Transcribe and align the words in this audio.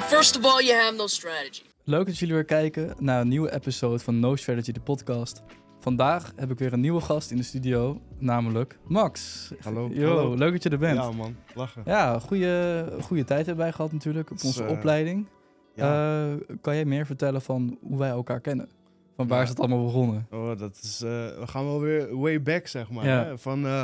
Well, 0.00 0.08
first 0.08 0.36
of 0.38 0.44
all, 0.44 0.64
you 0.66 0.78
have 0.80 0.96
no 0.96 1.06
strategy. 1.06 1.62
Leuk 1.84 2.06
dat 2.06 2.18
jullie 2.18 2.34
weer 2.34 2.44
kijken 2.44 2.94
naar 2.98 3.20
een 3.20 3.28
nieuwe 3.28 3.52
episode 3.54 3.98
van 3.98 4.20
No 4.20 4.36
Strategy, 4.36 4.72
de 4.72 4.80
podcast. 4.80 5.42
Vandaag 5.80 6.32
heb 6.36 6.50
ik 6.50 6.58
weer 6.58 6.72
een 6.72 6.80
nieuwe 6.80 7.00
gast 7.00 7.30
in 7.30 7.36
de 7.36 7.42
studio, 7.42 8.00
namelijk 8.18 8.78
Max. 8.86 9.48
Hallo. 9.62 9.88
Yo, 9.92 10.06
Hallo. 10.16 10.34
leuk 10.34 10.52
dat 10.52 10.62
je 10.62 10.68
er 10.68 10.78
bent. 10.78 10.96
Ja 10.96 11.02
Ja, 11.04 11.10
man, 11.12 11.36
lachen. 11.54 12.20
goede, 12.20 12.86
goede 13.02 13.24
tijd 13.24 13.46
hebben 13.46 13.64
wij 13.64 13.72
gehad 13.72 13.92
natuurlijk 13.92 14.30
op 14.30 14.36
Dus, 14.36 14.46
onze 14.46 14.64
eh, 14.64 14.70
opleiding. 14.70 15.26
Ja. 15.74 16.28
Eh, 16.30 16.56
kan 16.60 16.74
jij 16.74 16.84
meer 16.84 17.06
vertellen 17.06 17.42
van 17.42 17.78
hoe 17.82 17.98
wij 17.98 18.08
elkaar 18.10 18.40
kennen? 18.40 18.68
Van 19.16 19.26
waar 19.28 19.36
Ja. 19.38 19.42
is 19.44 19.48
het 19.48 19.58
allemaal 19.60 19.84
begonnen? 19.84 20.26
oh, 20.30 20.58
dat 20.58 20.78
is, 20.82 21.00
eh, 21.02 21.10
we 21.10 21.46
gaan 21.46 21.64
wel 21.64 21.80
weer 21.80 22.16
way 22.18 22.42
back, 22.42 22.66
zeg 22.66 22.90
maar. 22.90 23.06
Ja. 23.06 23.24
Hè? 23.24 23.38
Van, 23.38 23.66
eh, 23.66 23.82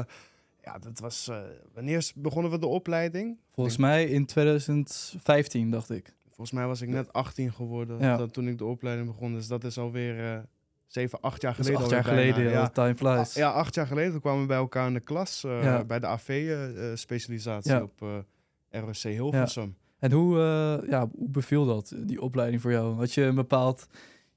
ja, 0.66 0.78
dat 0.78 0.98
was, 0.98 1.28
eh, 1.28 1.38
wanneer 1.74 1.96
is- 1.96 2.12
begonnen 2.14 2.50
we 2.50 2.58
de 2.58 2.66
opleiding? 2.66 3.38
Volgens 3.52 3.76
mij 3.76 4.04
in 4.04 4.26
2015, 4.26 5.70
dacht 5.70 5.90
ik. 5.90 6.14
Volgens 6.26 6.50
mij 6.50 6.66
was 6.66 6.80
ik 6.80 6.88
net 6.88 7.12
18 7.12 7.52
geworden 7.52 7.98
Ja. 7.98 8.16
dat, 8.16 8.32
toen 8.32 8.48
ik 8.48 8.58
de 8.58 8.64
opleiding 8.64 9.08
begon. 9.08 9.32
Dus 9.32 9.46
dat 9.46 9.64
is 9.64 9.78
alweer 9.78 10.32
eh 10.34 10.38
7, 10.86 11.20
8 11.20 11.42
jaar 11.42 11.56
Dat 11.56 11.60
is 11.60 11.66
geleden. 11.66 11.86
acht 11.96 12.04
jaar 12.06 12.14
geleden, 12.14 12.44
ja. 12.44 12.50
Ja. 12.50 12.68
time 12.68 12.94
flies. 12.94 13.34
Ja, 13.34 13.50
acht 13.50 13.74
jaar 13.74 13.86
geleden 13.86 14.10
toen 14.12 14.20
kwamen 14.20 14.40
we 14.40 14.46
bij 14.46 14.56
elkaar 14.56 14.86
in 14.86 14.94
de 14.94 15.00
klas 15.00 15.44
eh, 15.44 15.62
Ja. 15.62 15.84
bij 15.84 15.98
de 16.00 16.06
AV-specialisatie 16.06 17.72
Ja. 17.72 17.82
op 17.82 18.02
eh 18.02 18.80
ROC 18.80 18.96
Hilversum. 18.96 19.76
En 19.98 20.12
hoe, 20.12 20.36
eh, 20.38 20.88
ja, 20.90 21.08
hoe 21.16 21.28
beviel 21.28 21.64
dat, 21.66 21.94
die 22.04 22.20
opleiding 22.22 22.62
voor 22.62 22.70
jou? 22.70 22.94
Had 22.96 23.12
je 23.12 23.22
een 23.22 23.34
bepaald 23.34 23.86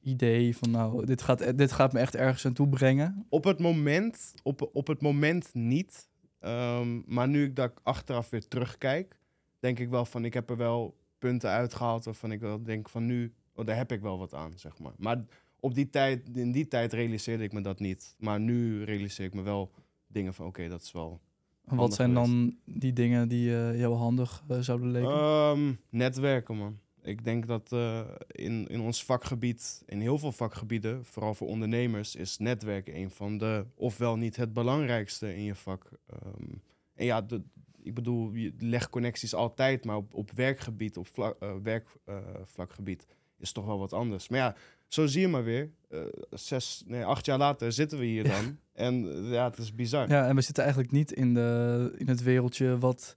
idee 0.02 0.58
van, 0.58 0.72
nou, 0.72 1.06
dit 1.06 1.22
gaat, 1.22 1.58
dit 1.58 1.72
gaat 1.72 1.94
me 1.94 2.00
echt 2.00 2.16
ergens 2.16 2.46
aan 2.46 2.54
toe 2.54 2.70
brengen? 2.70 3.26
Op 3.30 3.44
het 3.44 3.60
moment, 3.60 4.34
op, 4.44 4.70
op 4.74 4.88
het 4.88 5.02
moment 5.02 5.50
niet. 5.54 6.08
Ehm, 6.40 7.02
maar 7.06 7.28
nu 7.28 7.44
ik 7.44 7.56
daar 7.56 7.74
achteraf 7.84 8.30
weer 8.30 8.48
terugkijk, 8.48 9.20
denk 9.60 9.80
ik 9.80 9.90
wel 9.90 10.06
van 10.06 10.26
ik 10.26 10.34
heb 10.34 10.50
er 10.50 10.58
wel 10.58 10.98
punten 11.18 11.50
uitgehaald 11.50 12.06
waarvan 12.06 12.32
ik 12.32 12.40
wel 12.40 12.64
denk 12.64 12.90
van 12.90 13.06
nu, 13.06 13.34
oh, 13.54 13.66
daar 13.66 13.76
heb 13.76 13.92
ik 13.92 14.02
wel 14.02 14.18
wat 14.18 14.34
aan, 14.34 14.54
zeg 14.56 14.80
maar. 14.80 14.94
Maar 14.98 15.26
op 15.60 15.74
die 15.74 15.90
tijd, 15.90 16.30
in 16.38 16.52
die 16.52 16.68
tijd 16.68 16.94
realiseerde 16.94 17.44
ik 17.44 17.54
me 17.54 17.62
dat 17.62 17.80
niet. 17.80 18.16
Maar 18.18 18.40
nu 18.40 18.84
realiseer 18.84 19.26
ik 19.26 19.34
me 19.34 19.42
wel 19.42 19.72
dingen 20.08 20.34
van 20.34 20.46
oké, 20.46 20.68
dat 20.68 20.82
is 20.82 20.92
wel. 20.92 21.22
Wat 21.64 21.94
zijn 21.94 22.14
geweest. 22.14 22.32
dan 22.32 22.56
die 22.66 22.94
dingen 22.94 23.28
die 23.28 23.56
eh, 23.56 23.80
jou 23.80 23.96
handig 23.96 24.44
eh, 24.48 24.60
zouden 24.60 24.92
leken? 24.92 25.10
Ehm, 25.10 25.74
netwerken, 25.90 26.58
man. 26.58 26.80
Ik 27.10 27.24
denk 27.24 27.48
dat 27.48 27.72
eh, 27.72 28.02
in, 28.28 28.68
in 28.68 28.80
ons 28.80 29.04
vakgebied, 29.04 29.84
in 29.86 30.02
heel 30.02 30.18
veel 30.18 30.32
vakgebieden, 30.32 31.06
vooral 31.06 31.34
voor 31.34 31.48
ondernemers, 31.48 32.16
is 32.16 32.38
netwerken 32.38 32.96
een 32.96 33.10
van 33.10 33.38
de, 33.38 33.66
ofwel 33.76 34.18
niet 34.18 34.36
het 34.36 34.54
belangrijkste 34.54 35.36
in 35.36 35.44
je 35.44 35.56
vak. 35.56 35.90
Ehm, 36.08 36.52
en 36.96 37.06
ja, 37.06 37.22
de, 37.22 37.42
ik 37.82 37.94
bedoel, 37.94 38.34
je 38.34 38.54
legt 38.58 38.90
connecties 38.90 39.34
altijd, 39.34 39.86
maar 39.86 39.96
op, 39.96 40.14
op 40.14 40.32
werkgebied, 40.32 40.98
op 40.98 41.08
eh, 41.40 41.52
werkvlakgebied, 41.64 43.06
is 43.38 43.48
het 43.48 43.54
toch 43.54 43.66
wel 43.66 43.80
wat 43.80 43.94
anders. 43.94 44.30
Maar 44.30 44.40
ja, 44.40 44.56
zo 44.88 45.06
zie 45.06 45.22
je 45.22 45.28
maar 45.28 45.44
weer. 45.44 45.72
eh, 45.90 46.00
zes, 46.30 46.84
nee, 46.86 47.06
acht 47.06 47.26
jaar 47.26 47.38
later 47.38 47.72
zitten 47.72 48.00
we 48.00 48.06
hier 48.06 48.24
dan. 48.28 48.58
En 48.74 49.12
eh, 49.12 49.32
ja, 49.32 49.50
het 49.50 49.58
is 49.58 49.76
bizar. 49.76 50.10
ja, 50.10 50.28
en 50.28 50.36
we 50.36 50.42
zitten 50.42 50.64
eigenlijk 50.64 50.94
niet 50.94 51.12
in, 51.12 51.34
de, 51.34 51.94
in 51.98 52.08
het 52.08 52.24
wereldje 52.24 52.78
wat 52.78 53.16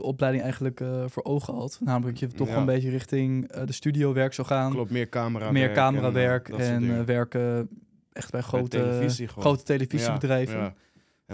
de 0.00 0.06
opleiding 0.06 0.42
eigenlijk 0.44 0.80
eh, 0.80 1.04
voor 1.06 1.24
ogen 1.24 1.54
had. 1.54 1.78
Namelijk 1.80 2.20
dat 2.20 2.30
je 2.30 2.36
toch 2.36 2.48
Ja. 2.48 2.56
een 2.56 2.64
beetje 2.64 2.90
richting 2.90 3.48
eh, 3.50 3.66
de 3.66 3.72
studiowerk 3.72 4.32
zou 4.34 4.46
gaan. 4.46 4.70
Klopt, 4.72 4.90
meer 4.90 5.08
camera. 5.08 5.50
meer 5.50 5.72
camerawerk 5.72 6.48
en, 6.48 6.58
eh, 6.58 6.70
en, 6.70 6.98
eh, 6.98 7.04
werken 7.04 7.68
echt 8.12 8.30
bij 8.30 8.40
grote, 8.40 8.68
televisie 8.68 9.28
grote 9.28 9.62
televisiebedrijven. 9.62 10.58
Ja, 10.58 10.74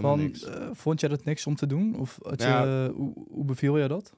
Van, 0.00 0.34
vond 0.72 1.00
jij 1.00 1.08
dat 1.08 1.24
niks 1.24 1.46
om 1.46 1.54
te 1.54 1.66
doen? 1.66 1.96
Of 1.98 2.18
had 2.22 2.42
je, 2.42 2.48
Ja. 2.48 2.84
eh, 2.84 2.90
hoe, 2.94 3.12
hoe 3.30 3.44
beviel 3.44 3.78
je 3.78 3.88
dat? 3.88 4.12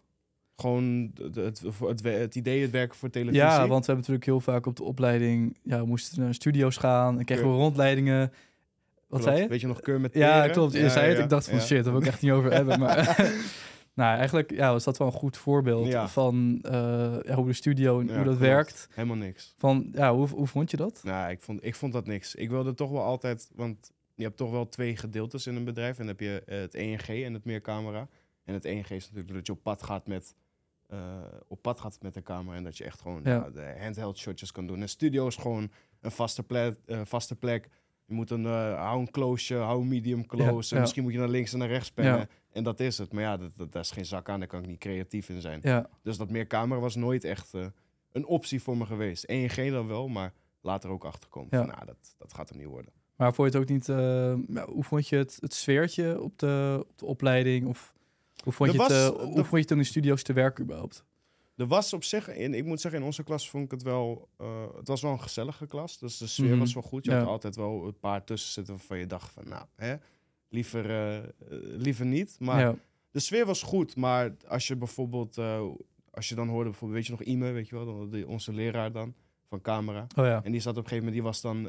Gewoon 0.56 1.10
het, 1.22 1.34
het, 1.34 1.62
het, 2.02 2.34
idee 2.34 2.62
het 2.62 2.70
werken 2.70 2.96
voor 2.98 3.10
televisie. 3.10 3.42
Ja, 3.44 3.56
want 3.58 3.69
we 3.69 3.74
hebben 3.92 3.96
natuurlijk 3.96 4.24
heel 4.24 4.41
vaak 4.41 4.66
op 4.66 4.76
de 4.76 4.82
opleiding... 4.82 5.56
Ja, 5.62 5.80
we 5.80 5.86
moesten 5.86 6.22
naar 6.22 6.34
studio's 6.34 6.76
gaan 6.76 7.19
en 7.19 7.25
kregen 7.25 7.44
we 7.50 7.56
rondleidingen. 7.56 8.19
Wat 8.20 9.20
Klopt. 9.20 9.25
zei 9.25 9.42
je? 9.42 9.48
Weet 9.48 9.60
je 9.60 9.66
nog, 9.66 9.80
keur 9.80 10.00
met 10.00 10.15
Ja, 10.15 10.48
klopt. 10.48 10.72
Je 10.72 10.78
Ja, 10.78 10.88
zei 10.88 11.09
het. 11.09 11.16
ja, 11.16 11.22
Ik 11.22 11.28
dacht 11.28 11.48
van 11.48 11.60
shit, 11.60 11.84
daar 11.84 11.92
wil 11.92 12.03
ik 12.03 12.06
echt 12.09 12.22
niet 12.22 12.30
over 12.32 12.53
hebben. 12.53 12.78
Maar 12.78 12.97
nou, 13.98 14.16
eigenlijk 14.19 14.50
ja, 14.50 14.72
was 14.72 14.84
dat 14.84 14.98
wel 14.98 15.06
een 15.06 15.12
goed 15.12 15.36
voorbeeld 15.36 15.86
Ja. 15.86 16.09
van 16.09 16.59
eh, 16.62 17.34
hoe 17.34 17.47
de 17.47 17.53
studio 17.53 18.00
en 18.00 18.06
Ja, 18.06 18.14
hoe 18.14 18.25
dat 18.25 18.36
klopt. 18.36 18.38
werkt. 18.50 18.88
Helemaal 18.91 19.16
niks. 19.16 19.54
Van, 19.56 19.88
ja, 19.92 20.14
hoe, 20.14 20.28
hoe 20.28 20.47
vond 20.47 20.70
je 20.70 20.76
dat? 20.76 21.00
Nou, 21.04 21.31
ik 21.31 21.41
vond, 21.41 21.64
ik 21.64 21.75
vond 21.75 21.92
dat 21.92 22.06
niks. 22.06 22.34
Ik 22.34 22.50
wilde 22.50 22.75
toch 22.75 22.91
wel 22.91 23.03
altijd, 23.03 23.50
want 23.54 23.92
je 24.14 24.22
hebt 24.25 24.36
toch 24.36 24.50
wel 24.50 24.69
twee 24.69 24.97
gedeeltes 24.97 25.47
in 25.47 25.56
een 25.56 25.64
bedrijf. 25.64 25.91
En 25.98 26.06
dan 26.06 26.06
heb 26.06 26.20
je 26.20 26.42
eh, 26.47 26.59
het 26.59 26.75
ENG 26.75 27.25
en 27.25 27.34
het 27.34 27.44
meercamera. 27.44 28.09
En 28.44 28.54
het 28.54 28.64
ENG 28.64 28.88
is 28.91 29.04
natuurlijk 29.06 29.32
dat 29.34 29.47
je 29.47 29.53
op 29.53 29.62
pad 29.62 29.82
gaat 29.82 30.06
met, 30.06 30.34
eh, 30.86 30.98
op 31.48 31.62
pad 31.62 31.80
gaat 31.80 31.98
met 32.03 32.15
de 32.15 32.22
camera. 32.22 32.56
En 32.56 32.65
dat 32.65 32.76
je 32.76 32.84
echt 32.84 33.00
gewoon 33.00 33.20
Ja. 33.25 33.50
de 33.50 33.75
handheld 33.80 34.19
shotjes 34.19 34.53
kan 34.53 34.66
doen. 34.66 34.80
En 34.80 34.88
studio 34.88 35.26
is 35.26 35.36
gewoon 35.36 35.70
een 36.00 36.10
vaste 36.10 36.42
plek. 36.42 36.76
vaste 37.04 37.36
plek. 37.36 37.69
Je 38.08 38.14
moet 38.14 38.30
een, 38.30 38.46
eh, 38.46 38.74
hou 38.74 39.00
een 39.00 39.10
close, 39.10 39.54
hou 39.54 39.80
een 39.80 39.88
medium 39.88 40.26
close. 40.26 40.74
En. 40.74 40.80
Misschien 40.80 41.02
moet 41.02 41.12
je 41.12 41.19
naar 41.19 41.28
links 41.28 41.52
en 41.52 41.58
naar 41.58 41.69
rechts 41.69 41.91
pennen. 41.91 42.28
En 42.52 42.64
dat 42.64 42.80
is 42.80 42.98
het. 42.98 43.12
Maar 43.12 43.22
ja, 43.22 43.36
dat, 43.36 43.50
dat, 43.56 43.72
daar 43.72 43.82
is 43.82 43.91
geen 43.91 44.06
zak 44.06 44.28
aan. 44.28 44.38
Daar 44.38 44.48
kan 44.48 44.60
ik 44.60 44.66
niet 44.66 44.78
creatief 44.78 45.28
in 45.28 45.41
zijn. 45.41 45.60
Dus 46.02 46.16
dat 46.16 46.30
meer 46.30 46.47
camera 46.47 46.80
was 46.80 46.94
nooit 46.94 47.24
echt 47.24 47.54
eh, 47.54 47.66
een 48.12 48.26
optie 48.26 48.62
voor 48.62 48.76
me 48.76 48.86
geweest. 48.86 49.24
ENG 49.24 49.70
dan 49.70 49.86
wel, 49.86 50.08
maar 50.08 50.32
later 50.60 50.91
ook 50.91 51.04
achterkomen. 51.04 51.48
Van, 51.50 51.66
nou, 51.66 51.86
dat, 51.86 52.14
dat 52.18 52.34
gaat 52.34 52.48
hem 52.48 52.58
niet 52.58 52.66
worden. 52.66 52.92
maar 53.16 53.34
vond 53.34 53.52
je 53.52 53.58
het 53.58 53.68
ook 53.68 53.74
niet... 53.74 53.88
eh, 53.88 54.64
hoe 54.64 54.84
vond 54.84 55.08
je 55.08 55.16
het, 55.16 55.38
het 55.41 55.54
sfeertje 55.54 56.22
op 56.22 56.38
de, 56.38 56.84
op 56.88 56.98
de 56.98 57.06
opleiding? 57.06 57.66
Of 57.66 57.94
hoe 58.44 58.52
vond, 58.52 58.70
Er 58.70 58.76
je 58.76 58.82
het, 58.82 58.91
eh, 58.92 59.08
hoe 59.08 59.34
vond 59.44 59.50
je 59.50 59.56
het 59.58 59.70
in 59.70 59.84
studio's 59.84 60.22
te 60.22 60.32
werken 60.32 60.64
überhaupt? 60.64 61.04
Er 61.58 61.66
was 61.66 61.92
op 61.92 62.04
zich, 62.04 62.28
in, 62.28 62.54
ik 62.54 62.64
moet 62.64 62.80
zeggen, 62.80 63.00
in 63.00 63.06
onze 63.06 63.22
klas 63.22 63.50
vond 63.50 63.64
ik 63.64 63.70
het 63.70 63.82
wel... 63.82 64.28
eh, 64.36 64.66
het 64.76 64.88
was 64.88 65.02
wel 65.02 65.12
een 65.12 65.20
gezellige 65.20 65.66
klas, 65.66 65.98
dus 65.98 66.19
de 66.19 66.26
sfeer 66.26 66.48
Mhm. 66.50 66.58
was 66.58 66.74
wel 66.74 66.82
goed. 66.82 67.04
Je 67.04 67.10
Ja. 67.10 67.16
had 67.16 67.26
er 67.26 67.32
altijd 67.32 67.56
wel 67.56 67.86
een 67.86 67.98
paar 67.98 68.24
tussen 68.24 68.52
zitten 68.52 68.74
waarvan 68.76 68.98
je 68.98 69.06
dacht 69.06 69.30
van... 69.32 69.48
Nou, 69.48 69.64
hè, 69.76 69.94
liever, 70.48 70.91
eh, 70.91 71.16
eh, 71.16 71.24
liever 71.60 72.06
niet. 72.06 72.36
Maar 72.41 72.60
ja, 72.60 72.74
de 73.10 73.20
sfeer 73.20 73.47
was 73.47 73.62
goed, 73.62 73.97
maar 73.97 74.36
als 74.48 74.66
je 74.66 74.76
bijvoorbeeld... 74.76 75.38
als 76.10 76.28
je 76.28 76.34
dan 76.34 76.48
hoorde, 76.48 76.70
bijvoorbeeld, 76.70 76.98
weet 77.00 77.06
je 77.06 77.12
nog 77.12 77.22
Ime, 77.34 77.50
weet 77.52 77.68
je 77.68 77.74
wel, 77.74 77.84
dan 77.86 78.10
die- 78.10 78.28
onze 78.28 78.52
leraar 78.52 78.92
dan, 78.92 79.14
van 79.48 79.60
camera. 79.60 80.06
oh 80.16 80.24
ja. 80.24 80.41
En 80.44 80.52
die 80.52 80.60
zat 80.60 80.76
op 80.76 80.82
een 80.84 80.88
gegeven 80.88 81.04
moment, 81.12 81.14
die 81.14 81.22
was 81.22 81.41
dan 81.41 81.68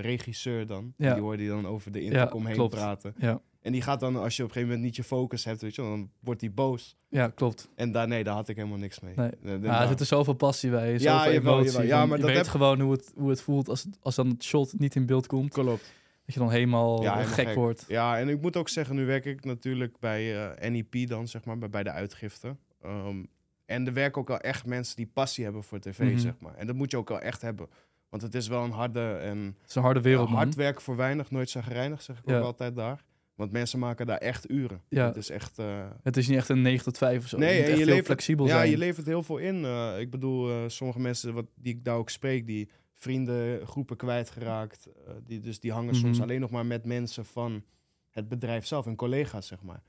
regisseur 0.00 0.66
dan. 0.66 0.94
Die 0.96 1.08
hoorde 1.10 1.42
je 1.42 1.48
dan 1.48 1.66
over 1.66 1.92
de 1.92 2.00
intercom 2.00 2.46
heen 2.46 2.54
klopt. 2.54 2.74
praten. 2.74 3.14
Ja, 3.18 3.40
En 3.64 3.72
die 3.72 3.82
gaat 3.82 4.00
dan, 4.00 4.16
als 4.16 4.36
je 4.36 4.42
op 4.42 4.48
een 4.48 4.54
gegeven 4.54 4.74
moment 4.74 4.80
niet 4.80 4.96
je 4.96 5.04
focus 5.16 5.44
hebt, 5.44 5.60
weet 5.60 5.74
je, 5.74 5.82
dan 5.82 6.10
wordt 6.20 6.40
die 6.40 6.50
boos. 6.50 6.96
ja, 7.08 7.28
klopt. 7.28 7.68
En 7.74 7.92
daar, 7.92 8.08
nee, 8.08 8.24
daar 8.24 8.34
had 8.34 8.48
ik 8.48 8.56
helemaal 8.56 8.78
niks 8.78 9.00
mee. 9.00 9.14
Nee. 9.16 9.30
Ja, 9.42 9.56
nou, 9.56 9.82
er 9.82 9.88
zit 9.88 10.00
er 10.00 10.06
zoveel 10.06 10.34
passie 10.34 10.70
bij, 10.70 10.92
Ja, 10.92 10.98
zoveel 11.18 11.32
jawel, 11.32 11.52
emotie. 11.54 11.72
jawel. 11.72 11.86
Ja, 11.86 12.06
maar 12.06 12.16
je 12.16 12.22
dat 12.22 12.32
weet 12.32 12.36
heb- 12.42 12.46
gewoon 12.48 12.80
hoe 12.80 12.92
het, 12.92 13.12
hoe 13.16 13.30
het 13.30 13.40
voelt 13.42 13.68
als, 13.68 13.86
als 14.00 14.14
dan 14.14 14.28
het 14.28 14.44
shot 14.44 14.78
niet 14.78 14.94
in 14.94 15.06
beeld 15.06 15.26
komt. 15.26 15.52
Klopt. 15.52 15.92
Dat 16.24 16.34
je 16.34 16.40
dan 16.40 16.50
helemaal, 16.50 17.02
Ja, 17.02 17.12
helemaal 17.14 17.34
gek, 17.34 17.46
gek. 17.46 17.54
wordt. 17.54 17.84
Ja, 17.88 18.18
en 18.18 18.28
ik 18.28 18.40
moet 18.40 18.56
ook 18.56 18.68
zeggen, 18.68 18.96
nu 18.96 19.06
werk 19.06 19.24
ik 19.24 19.44
natuurlijk 19.44 19.98
bij 19.98 20.48
eh, 20.56 20.70
NEP 20.70 21.08
dan, 21.08 21.28
zeg 21.28 21.44
maar, 21.44 21.58
bij, 21.70 21.82
de 21.82 21.90
uitgifte. 21.90 22.56
Ehm, 22.82 23.24
en 23.66 23.86
er 23.86 23.92
werken 23.92 24.20
ook 24.20 24.28
wel 24.28 24.40
echt 24.40 24.66
mensen 24.66 24.96
die 24.96 25.10
passie 25.12 25.44
hebben 25.44 25.62
voor 25.64 25.78
tv, 25.80 25.98
Mhm. 25.98 26.18
zeg 26.18 26.34
maar. 26.38 26.54
En 26.54 26.66
dat 26.66 26.76
moet 26.76 26.90
je 26.90 26.96
ook 26.96 27.08
wel 27.08 27.20
echt 27.20 27.42
hebben. 27.42 27.68
Want 28.08 28.22
het 28.22 28.34
is 28.34 28.48
wel 28.48 28.64
een 28.64 28.70
harde 28.70 29.12
en 29.14 29.38
Het 29.60 29.68
is 29.68 29.74
een 29.74 29.82
harde 29.82 30.00
wereld, 30.00 30.28
hard 30.28 30.54
werk 30.54 30.80
voor 30.80 30.96
weinig, 30.96 31.30
nooit 31.30 31.50
zagrijnig, 31.50 32.02
zeg 32.02 32.18
ik 32.18 32.22
Ja. 32.28 32.38
ook 32.38 32.44
altijd 32.44 32.76
daar. 32.76 33.04
Want 33.34 33.52
mensen 33.52 33.78
maken 33.78 34.06
daar 34.06 34.18
echt 34.18 34.50
uren. 34.50 34.82
Ja. 34.88 35.06
Het 35.06 35.16
is 35.16 35.30
echt... 35.30 35.58
eh, 35.58 35.86
Het 36.02 36.16
is 36.16 36.28
niet 36.28 36.36
echt 36.36 36.48
een 36.48 36.62
9 36.62 36.84
tot 36.84 36.98
5 36.98 37.22
of 37.22 37.28
zo. 37.28 37.38
Nee, 37.38 37.54
je 37.56 37.62
je 37.70 37.76
heel 37.76 37.84
levert- 37.84 38.06
flexibel 38.06 38.46
ja, 38.46 38.52
zijn. 38.52 38.70
je 38.70 38.78
levert 38.78 39.06
heel 39.06 39.22
veel 39.22 39.38
in. 39.38 39.64
Eh, 39.64 40.00
ik 40.00 40.10
bedoel, 40.10 40.50
eh, 40.50 40.56
sommige 40.66 41.00
mensen 41.00 41.34
wat, 41.34 41.46
die 41.54 41.74
ik 41.74 41.84
daar 41.84 41.96
ook 41.96 42.10
spreek, 42.10 42.46
die 42.46 42.68
vrienden, 42.92 43.66
groepen 43.66 43.96
kwijtgeraakt. 43.96 44.88
die, 45.24 45.40
dus 45.40 45.60
die 45.60 45.72
hangen 45.72 45.94
soms 45.94 46.12
Mhm. 46.18 46.22
alleen 46.22 46.40
nog 46.40 46.50
maar 46.50 46.66
met 46.66 46.84
mensen 46.84 47.24
van 47.24 47.64
het 48.10 48.28
bedrijf 48.28 48.66
zelf 48.66 48.86
en 48.86 48.96
collega's, 48.96 49.46
zeg 49.46 49.62
maar. 49.62 49.82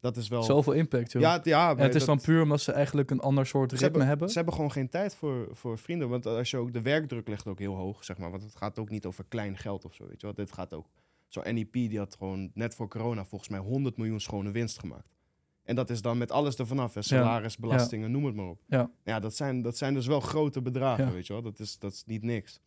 Dat 0.00 0.16
is 0.16 0.28
wel... 0.28 0.42
Zoveel 0.42 0.72
impact, 0.72 1.12
joh. 1.12 1.22
ja, 1.22 1.32
het- 1.32 1.44
ja, 1.44 1.70
en 1.70 1.78
het 1.78 1.94
is 1.94 2.04
dat- 2.04 2.06
dan 2.08 2.20
puur 2.20 2.42
omdat 2.42 2.60
ze 2.60 2.72
eigenlijk 2.72 3.10
een 3.10 3.20
ander 3.20 3.46
soort 3.46 3.70
ze 3.70 3.76
ritme 3.76 3.86
hebben, 3.90 4.06
hebben. 4.08 4.28
Ze 4.28 4.34
hebben 4.36 4.54
gewoon 4.54 4.72
geen 4.72 4.88
tijd 4.88 5.14
voor, 5.14 5.48
voor 5.52 5.78
vrienden. 5.78 6.08
Want 6.08 6.26
als 6.26 6.50
je 6.50 6.56
ook 6.56 6.72
de 6.72 6.82
werkdruk 6.82 7.28
ligt 7.28 7.46
ook 7.46 7.58
heel 7.58 7.74
hoog, 7.74 8.04
zeg 8.04 8.18
maar. 8.18 8.30
Want 8.30 8.42
het 8.42 8.56
gaat 8.56 8.78
ook 8.78 8.90
niet 8.90 9.06
over 9.06 9.24
klein 9.28 9.56
geld 9.56 9.84
of 9.84 9.94
zo, 9.94 10.06
weet 10.06 10.20
je 10.20 10.26
wel. 10.26 10.34
Dit 10.34 10.52
gaat 10.52 10.74
ook... 10.74 10.86
Zo 11.28 11.40
NEP, 11.52 11.72
die 11.72 11.98
had 11.98 12.16
gewoon 12.18 12.50
net 12.54 12.74
voor 12.74 12.88
corona 12.88 13.24
volgens 13.24 13.50
mij 13.50 13.60
100 13.60 13.96
miljoen 13.96 14.20
schone 14.20 14.50
winst 14.50 14.78
gemaakt. 14.78 15.14
En 15.62 15.74
dat 15.74 15.90
is 15.90 16.02
dan 16.02 16.18
met 16.18 16.30
alles 16.30 16.56
ervan 16.56 16.78
af. 16.78 16.94
Hè? 16.94 17.02
Salaris, 17.02 17.56
belastingen, 17.56 18.10
noem 18.10 18.24
het 18.24 18.34
maar 18.34 18.48
op. 18.48 18.60
Ja. 18.68 18.90
Ja, 19.04 19.20
dat 19.20 19.34
zijn, 19.36 19.62
dat 19.62 19.76
zijn 19.76 19.94
dus 19.94 20.06
wel 20.06 20.20
grote 20.20 20.62
bedragen, 20.62 21.04
Ja. 21.06 21.12
weet 21.12 21.26
je 21.26 21.32
wel. 21.32 21.42
Dat 21.42 21.58
is, 21.58 21.78
dat 21.78 21.92
is 21.92 22.04
niet 22.04 22.22
niks. 22.22 22.60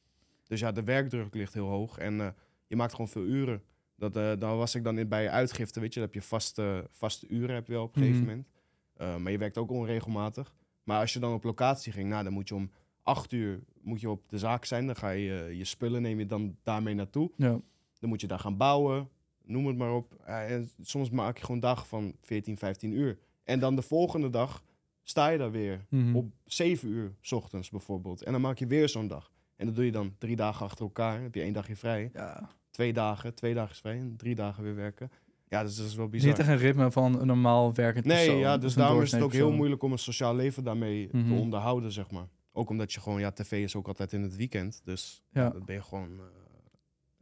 Dus 0.48 0.60
ja, 0.60 0.72
de 0.72 0.84
werkdruk 0.84 1.34
ligt 1.34 1.54
heel 1.54 1.68
hoog. 1.68 1.98
En 1.98 2.22
eh, 2.22 2.28
je 2.68 2.76
maakt 2.76 2.92
gewoon 2.92 3.08
veel 3.08 3.24
uren. 3.24 3.64
Dat, 3.96 4.16
eh 4.16 4.32
dan 4.40 4.58
was 4.58 4.76
ik 4.76 4.84
dan 4.84 4.98
in, 4.98 5.08
bij 5.08 5.30
uitgifte, 5.30 5.80
weet 5.80 5.94
je. 5.94 6.00
Dan 6.00 6.10
heb 6.10 6.22
je 6.22 6.28
vaste, 6.28 6.88
vaste 6.92 7.28
uren 7.28 7.56
heb 7.56 7.68
je 7.68 7.74
wel 7.74 7.84
op 7.84 7.96
een 7.96 8.02
gegeven 8.02 8.22
Mhm. 8.24 8.30
moment. 8.30 8.48
Eh, 8.96 9.16
maar 9.16 9.32
je 9.32 9.38
werkt 9.38 9.58
ook 9.58 9.72
onregelmatig. 9.72 10.54
Maar 10.84 11.00
als 11.00 11.14
je 11.14 11.20
dan 11.20 11.34
op 11.34 11.44
locatie 11.44 11.92
ging, 11.92 12.10
nou, 12.10 12.24
dan 12.24 12.34
moet 12.34 12.48
je 12.48 12.56
om 12.56 12.72
acht 13.04 13.32
uur 13.32 13.60
moet 13.82 14.02
je 14.02 14.10
op 14.10 14.30
de 14.30 14.38
zaak 14.38 14.66
zijn. 14.66 14.86
Dan 14.86 14.96
ga 14.96 15.10
je 15.10 15.52
je 15.58 15.66
spullen, 15.66 16.02
neem 16.02 16.20
je 16.20 16.26
dan 16.26 16.58
daarmee 16.64 16.94
naartoe. 16.94 17.32
Ja. 17.36 17.60
Dan 18.00 18.10
moet 18.10 18.22
je 18.22 18.28
daar 18.28 18.40
gaan 18.40 18.58
bouwen, 18.58 19.10
noem 19.44 19.68
het 19.68 19.78
maar 19.78 19.94
op. 19.94 20.14
Eh, 20.26 20.52
en 20.52 20.70
soms 20.82 21.10
maak 21.10 21.38
je 21.38 21.46
gewoon 21.46 21.60
dagen 21.62 21.88
van 21.88 22.14
14, 22.22 22.58
15 22.58 22.92
uur. 22.92 23.18
En 23.44 23.60
dan 23.60 23.76
de 23.76 23.82
volgende 23.82 24.30
dag 24.30 24.64
sta 25.04 25.28
je 25.30 25.38
daar 25.38 25.52
weer 25.52 25.86
Mhm. 25.90 26.16
op 26.16 26.26
7 26.46 26.90
uur 26.90 27.14
's 27.22 27.32
ochtends 27.32 27.70
bijvoorbeeld. 27.70 28.24
En 28.24 28.32
dan 28.32 28.42
maak 28.42 28.58
je 28.58 28.68
weer 28.68 28.90
zo'n 28.90 29.08
dag. 29.08 29.32
En 29.56 29.66
dat 29.66 29.76
doe 29.76 29.86
je 29.86 29.92
dan 29.92 30.16
drie 30.18 30.36
dagen 30.36 30.66
achter 30.66 30.86
elkaar. 30.86 31.14
Dan 31.14 31.24
heb 31.24 31.36
je 31.36 31.42
één 31.42 31.54
dagje 31.54 31.76
vrij. 31.76 32.10
Ja. 32.14 32.50
Twee 32.72 32.94
dagen, 32.94 33.34
twee 33.36 33.54
dagen 33.54 33.72
is 33.72 33.80
vrij. 33.80 33.98
En 34.00 34.14
drie 34.18 34.36
dagen 34.36 34.64
weer 34.64 34.76
werken. 34.76 35.12
Ja, 35.48 35.64
dus 35.64 35.76
dat 35.76 35.86
is 35.86 35.96
wel 35.96 36.08
bizar. 36.10 36.30
Niet 36.30 36.40
echt 36.40 36.48
een 36.48 36.58
ritme 36.58 36.92
van 36.92 37.20
een 37.20 37.28
normaal 37.28 37.74
werkend 37.74 38.06
Nee, 38.06 38.16
persoon. 38.26 38.38
ja, 38.42 38.56
Of 38.56 38.62
dus 38.62 38.74
daarom 38.74 39.02
is 39.02 39.12
het 39.12 39.22
ook 39.22 39.34
heel 39.34 39.52
moeilijk 39.52 39.84
om 39.84 39.92
een 39.92 39.98
sociaal 40.00 40.36
leven 40.36 40.64
daarmee 40.64 41.10
Mhm. 41.12 41.28
te 41.28 41.34
onderhouden, 41.34 41.92
zeg 41.92 42.12
maar. 42.12 42.28
Ook 42.52 42.70
omdat 42.70 42.94
je 42.94 43.00
gewoon, 43.00 43.20
ja, 43.20 43.32
tv 43.32 43.52
is 43.64 43.76
ook 43.76 43.88
altijd 43.88 44.14
in 44.14 44.22
het 44.22 44.36
weekend. 44.36 44.82
Dus 44.84 45.24
Ja. 45.32 45.44
ja. 45.44 45.50
dan 45.50 45.66
ben 45.66 45.76
je 45.76 45.82
gewoon, 45.82 46.10
eh, 46.10 46.24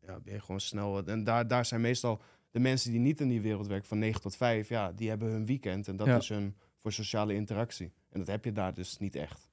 ja, 0.08 0.20
ben 0.20 0.34
je 0.34 0.40
gewoon 0.42 0.60
snel. 0.60 1.06
En 1.06 1.24
daar, 1.24 1.48
daar 1.48 1.66
zijn 1.66 1.82
meestal 1.82 2.22
de 2.52 2.60
mensen 2.60 2.92
die 2.92 3.00
niet 3.00 3.20
in 3.22 3.28
die 3.28 3.42
wereld 3.42 3.68
werken 3.68 3.88
van 3.88 4.00
9 4.00 4.22
tot 4.22 4.36
5, 4.36 4.70
ja, 4.70 4.92
die 4.92 5.10
hebben 5.10 5.30
hun 5.32 5.46
weekend. 5.46 5.88
En 5.88 5.96
dat 5.96 6.08
Ja. 6.08 6.18
is 6.18 6.30
hun 6.30 6.56
voor 6.82 6.92
sociale 6.92 7.34
interactie. 7.34 7.92
En 8.10 8.20
dat 8.20 8.28
heb 8.28 8.46
je 8.46 8.52
daar 8.52 8.74
dus 8.74 8.98
niet 8.98 9.16
echt. 9.16 9.50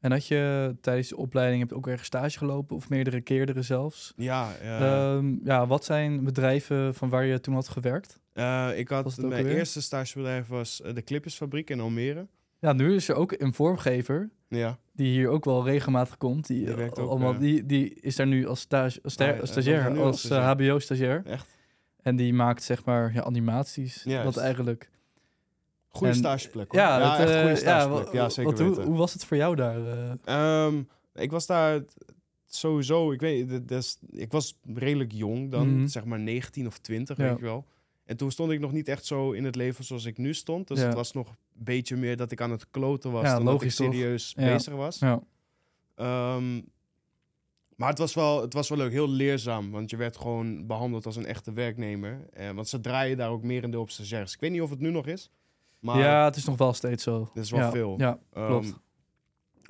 En 0.00 0.10
had 0.12 0.26
je 0.26 0.76
tijdens 0.80 1.08
de 1.08 1.16
opleiding 1.16 1.60
heb 1.60 1.70
je 1.70 1.76
ook 1.76 1.86
ergens 1.86 2.06
stage 2.06 2.38
gelopen 2.38 2.76
of 2.76 2.88
meerdere 2.88 3.20
keren 3.20 3.64
zelfs? 3.64 4.12
Ja, 4.16 4.54
Ehm, 4.56 5.36
ja, 5.44 5.66
wat 5.66 5.84
zijn 5.84 6.24
bedrijven 6.24 6.94
van 6.94 7.08
waar 7.08 7.24
je 7.24 7.40
toen 7.40 7.54
had 7.54 7.68
gewerkt? 7.68 8.20
eh, 8.32 8.68
ik 8.78 8.88
had 8.88 9.16
mijn 9.16 9.46
eerste 9.46 9.82
stagebedrijf 9.82 10.46
was 10.46 10.80
eh, 10.82 10.94
de 10.94 11.02
Clippersfabriek 11.02 11.70
in 11.70 11.80
Almere. 11.80 12.26
Ja, 12.58 12.72
nu 12.72 12.94
is 12.94 13.08
er 13.08 13.14
ook 13.14 13.32
een 13.32 13.52
vormgever 13.54 14.30
Ja, 14.48 14.78
die 14.92 15.06
hier 15.12 15.28
ook 15.28 15.44
wel 15.44 15.64
regelmatig 15.64 16.16
komt. 16.16 16.46
Die, 16.46 16.64
Die 16.64 16.74
werkt 16.74 16.98
ook, 16.98 17.10
allemaal, 17.10 17.32
eh, 17.34 17.38
die, 17.40 17.66
die 17.66 17.94
is 18.00 18.16
daar 18.16 18.26
nu 18.26 18.46
als, 18.46 18.60
stage, 18.60 19.00
als, 19.02 19.16
Ah, 19.18 19.26
ja, 19.26 19.38
als 19.40 19.50
stagiair, 19.50 19.88
als 19.88 19.98
als 19.98 20.20
eh, 20.24 20.30
stagiair. 20.30 20.70
HBO-stagiair. 20.70 21.22
echt. 21.26 21.56
En 22.02 22.16
die 22.16 22.32
maakt 22.34 22.62
zeg 22.62 22.84
maar 22.84 23.12
ja, 23.14 23.22
animaties. 23.22 24.02
Juist. 24.04 24.34
Dat 24.34 24.36
eigenlijk. 24.44 24.90
Goede 25.88 26.12
stageplek. 26.14 26.72
hoor. 26.72 26.80
Ja, 26.80 26.98
dat, 26.98 27.18
echt 27.18 27.30
eh, 27.30 27.40
goede 27.40 27.56
stageplek. 27.56 28.12
Ja, 28.12 28.28
zeker 28.28 28.50
wat, 28.66 28.76
hoe, 28.76 28.84
hoe 28.86 28.96
was 28.96 29.12
het 29.12 29.24
voor 29.24 29.36
jou 29.36 29.56
daar? 29.56 29.86
eh? 29.86 30.12
Ehm, 30.64 30.82
ik 31.14 31.30
was 31.30 31.46
daar 31.46 31.80
sowieso, 32.46 33.12
ik 33.12 33.20
weet, 33.20 33.50
ik 34.10 34.32
was 34.32 34.58
redelijk 34.74 35.12
jong 35.12 35.50
dan, 35.50 35.76
Mhm. 35.76 35.86
zeg 35.86 36.04
maar 36.04 36.18
19 36.20 36.66
of 36.66 36.78
20, 36.78 37.16
Ja. 37.16 37.22
weet 37.28 37.38
je 37.38 37.44
wel. 37.44 37.64
En 38.08 38.16
toen 38.16 38.30
stond 38.30 38.50
ik 38.52 38.60
nog 38.60 38.72
niet 38.72 38.88
echt 38.88 39.04
zo 39.04 39.32
in 39.32 39.44
het 39.44 39.56
leven 39.56 39.84
zoals 39.84 40.04
ik 40.04 40.18
nu 40.18 40.34
stond. 40.34 40.68
Dus 40.68 40.78
Ja. 40.78 40.84
het 40.86 40.94
was 40.94 41.12
nog 41.12 41.28
een 41.28 41.64
beetje 41.64 41.96
meer 41.96 42.16
dat 42.16 42.30
ik 42.30 42.40
aan 42.40 42.50
het 42.50 42.70
kloten 42.70 43.12
was 43.12 43.22
Ja, 43.24 43.34
dan 43.34 43.44
dat 43.44 43.52
logisch 43.54 43.80
ik 43.80 43.86
toch? 43.86 43.94
serieus 43.94 44.34
bezig 44.34 44.74
was. 44.74 44.98
ja. 44.98 45.20
Ehm, 45.94 46.60
maar 47.76 47.88
het 47.88 47.98
was, 47.98 48.14
wel, 48.14 48.40
het 48.40 48.52
was 48.52 48.68
wel 48.68 48.78
leuk, 48.78 48.90
heel 48.90 49.08
leerzaam. 49.08 49.70
Want 49.70 49.90
je 49.90 49.96
werd 49.96 50.16
gewoon 50.16 50.66
behandeld 50.66 51.06
als 51.06 51.16
een 51.16 51.26
echte 51.26 51.52
werknemer. 51.52 52.26
Eh, 52.32 52.50
want 52.50 52.68
ze 52.68 52.80
draaien 52.80 53.16
daar 53.16 53.30
ook 53.30 53.42
merendeel 53.42 53.80
op 53.80 53.90
stagiairs. 53.90 54.34
Ik 54.34 54.40
weet 54.40 54.50
niet 54.50 54.60
of 54.60 54.70
het 54.70 54.80
nu 54.80 54.90
nog 54.90 55.06
is. 55.06 55.30
Maar 55.78 55.98
ja, 55.98 56.24
het 56.24 56.36
is 56.36 56.44
nog 56.44 56.56
wel 56.58 56.72
steeds 56.72 57.02
zo. 57.02 57.30
Dat 57.34 57.44
is 57.44 57.50
wel 57.50 57.60
ja, 57.60 57.70
veel. 57.70 57.94
Ja, 57.98 58.18
Ehm, 58.32 58.46
klopt. 58.46 58.74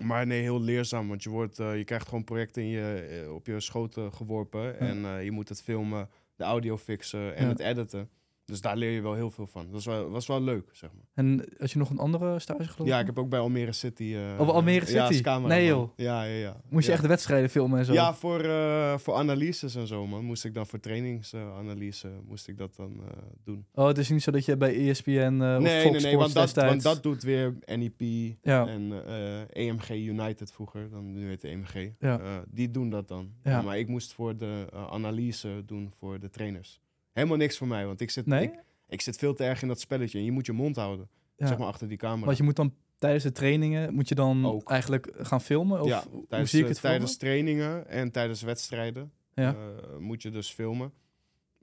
maar 0.02 0.26
nee, 0.26 0.40
heel 0.42 0.60
leerzaam. 0.60 1.08
Want 1.08 1.22
je, 1.22 1.30
wordt, 1.30 1.58
eh, 1.58 1.76
je 1.76 1.84
krijgt 1.84 2.08
gewoon 2.08 2.24
projecten 2.24 2.62
in 2.62 2.68
je, 2.68 3.22
eh, 3.24 3.34
op 3.34 3.46
je 3.46 3.60
schoten 3.60 4.12
geworpen. 4.12 4.78
En 4.78 5.24
je 5.24 5.30
moet 5.30 5.48
het 5.48 5.62
filmen, 5.62 6.08
de 6.36 6.44
audio 6.44 6.76
fixen 6.78 7.36
en 7.36 7.44
Ja. 7.44 7.48
het 7.50 7.58
editen. 7.60 8.08
Dus 8.48 8.60
daar 8.60 8.76
leer 8.76 8.90
je 8.90 9.00
wel 9.00 9.14
heel 9.14 9.30
veel 9.30 9.46
van. 9.46 9.64
Dat 9.64 9.72
was 9.72 9.84
wel, 9.84 10.10
was 10.10 10.26
wel 10.26 10.42
leuk, 10.42 10.68
zeg 10.72 10.90
maar. 10.92 11.04
En 11.14 11.44
had 11.58 11.70
je 11.70 11.78
nog 11.78 11.90
een 11.90 11.98
andere 11.98 12.38
stage 12.38 12.62
gelopen? 12.64 12.84
Ja, 12.86 13.00
ik 13.00 13.06
heb 13.06 13.18
ook 13.18 13.28
bij 13.28 13.38
Almere 13.38 13.72
City... 13.72 14.14
eh, 14.14 14.40
Oh, 14.40 14.48
Almere 14.48 14.92
Ja, 14.92 15.06
City? 15.06 15.22
cameraman. 15.22 15.56
Nee, 15.58 15.66
joh. 15.66 15.90
Ja, 15.96 16.22
ja, 16.22 16.34
ja. 16.38 16.60
Moest 16.68 16.84
je 16.84 16.88
ja. 16.90 16.92
echt 16.92 17.02
de 17.02 17.08
wedstrijden 17.08 17.50
filmen 17.50 17.78
en 17.78 17.84
zo? 17.84 17.92
Ja, 17.92 18.14
voor, 18.14 18.40
eh, 18.40 18.98
voor 18.98 19.14
analyses 19.14 19.74
en 19.74 19.86
zo, 19.86 20.06
man. 20.06 20.24
Moest 20.24 20.44
ik 20.44 20.54
dan 20.54 20.66
voor 20.66 20.80
trainingsanalyse 20.80 22.10
moest 22.28 22.48
ik 22.48 22.58
dat 22.58 22.76
dan 22.76 22.92
eh, 23.08 23.16
doen. 23.44 23.66
Oh, 23.74 23.86
het 23.86 23.98
is 23.98 24.10
niet 24.10 24.22
zo 24.22 24.30
dat 24.30 24.44
je 24.44 24.56
bij 24.56 24.74
E 24.74 24.88
ESPN 24.90 25.10
eh 25.40 25.56
of 25.56 25.62
nee, 25.62 25.82
Fox 25.82 25.92
nee, 25.92 26.02
nee, 26.02 26.16
want 26.16 26.32
dat, 26.32 26.52
want 26.54 26.82
dat 26.82 27.02
doet 27.02 27.22
weer 27.22 27.58
NEP 27.64 28.00
Ja. 28.42 28.66
en 28.66 28.92
eh, 29.06 29.66
EMG 29.68 29.88
United 29.90 30.52
vroeger, 30.52 30.90
dan 30.90 31.12
nu 31.12 31.28
heet 31.28 31.42
het 31.42 31.50
EMG. 31.50 31.90
Ja. 31.98 32.18
Eh, 32.20 32.36
die 32.50 32.70
doen 32.70 32.90
dat 32.90 33.08
dan. 33.08 33.30
Ja. 33.42 33.50
Ja, 33.50 33.62
maar 33.62 33.78
ik 33.78 33.88
moest 33.88 34.12
voor 34.12 34.36
de 34.36 34.66
eh, 34.72 34.86
analyse 34.90 35.62
doen 35.66 35.92
voor 35.98 36.18
de 36.20 36.30
trainers. 36.30 36.80
Helemaal 37.18 37.38
niks 37.38 37.58
voor 37.58 37.66
mij, 37.66 37.86
want 37.86 38.00
ik 38.00 38.10
zit, 38.10 38.26
Nee? 38.26 38.42
ik, 38.42 38.62
ik 38.88 39.00
zit 39.00 39.16
veel 39.16 39.34
te 39.34 39.44
erg 39.44 39.62
in 39.62 39.68
dat 39.68 39.80
spelletje. 39.80 40.18
En 40.18 40.24
je 40.24 40.32
moet 40.32 40.46
je 40.46 40.52
mond 40.52 40.76
houden, 40.76 41.08
Ja. 41.36 41.46
zeg 41.46 41.58
maar 41.58 41.66
achter 41.66 41.88
die 41.88 41.96
camera. 41.98 42.24
Want 42.26 42.36
je 42.36 42.42
moet 42.42 42.56
dan 42.56 42.74
tijdens 42.96 43.24
de 43.24 43.32
trainingen, 43.32 43.94
moet 43.94 44.08
je 44.08 44.14
dan 44.14 44.46
Ook. 44.46 44.70
eigenlijk 44.70 45.08
gaan 45.16 45.40
filmen? 45.40 45.80
Of 45.80 45.88
ja, 45.88 46.04
hoe 46.10 46.26
tijdens, 46.28 46.50
zie 46.50 46.62
ik 46.62 46.68
het 46.68 46.80
tijdens 46.80 47.16
trainingen 47.16 47.88
en 47.88 48.10
tijdens 48.10 48.42
wedstrijden 48.42 49.12
Ja. 49.34 49.54
eh, 49.54 49.96
moet 49.98 50.22
je 50.22 50.30
dus 50.30 50.50
filmen. 50.50 50.92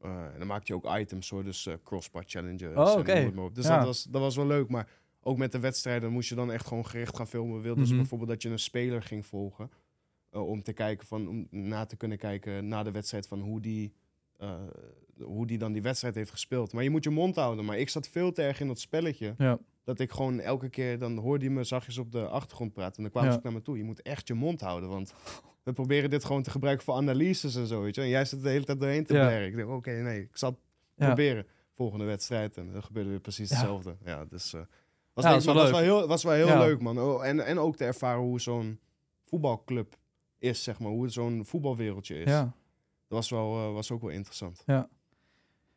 Eh, 0.01 0.23
en 0.25 0.37
dan 0.37 0.47
maak 0.47 0.63
je 0.67 0.73
ook 0.73 0.97
items 0.97 1.29
hoor, 1.29 1.43
dus 1.43 1.65
eh 1.65 1.73
crossbar 1.83 2.23
challenges. 2.25 2.69
Oh, 2.75 3.05
maar 3.35 3.43
op. 3.45 3.55
Dus 3.55 3.65
Ja. 3.65 3.77
dat, 3.77 3.85
was, 3.85 4.03
dat 4.03 4.21
was 4.21 4.35
wel 4.35 4.47
leuk, 4.47 4.69
maar 4.69 4.89
ook 5.21 5.37
met 5.37 5.51
de 5.51 5.59
wedstrijden 5.59 6.11
moest 6.11 6.29
je 6.29 6.35
dan 6.35 6.51
echt 6.51 6.67
gewoon 6.67 6.85
gericht 6.85 7.15
gaan 7.15 7.27
filmen. 7.27 7.61
Wilden 7.61 7.81
Mhm. 7.83 7.91
ze 7.91 7.95
bijvoorbeeld 7.95 8.29
dat 8.29 8.41
je 8.41 8.49
een 8.49 8.59
speler 8.59 9.01
ging 9.01 9.25
volgen. 9.25 9.69
om 10.31 10.63
te 10.63 10.73
kijken 10.73 11.07
van, 11.07 11.27
om 11.27 11.47
na 11.49 11.85
te 11.85 11.95
kunnen 11.95 12.17
kijken 12.17 12.67
na 12.67 12.83
de 12.83 12.91
wedstrijd 12.91 13.27
van 13.27 13.39
hoe 13.39 13.61
die, 13.61 13.93
hoe 15.21 15.47
die 15.47 15.57
dan 15.57 15.71
die 15.71 15.81
wedstrijd 15.81 16.15
heeft 16.15 16.31
gespeeld. 16.31 16.73
Maar 16.73 16.83
je 16.83 16.89
moet 16.89 17.03
je 17.03 17.09
mond 17.09 17.35
houden. 17.35 17.65
Maar 17.65 17.77
ik 17.77 17.89
zat 17.89 18.07
veel 18.07 18.31
te 18.31 18.41
erg 18.41 18.59
in 18.59 18.67
dat 18.67 18.79
spelletje. 18.79 19.33
Ja. 19.37 19.59
Dat 19.83 19.99
ik 19.99 20.11
gewoon 20.11 20.39
elke 20.39 20.69
keer, 20.69 20.99
dan 20.99 21.17
hoorde 21.17 21.43
je 21.45 21.51
me 21.51 21.63
zachtjes 21.63 21.97
op 21.97 22.11
de 22.11 22.27
achtergrond 22.27 22.73
praten. 22.73 22.95
En 22.95 23.01
dan 23.03 23.11
kwamen 23.11 23.29
Ja. 23.29 23.35
ze 23.35 23.37
ook 23.39 23.43
naar 23.51 23.53
me 23.53 23.61
toe. 23.65 23.77
Je 23.77 23.83
moet 23.83 24.01
echt 24.01 24.27
je 24.27 24.33
mond 24.33 24.61
houden, 24.61 24.89
want 24.89 25.13
we 25.63 25.73
proberen 25.73 26.09
dit 26.09 26.25
gewoon 26.25 26.41
te 26.43 26.49
gebruiken 26.51 26.85
voor 26.85 26.95
analyses 26.95 27.55
en 27.55 27.67
zo, 27.67 27.81
weet 27.81 27.95
je. 27.95 28.01
En 28.01 28.07
jij 28.07 28.25
zit 28.25 28.41
de 28.43 28.49
hele 28.49 28.65
tijd 28.65 28.79
doorheen 28.79 29.03
te 29.03 29.13
Ja. 29.13 29.25
blaren. 29.27 29.47
Ik 29.47 29.55
denk, 29.55 29.69
oké, 29.69 29.91
nee, 29.91 30.21
ik 30.21 30.37
zal 30.37 30.49
het 30.49 30.59
Ja. 30.95 31.05
proberen. 31.05 31.45
Volgende 31.75 32.05
wedstrijd 32.05 32.57
en 32.57 32.71
dan 32.71 32.83
gebeurde 32.83 33.09
weer 33.09 33.19
precies 33.19 33.49
Ja. 33.49 33.55
hetzelfde. 33.55 33.97
Ja, 34.05 34.25
dus... 34.25 34.53
eh 34.53 34.61
was, 35.13 35.23
Ja, 35.25 35.31
was, 35.53 35.69
wel 35.71 35.77
heel, 35.79 36.07
was 36.07 36.23
wel 36.23 36.33
heel 36.33 36.47
Ja. 36.47 36.59
leuk, 36.59 36.81
man. 36.81 36.99
Oh, 36.99 37.25
en, 37.25 37.45
en 37.45 37.59
ook 37.59 37.75
te 37.75 37.85
ervaren 37.85 38.21
hoe 38.21 38.41
zo'n 38.41 38.79
voetbalclub 39.23 39.95
is, 40.37 40.63
zeg 40.63 40.79
maar. 40.79 40.91
Hoe 40.91 41.09
zo'n 41.09 41.45
voetbalwereldje 41.45 42.15
is. 42.19 42.29
ja. 42.31 42.43
Dat 43.07 43.17
was, 43.17 43.29
wel, 43.29 43.55
eh, 43.67 43.73
was 43.73 43.91
ook 43.91 44.01
wel 44.01 44.09
interessant. 44.09 44.63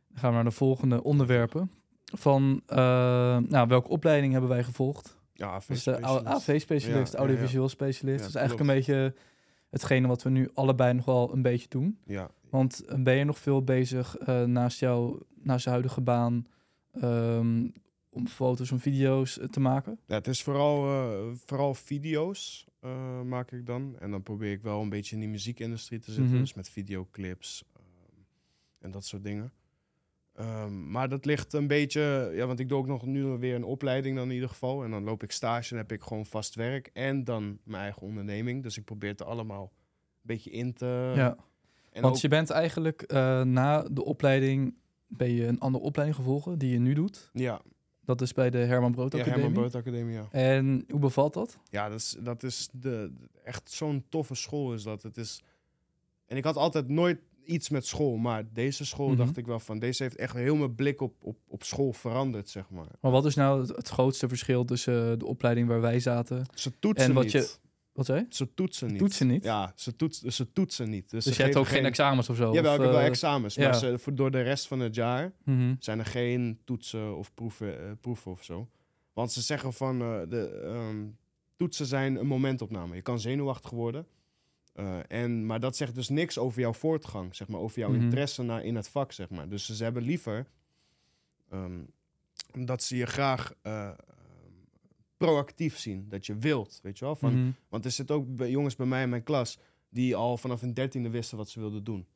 Dan 0.08 0.18
gaan 0.18 0.28
we 0.28 0.34
naar 0.34 0.44
de 0.44 0.50
volgende 0.50 1.02
onderwerpen. 1.02 1.70
Van, 2.04 2.62
eh, 2.66 2.76
nou, 3.36 3.68
welke 3.68 3.88
opleiding 3.88 4.32
hebben 4.32 4.50
wij 4.50 4.64
gevolgd? 4.64 5.16
Ja, 5.32 5.48
AV-specialist, 6.24 7.12
Ja, 7.12 7.18
ja, 7.18 7.26
audiovisueel 7.26 7.68
specialist. 7.68 8.18
Dat 8.18 8.28
is 8.28 8.34
eigenlijk 8.34 8.68
een 8.68 8.76
beetje 8.76 9.14
hetgene 9.70 10.06
wat 10.06 10.22
we 10.22 10.30
nu 10.30 10.50
allebei 10.54 10.92
nog 10.92 11.04
wel 11.04 11.32
een 11.32 11.42
beetje 11.42 11.68
doen. 11.68 11.98
Ja, 12.04 12.30
Want 12.50 12.84
eh, 12.84 13.02
ben 13.02 13.14
je 13.14 13.24
nog 13.24 13.38
veel 13.38 13.62
bezig 13.64 14.16
eh, 14.16 14.44
naast 14.44 14.78
jouw 14.78 15.18
naast 15.42 15.64
je 15.64 15.70
huidige 15.70 16.00
baan 16.00 16.46
ehm, 16.92 17.68
om 18.08 18.26
foto's 18.28 18.70
en 18.70 18.80
video's 18.80 19.38
te 19.50 19.60
maken? 19.60 19.98
Ja, 20.06 20.14
het 20.14 20.26
is 20.26 20.42
vooral, 20.42 21.34
vooral 21.46 21.74
video's 21.74 22.66
maak 23.24 23.52
ik 23.52 23.66
dan. 23.66 23.96
En 23.98 24.10
dan 24.10 24.22
probeer 24.22 24.52
ik 24.52 24.62
wel 24.62 24.82
een 24.82 24.88
beetje 24.88 25.14
in 25.14 25.20
die 25.20 25.30
muziekindustrie 25.30 25.98
te 25.98 26.10
zitten. 26.10 26.32
Mhm. 26.32 26.40
Dus 26.40 26.54
met 26.54 26.68
videoclips 26.68 27.64
ehm, 27.74 27.84
en 28.78 28.90
dat 28.90 29.04
soort 29.04 29.24
dingen. 29.24 29.52
Ehm, 30.38 30.90
maar 30.90 31.08
dat 31.08 31.24
ligt 31.24 31.52
een 31.52 31.66
beetje... 31.66 32.30
Ja, 32.34 32.46
want 32.46 32.58
ik 32.60 32.68
doe 32.68 32.78
ook 32.78 32.86
nog 32.86 33.06
nu 33.06 33.24
weer 33.24 33.54
een 33.54 33.64
opleiding 33.64 34.16
dan 34.16 34.28
in 34.28 34.34
ieder 34.34 34.48
geval. 34.48 34.84
En 34.84 34.90
dan 34.90 35.04
loop 35.04 35.22
ik 35.22 35.30
stage 35.32 35.70
en 35.72 35.76
heb 35.76 35.92
ik 35.92 36.02
gewoon 36.02 36.26
vast 36.26 36.54
werk. 36.54 36.90
En 36.92 37.24
dan 37.24 37.58
mijn 37.64 37.82
eigen 37.82 38.02
onderneming. 38.02 38.62
Dus 38.62 38.76
ik 38.78 38.84
probeer 38.84 39.10
het 39.10 39.20
er 39.20 39.26
allemaal 39.26 39.62
een 39.62 40.20
beetje 40.22 40.50
in 40.50 40.72
te... 40.72 41.12
ja, 41.14 41.36
En 41.92 42.02
want 42.02 42.14
ook- 42.14 42.20
je 42.20 42.28
bent 42.28 42.50
eigenlijk 42.50 43.02
eh, 43.02 43.42
na 43.42 43.82
de 43.82 44.04
opleiding 44.04 44.74
ben 45.06 45.30
je 45.32 45.46
een 45.46 45.58
andere 45.60 45.84
opleiding 45.84 46.18
gevolgd 46.18 46.60
die 46.60 46.70
je 46.72 46.78
nu 46.78 46.92
doet. 46.94 47.30
Ja, 47.32 47.60
Dat 48.04 48.20
is 48.20 48.32
bij 48.32 48.50
de 48.50 48.58
Herman 48.58 48.92
Brood 48.92 49.12
ja 49.12 49.18
Academie. 49.18 49.44
Herman 49.44 49.62
Brood 49.62 49.74
Academie, 49.82 50.14
ja. 50.14 50.28
En 50.30 50.84
hoe 50.88 51.00
bevalt 51.00 51.34
dat? 51.34 51.58
Ja, 51.70 51.88
dat 51.88 51.98
is, 51.98 52.16
dat 52.20 52.42
is 52.42 52.68
de, 52.72 53.12
echt 53.44 53.70
zo'n 53.70 54.04
toffe 54.08 54.34
school 54.34 54.72
is 54.74 54.82
dat. 54.82 55.02
Het 55.02 55.16
is... 55.16 55.42
En 56.26 56.36
ik 56.36 56.44
had 56.44 56.56
altijd 56.56 56.88
nooit 56.88 57.18
iets 57.48 57.68
met 57.68 57.86
school, 57.86 58.16
maar 58.16 58.44
deze 58.52 58.84
school 58.86 59.08
Mhm. 59.08 59.16
dacht 59.16 59.36
ik 59.36 59.46
wel 59.46 59.60
van... 59.60 59.78
Deze 59.78 60.02
heeft 60.02 60.16
echt 60.16 60.34
heel 60.34 60.56
mijn 60.56 60.74
blik 60.74 61.00
op, 61.00 61.14
op, 61.20 61.36
op 61.46 61.64
school 61.64 61.92
veranderd, 61.92 62.48
zeg 62.48 62.70
maar. 62.70 62.86
Maar 63.00 63.10
wat 63.10 63.26
is 63.26 63.34
nou 63.34 63.60
het, 63.60 63.76
het 63.76 63.88
grootste 63.88 64.28
verschil 64.28 64.64
tussen 64.64 65.12
eh, 65.12 65.18
de 65.18 65.26
opleiding 65.26 65.68
waar 65.68 65.80
wij 65.80 66.00
zaten? 66.00 66.46
Ze 66.54 66.78
toetsen 66.78 67.08
En 67.08 67.14
wat 67.14 67.22
niet. 67.22 67.32
je- 67.32 67.48
Wat 67.92 68.06
zei? 68.06 68.26
Ze 68.28 68.54
toetsen 68.54 68.88
niet. 68.88 68.98
Toetsen 68.98 69.26
niet? 69.26 69.44
Ja, 69.44 69.72
ze, 69.76 69.96
toets, 69.96 70.20
ze 70.22 70.52
toetsen 70.52 70.90
niet. 70.90 71.10
Dus, 71.10 71.24
Dus 71.24 71.34
ze 71.34 71.40
je 71.42 71.46
hebt 71.48 71.58
ook 71.60 71.66
geen 71.68 71.84
examens 71.84 72.28
of 72.28 72.36
zo? 72.36 72.52
Jawel, 72.52 72.72
of, 72.72 72.76
ik 72.78 72.82
heb 72.84 72.92
wel 72.92 73.00
eh, 73.00 73.06
examens, 73.06 73.54
ja. 73.54 73.62
maar 73.68 73.78
ze, 73.78 73.98
voor, 73.98 74.14
door 74.14 74.30
de 74.30 74.40
rest 74.40 74.66
van 74.66 74.80
het 74.80 74.94
jaar 74.94 75.32
mhm. 75.44 75.74
zijn 75.78 75.98
er 75.98 76.06
geen 76.06 76.60
toetsen 76.64 77.16
of 77.16 77.34
proeven, 77.34 77.80
eh, 77.80 77.90
proeven 78.00 78.30
of 78.30 78.44
zo. 78.44 78.68
Want 79.12 79.32
ze 79.32 79.40
zeggen 79.42 79.72
van, 79.72 80.00
eh, 80.00 80.20
de 80.28 80.60
ehm, 80.64 81.06
toetsen 81.56 81.86
zijn 81.86 82.16
een 82.16 82.26
momentopname. 82.26 82.94
Je 82.94 83.02
kan 83.02 83.20
zenuwachtig 83.20 83.70
worden. 83.70 84.06
Eh, 84.78 84.98
en, 85.08 85.46
maar 85.46 85.60
dat 85.60 85.76
zegt 85.76 85.94
dus 85.94 86.08
niks 86.08 86.38
over 86.38 86.60
jouw 86.60 86.72
voortgang, 86.72 87.34
zeg 87.34 87.48
maar, 87.48 87.60
over 87.60 87.78
jouw 87.78 87.90
Mhm. 87.92 88.00
interesse 88.00 88.42
naar, 88.42 88.64
in 88.64 88.76
het 88.76 88.88
vak, 88.88 89.12
zeg 89.12 89.30
maar. 89.30 89.48
Dus 89.48 89.76
ze 89.76 89.82
hebben 89.84 90.02
liever 90.02 90.46
ehm, 91.50 91.80
dat 92.66 92.82
ze 92.82 92.96
je 92.96 93.06
graag 93.06 93.54
eh, 93.62 93.90
proactief 95.16 95.78
zien, 95.78 96.06
dat 96.08 96.26
je 96.26 96.36
wilt, 96.38 96.80
weet 96.82 96.98
je 96.98 97.04
wel. 97.04 97.16
Van, 97.16 97.34
Mhm. 97.40 97.50
Want 97.68 97.84
er 97.84 97.90
zitten 97.90 98.16
ook 98.16 98.34
bij- 98.36 98.50
jongens 98.50 98.76
bij 98.76 98.86
mij 98.86 99.02
in 99.02 99.08
mijn 99.08 99.22
klas 99.22 99.58
die 99.90 100.16
al 100.16 100.36
vanaf 100.36 100.60
hun 100.60 100.74
dertiende 100.74 101.10
wisten 101.10 101.36
wat 101.36 101.48
ze 101.50 101.60
wilden 101.60 101.84
doen. 101.84 102.06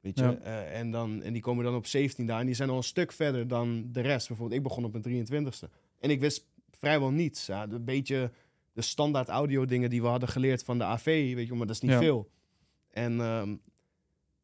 Weet 0.00 0.18
je? 0.18 0.24
Ja. 0.24 0.36
Eh, 0.38 0.78
en, 0.78 0.90
dan, 0.90 1.22
en 1.22 1.32
die 1.32 1.42
komen 1.42 1.64
dan 1.64 1.74
op 1.74 1.86
17 1.86 2.26
daar 2.26 2.40
en 2.40 2.46
die 2.46 2.54
zijn 2.54 2.70
al 2.70 2.76
een 2.76 2.82
stuk 2.82 3.12
verder 3.12 3.48
dan 3.48 3.88
de 3.92 4.00
rest. 4.00 4.28
Bijvoorbeeld, 4.28 4.58
ik 4.58 4.66
begon 4.66 4.84
op 4.84 4.92
mijn 4.92 5.02
23ste. 5.04 5.70
En 5.98 6.10
ik 6.10 6.20
wist 6.20 6.46
vrijwel 6.70 7.10
niets. 7.10 7.46
Ja, 7.46 7.68
een 7.70 7.84
beetje 7.84 8.30
de 8.72 8.82
standaard 8.82 9.28
audio 9.28 9.64
dingen 9.64 9.90
die 9.90 10.00
we 10.02 10.06
hadden 10.08 10.28
geleerd 10.28 10.62
van 10.64 10.78
de 10.78 10.84
AV, 10.84 11.34
weet 11.34 11.46
je, 11.46 11.54
maar 11.54 11.66
dat 11.66 11.76
is 11.76 11.82
niet 11.82 11.90
Ja. 11.90 11.98
veel. 11.98 12.30
En, 12.90 13.20
ehm, 13.20 13.56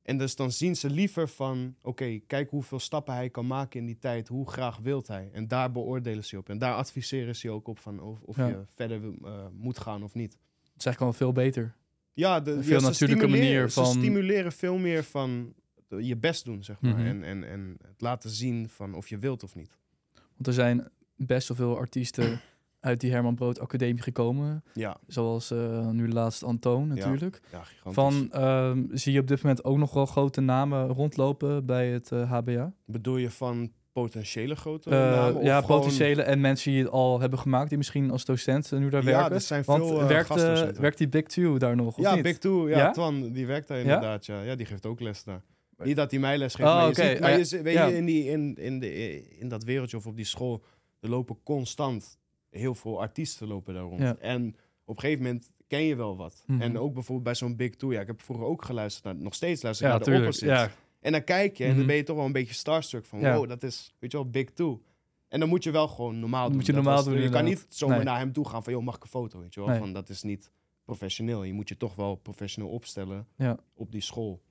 en 0.02 0.18
dus 0.18 0.36
dan 0.36 0.52
zien 0.52 0.76
ze 0.76 0.90
liever 0.90 1.28
van, 1.28 1.74
oké, 1.82 2.18
kijk 2.26 2.50
hoeveel 2.50 2.78
stappen 2.78 3.14
hij 3.14 3.30
kan 3.30 3.46
maken 3.46 3.80
in 3.80 3.86
die 3.86 3.98
tijd, 3.98 4.28
hoe 4.28 4.50
graag 4.50 4.78
wilt 4.78 5.06
hij. 5.08 5.30
En 5.32 5.48
daar 5.48 5.72
beoordelen 5.72 6.24
ze 6.24 6.34
je 6.34 6.40
op. 6.40 6.48
En 6.48 6.58
daar 6.58 6.74
adviseren 6.74 7.36
ze 7.36 7.46
je 7.46 7.52
ook 7.52 7.68
op 7.68 7.78
van 7.78 8.00
of, 8.00 8.20
of 8.20 8.36
Ja. 8.36 8.46
je 8.46 8.62
verder 8.74 9.00
eh, 9.24 9.46
moet 9.52 9.78
gaan 9.78 10.02
of 10.02 10.14
niet. 10.14 10.32
Het 10.32 10.78
is 10.78 10.84
eigenlijk 10.84 11.18
wel 11.18 11.32
veel 11.32 11.32
beter. 11.44 11.74
Ja, 12.12 12.40
de, 12.40 12.50
Een 12.50 12.64
veel 12.64 12.80
ze 12.80 12.86
natuurlijke 12.86 13.26
manier 13.26 13.68
Ze 13.68 13.74
van- 13.82 13.86
stimuleren 13.92 14.52
veel 14.52 14.78
meer 14.78 15.04
van 15.04 15.54
je 15.98 16.16
best 16.16 16.44
doen, 16.44 16.64
zeg 16.64 16.80
maar. 16.80 16.92
Mhm. 16.96 17.06
en, 17.06 17.22
en, 17.24 17.44
en 17.44 17.76
het 17.82 18.00
laten 18.00 18.30
zien 18.30 18.68
van 18.68 18.94
of 18.94 19.08
je 19.08 19.18
wilt 19.18 19.42
of 19.42 19.54
niet. 19.54 19.76
Want 20.14 20.46
er 20.46 20.52
zijn 20.52 20.88
best 21.16 21.48
wel 21.48 21.56
veel 21.56 21.76
artiesten 21.76 22.40
uit 22.86 23.00
die 23.00 23.10
Herman 23.10 23.34
Brood 23.34 23.60
Academie 23.60 24.02
gekomen. 24.02 24.64
Ja, 24.74 24.96
Zoals 25.06 25.50
eh, 25.50 25.88
nu 25.90 26.08
laatst 26.12 26.42
Antoon 26.44 26.88
natuurlijk. 26.88 27.40
ja. 27.52 27.62
Van, 27.92 28.28
ehm, 28.32 28.84
zie 28.90 29.12
je 29.12 29.20
op 29.20 29.26
dit 29.26 29.42
moment 29.42 29.64
ook 29.64 29.76
nog 29.76 29.92
wel 29.92 30.06
grote 30.06 30.40
namen 30.40 30.88
rondlopen 30.88 31.66
bij 31.66 31.88
het 31.88 32.12
eh, 32.12 32.30
HBA? 32.30 32.72
Bedoel 32.84 33.16
je 33.16 33.30
van 33.30 33.72
potentiële 33.92 34.56
grote 34.56 34.90
Eh, 34.90 34.96
namen? 34.98 35.34
of 35.36 35.42
ja, 35.42 35.60
potentiële 35.60 36.22
en 36.22 36.40
mensen 36.40 36.70
die 36.72 36.82
het 36.82 36.90
al 36.90 37.20
hebben 37.20 37.38
gemaakt, 37.38 37.68
die 37.68 37.78
misschien 37.78 38.10
als 38.10 38.24
docent 38.24 38.72
eh, 38.72 38.78
nu 38.78 38.88
daar 38.88 39.04
Ja, 39.04 39.10
werken. 39.10 39.32
er 39.34 39.40
zijn 39.40 39.62
Want 39.66 39.86
veel 39.86 40.00
eh, 40.00 40.06
werkt, 40.06 40.36
eh, 40.36 40.90
die 40.96 41.08
Big 41.08 41.22
Two 41.26 41.58
daar 41.58 41.76
nog? 41.76 41.86
Of 41.96 42.02
ja, 42.02 42.14
niet? 42.14 42.22
Big 42.22 42.38
Two. 42.38 42.68
Ja? 42.68 42.90
Twan, 42.90 43.32
die 43.32 43.46
werkt 43.46 43.68
daar 43.68 43.78
inderdaad. 43.78 44.26
Ja? 44.26 44.42
Ja, 44.42 44.54
die 44.54 44.66
geeft 44.66 44.86
ook 44.86 45.00
les 45.00 45.24
daar. 45.24 45.42
Niet 45.76 45.96
dat 45.96 46.10
hij 46.10 46.20
mij 46.20 46.38
les 46.38 46.54
geeft, 46.54 46.68
Oh, 46.68 46.74
maar, 46.76 46.86
je 46.88 46.94
ziet, 46.94 47.20
maar 47.20 47.38
je 47.38 47.44
zi- 47.44 47.62
weet 47.62 47.74
je, 47.74 47.96
in, 47.96 48.04
die, 48.04 48.24
in, 48.24 48.54
in, 48.54 48.78
de, 48.78 48.94
in 49.38 49.48
dat 49.48 49.64
wereldje 49.64 49.96
of 49.96 50.06
op 50.06 50.16
die 50.16 50.24
school, 50.24 50.62
er 51.00 51.08
lopen 51.08 51.36
constant 51.44 52.18
heel 52.50 52.74
veel 52.74 53.00
artiesten 53.00 53.48
lopen 53.48 53.74
daar 53.74 53.82
rond. 53.82 54.00
Ja. 54.00 54.16
En 54.16 54.56
op 54.84 54.94
een 54.96 55.00
gegeven 55.00 55.24
moment 55.24 55.50
ken 55.66 55.82
je 55.82 55.96
wel 55.96 56.16
wat. 56.16 56.42
Mhm. 56.46 56.60
En 56.60 56.78
ook 56.78 56.92
bijvoorbeeld 56.94 57.24
bij 57.24 57.34
zo'n 57.34 57.56
Big 57.56 57.74
Two. 57.74 57.92
Ja, 57.92 58.00
ik 58.00 58.06
heb 58.06 58.20
vroeger 58.22 58.46
ook 58.46 58.64
geluisterd 58.64 59.04
naar, 59.04 59.16
nog 59.16 59.34
steeds 59.34 59.62
luister 59.62 59.86
ik 59.86 59.92
Ja, 59.92 59.98
naar 59.98 60.14
de 60.18 60.20
opposites. 60.20 60.48
Ja, 60.58 60.70
En 61.00 61.12
dan 61.12 61.24
kijk 61.24 61.56
je 61.56 61.62
en 61.64 61.68
Mhm. 61.68 61.78
dan 61.78 61.86
ben 61.86 61.96
je 61.96 62.02
toch 62.02 62.16
wel 62.16 62.24
een 62.24 62.32
beetje 62.32 62.54
starstruck 62.54 63.04
van, 63.04 63.20
wow, 63.20 63.48
dat 63.48 63.62
is, 63.62 63.94
weet 63.98 64.10
je 64.12 64.16
wel, 64.16 64.30
Big 64.30 64.50
Two. 64.50 64.82
En 65.28 65.40
dan 65.40 65.48
moet 65.48 65.64
je 65.64 65.70
wel 65.70 65.88
gewoon 65.88 66.18
normaal 66.20 66.46
doen. 66.46 66.56
moet 66.56 66.66
je 66.66 66.72
Dat 66.72 66.82
normaal 66.82 67.02
was- 67.04 67.12
doen, 67.12 67.22
Je 67.22 67.28
kan 67.28 67.44
niet 67.44 67.66
zomaar 67.68 67.96
Nee. 67.96 68.04
naar 68.04 68.18
hem 68.18 68.32
toe 68.32 68.48
gaan 68.48 68.62
van, 68.62 68.72
joh, 68.72 68.82
mag 68.82 68.96
ik 68.96 69.02
een 69.02 69.08
foto, 69.08 69.40
weet 69.40 69.54
je 69.54 69.60
wel. 69.60 69.68
Nee. 69.68 69.78
Van, 69.78 69.92
dat 69.92 70.08
is 70.08 70.22
niet 70.22 70.50
professioneel. 70.84 71.42
Je 71.44 71.52
moet 71.52 71.68
je 71.68 71.76
toch 71.76 71.94
wel 71.94 72.14
professioneel 72.14 72.70
opstellen 72.70 73.26
Ja. 73.36 73.58
op 73.74 73.92
die 73.92 74.00
school. 74.00 74.42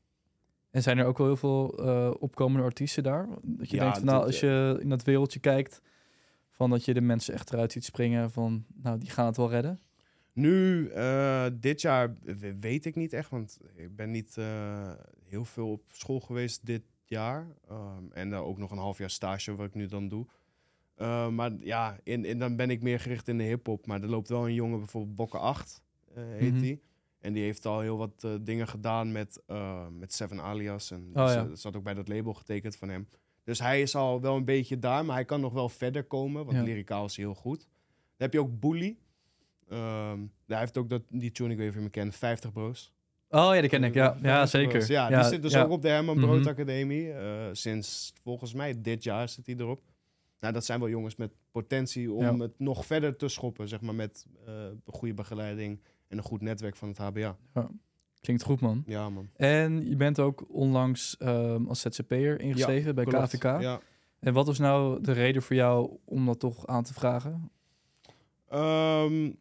En 0.72 0.82
zijn 0.82 0.98
er 0.98 1.06
ook 1.06 1.18
wel 1.18 1.28
heel 1.28 1.36
veel 1.36 1.78
eh, 1.86 2.12
opkomende 2.20 2.64
artiesten 2.64 3.04
daar? 3.04 3.28
Dat 3.44 3.70
je 3.70 3.78
denkt 3.78 3.98
van, 3.98 4.06
nou, 4.06 4.26
als 4.26 4.40
je 4.40 4.78
in 4.82 4.90
dat 4.90 5.04
wereldje 5.04 5.40
kijkt, 5.40 5.82
van 6.56 6.70
dat 6.70 6.86
je 6.86 6.94
de 6.94 7.02
mensen 7.02 7.34
echt 7.34 7.54
eruit 7.54 7.72
ziet 7.72 7.84
springen 7.84 8.32
van, 8.32 8.66
nou, 8.74 8.98
die 9.00 9.10
gaan 9.10 9.26
het 9.26 9.38
wel 9.38 9.50
redden. 9.50 9.80
Nu, 10.34 10.88
eh, 10.90 11.46
dit 11.54 11.82
jaar 11.82 12.14
weet 12.60 12.86
ik 12.86 12.96
niet 12.96 13.14
echt, 13.14 13.30
want 13.30 13.60
ik 13.76 13.96
ben 13.96 14.12
niet 14.12 14.38
eh, 14.38 14.92
heel 15.26 15.46
veel 15.46 15.72
op 15.72 15.82
school 15.92 16.20
geweest 16.20 16.66
dit 16.66 16.82
jaar. 17.06 17.48
Ehm, 17.70 18.04
en 18.12 18.30
dan 18.30 18.44
ook 18.44 18.58
nog 18.58 18.72
een 18.72 18.78
half 18.78 18.98
jaar 18.98 19.10
stage 19.10 19.56
wat 19.56 19.66
ik 19.68 19.74
nu 19.74 19.86
dan 19.86 20.08
doe. 20.08 20.26
Eh, 20.96 21.28
maar 21.30 21.52
ja, 21.60 21.98
in, 22.04 22.26
in, 22.26 22.40
dan 22.40 22.56
ben 22.56 22.70
ik 22.70 22.82
meer 22.82 23.00
gericht 23.00 23.28
in 23.28 23.38
de 23.38 23.44
hip-hop. 23.44 23.86
Maar 23.88 24.02
er 24.02 24.10
loopt 24.10 24.30
wel 24.30 24.46
een 24.48 24.54
jongen, 24.54 24.78
bijvoorbeeld 24.80 25.16
Bokke 25.16 25.38
8, 25.38 25.82
eh, 26.14 26.24
heet 26.28 26.52
Mhm. 26.54 26.62
die. 26.62 26.82
En 27.20 27.34
die 27.34 27.44
heeft 27.44 27.66
al 27.66 27.80
heel 27.80 27.98
wat 27.98 28.24
eh, 28.24 28.32
dingen 28.42 28.68
gedaan 28.68 29.12
met, 29.12 29.42
eh, 29.48 29.88
met 29.88 30.14
Seven 30.14 30.42
Alias. 30.42 30.92
En 30.92 31.10
Oh, 31.14 31.26
dus, 31.26 31.34
ja. 31.34 31.46
eh, 31.46 31.50
zat 31.54 31.76
ook 31.76 31.84
bij 31.84 31.94
dat 31.94 32.08
label 32.08 32.34
getekend 32.34 32.76
van 32.76 32.90
hem. 32.90 33.08
Dus 33.46 33.60
hij 33.60 33.82
is 33.82 33.96
al 33.96 34.22
wel 34.22 34.36
een 34.36 34.46
beetje 34.46 34.80
daar, 34.80 35.06
maar 35.06 35.16
hij 35.16 35.26
kan 35.26 35.42
nog 35.42 35.54
wel 35.54 35.70
verder 35.70 36.04
komen. 36.04 36.46
Want 36.46 36.58
Ja. 36.58 36.64
lyricaal 36.64 37.06
is 37.06 37.16
hij 37.16 37.26
heel 37.26 37.34
goed. 37.36 37.60
Dan 37.60 37.68
heb 38.18 38.34
je 38.34 38.40
ook 38.40 38.60
Bully. 38.60 38.98
Ehm, 39.70 40.20
hij 40.48 40.60
heeft 40.60 40.78
ook 40.78 40.90
dat, 40.90 41.02
die 41.10 41.32
tune, 41.32 41.50
ik 41.52 41.58
weet 41.58 41.66
niet 41.66 41.70
of 41.70 41.76
je 41.76 41.82
hem 41.82 41.90
kent, 41.92 42.16
50 42.16 42.52
Bros. 42.52 42.94
Oh 43.30 43.56
ja, 43.56 43.62
die 43.62 43.70
ken 43.70 43.84
ik. 43.84 43.94
Ja, 43.94 44.10
50 44.12 44.22
ja 44.30 44.46
zeker. 44.46 44.92
Ja, 44.92 45.10
die 45.22 45.24
zit 45.30 45.42
dus 45.42 45.52
ja. 45.54 45.64
ook 45.64 45.70
op 45.72 45.82
de 45.82 45.88
Herman 45.88 46.16
Brood 46.20 46.40
Mhm. 46.40 46.48
Academie. 46.48 47.12
eh, 47.14 47.50
sinds 47.52 48.14
volgens 48.24 48.54
mij 48.54 48.82
dit 48.82 49.04
jaar 49.04 49.30
zit 49.30 49.46
hij 49.46 49.56
erop. 49.56 49.82
Nou, 50.40 50.54
dat 50.54 50.66
zijn 50.66 50.80
wel 50.80 50.90
jongens 50.90 51.16
met 51.16 51.32
potentie 51.52 52.12
om 52.12 52.24
Ja. 52.24 52.38
het 52.38 52.60
nog 52.60 52.86
verder 52.86 53.16
te 53.16 53.28
schoppen, 53.28 53.68
zeg 53.68 53.82
maar, 53.82 53.96
met 53.96 54.26
eh, 54.46 54.54
goede 54.86 55.14
begeleiding 55.14 55.82
en 56.08 56.18
een 56.18 56.24
goed 56.24 56.42
netwerk 56.42 56.76
van 56.76 56.88
het 56.88 56.98
HBA. 56.98 57.38
Klinkt 58.26 58.44
goed, 58.44 58.60
man. 58.60 58.84
Ja, 58.86 59.10
man. 59.10 59.30
En 59.36 59.90
je 59.90 59.96
bent 59.96 60.20
ook 60.20 60.46
onlangs 60.48 61.18
ehm, 61.18 61.66
als 61.66 61.82
ZZP'er 61.82 62.40
ingeschreven 62.40 62.96
bij 62.96 63.04
Klopt. 63.04 63.28
KVK. 63.28 63.44
Ja. 63.44 63.80
En 64.20 64.34
wat 64.34 64.46
was 64.46 64.60
nou 64.60 65.02
de 65.02 65.12
reden 65.12 65.42
voor 65.42 65.56
jou 65.56 65.98
om 66.06 66.26
dat 66.26 66.40
toch 66.40 66.68
aan 66.68 66.84
te 66.84 66.94
vragen? 66.94 67.52
Ehm, 68.48 69.32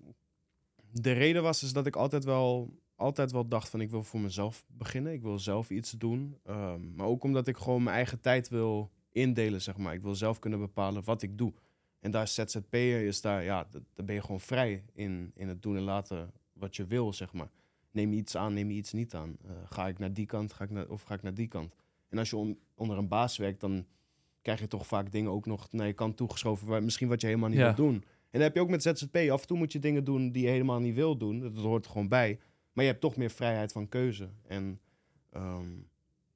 de 0.91 1.13
reden 1.13 1.43
was 1.43 1.63
is 1.63 1.73
dat 1.73 1.87
ik 1.87 1.97
altijd 1.97 2.25
wel, 2.25 2.71
altijd 2.97 3.33
wel 3.33 3.49
dacht 3.49 3.69
van 3.69 3.81
ik 3.81 3.91
wil 3.91 4.03
voor 4.03 4.21
mezelf 4.21 4.65
beginnen. 4.67 5.13
Ik 5.13 5.23
wil 5.23 5.39
zelf 5.39 5.71
iets 5.71 5.91
doen. 5.91 6.39
Ehm, 6.45 6.95
maar 6.95 7.07
ook 7.07 7.25
omdat 7.25 7.47
ik 7.47 7.57
gewoon 7.57 7.83
mijn 7.83 7.97
eigen 7.97 8.21
tijd 8.21 8.49
wil 8.49 8.91
indelen, 9.13 9.63
zeg 9.63 9.77
maar. 9.77 9.95
Ik 9.95 10.03
wil 10.03 10.15
zelf 10.15 10.39
kunnen 10.39 10.59
bepalen 10.59 11.05
wat 11.05 11.23
ik 11.23 11.39
doe. 11.39 11.53
En 12.01 12.11
daar 12.11 12.23
is 12.23 12.35
ZZP'er, 12.35 13.07
is 13.07 13.21
daar, 13.21 13.45
ja, 13.45 13.67
daar 13.71 14.05
ben 14.05 14.15
je 14.15 14.21
gewoon 14.21 14.41
vrij 14.41 14.85
in, 14.93 15.33
in 15.35 15.49
het 15.49 15.63
doen 15.63 15.77
en 15.77 15.83
laten 15.83 16.33
wat 16.53 16.77
je 16.77 16.87
wil, 16.87 17.13
zeg 17.13 17.33
maar. 17.33 17.51
Neem 17.95 18.11
je 18.13 18.17
iets 18.19 18.37
aan, 18.37 18.55
neem 18.55 18.71
je 18.71 18.77
iets 18.77 18.93
niet 18.93 19.15
aan. 19.15 19.37
Eh, 19.45 19.51
ga 19.65 19.89
ik 19.89 19.99
naar 19.99 20.13
die 20.13 20.27
kant, 20.27 20.53
ga 20.53 20.65
ik 20.65 20.71
naar, 20.71 20.89
of 20.89 21.03
ga 21.03 21.15
ik 21.15 21.23
naar 21.23 21.35
die 21.35 21.49
kant? 21.49 21.75
En 22.09 22.19
als 22.19 22.31
je 22.31 22.37
on- 22.37 22.59
onder 22.75 22.99
een 22.99 23.09
baas 23.09 23.37
werkt, 23.37 23.61
dan 23.61 23.87
krijg 24.43 24.61
je 24.61 24.67
toch 24.67 24.87
vaak 24.87 25.13
dingen 25.13 25.31
ook 25.31 25.47
nog 25.47 25.73
naar 25.73 25.87
je 25.87 25.93
kant 25.93 26.17
toegeschoven, 26.17 26.67
waar, 26.67 26.83
misschien 26.83 27.09
wat 27.09 27.21
je 27.21 27.27
helemaal 27.27 27.49
niet 27.49 27.59
Ja. 27.59 27.75
wil 27.75 27.85
doen. 27.87 27.95
En 27.95 28.05
dan 28.31 28.41
heb 28.43 28.55
je 28.55 28.61
ook 28.61 28.69
met 28.69 28.83
ZZP, 28.83 29.17
af 29.31 29.41
en 29.41 29.47
toe 29.47 29.59
moet 29.59 29.73
je 29.73 29.79
dingen 29.79 30.05
doen 30.05 30.31
die 30.33 30.43
je 30.43 30.49
helemaal 30.49 30.81
niet 30.81 30.95
wil 30.95 31.17
doen. 31.17 31.41
Dat 31.41 31.55
hoort 31.57 31.85
er 31.85 31.91
gewoon 31.91 32.09
bij. 32.09 32.39
Maar 32.73 32.85
je 32.85 32.91
hebt 32.91 33.03
toch 33.03 33.17
meer 33.17 33.31
vrijheid 33.31 33.73
van 33.73 33.89
keuze. 33.89 34.29
En 34.47 34.81
ehm, 35.31 35.69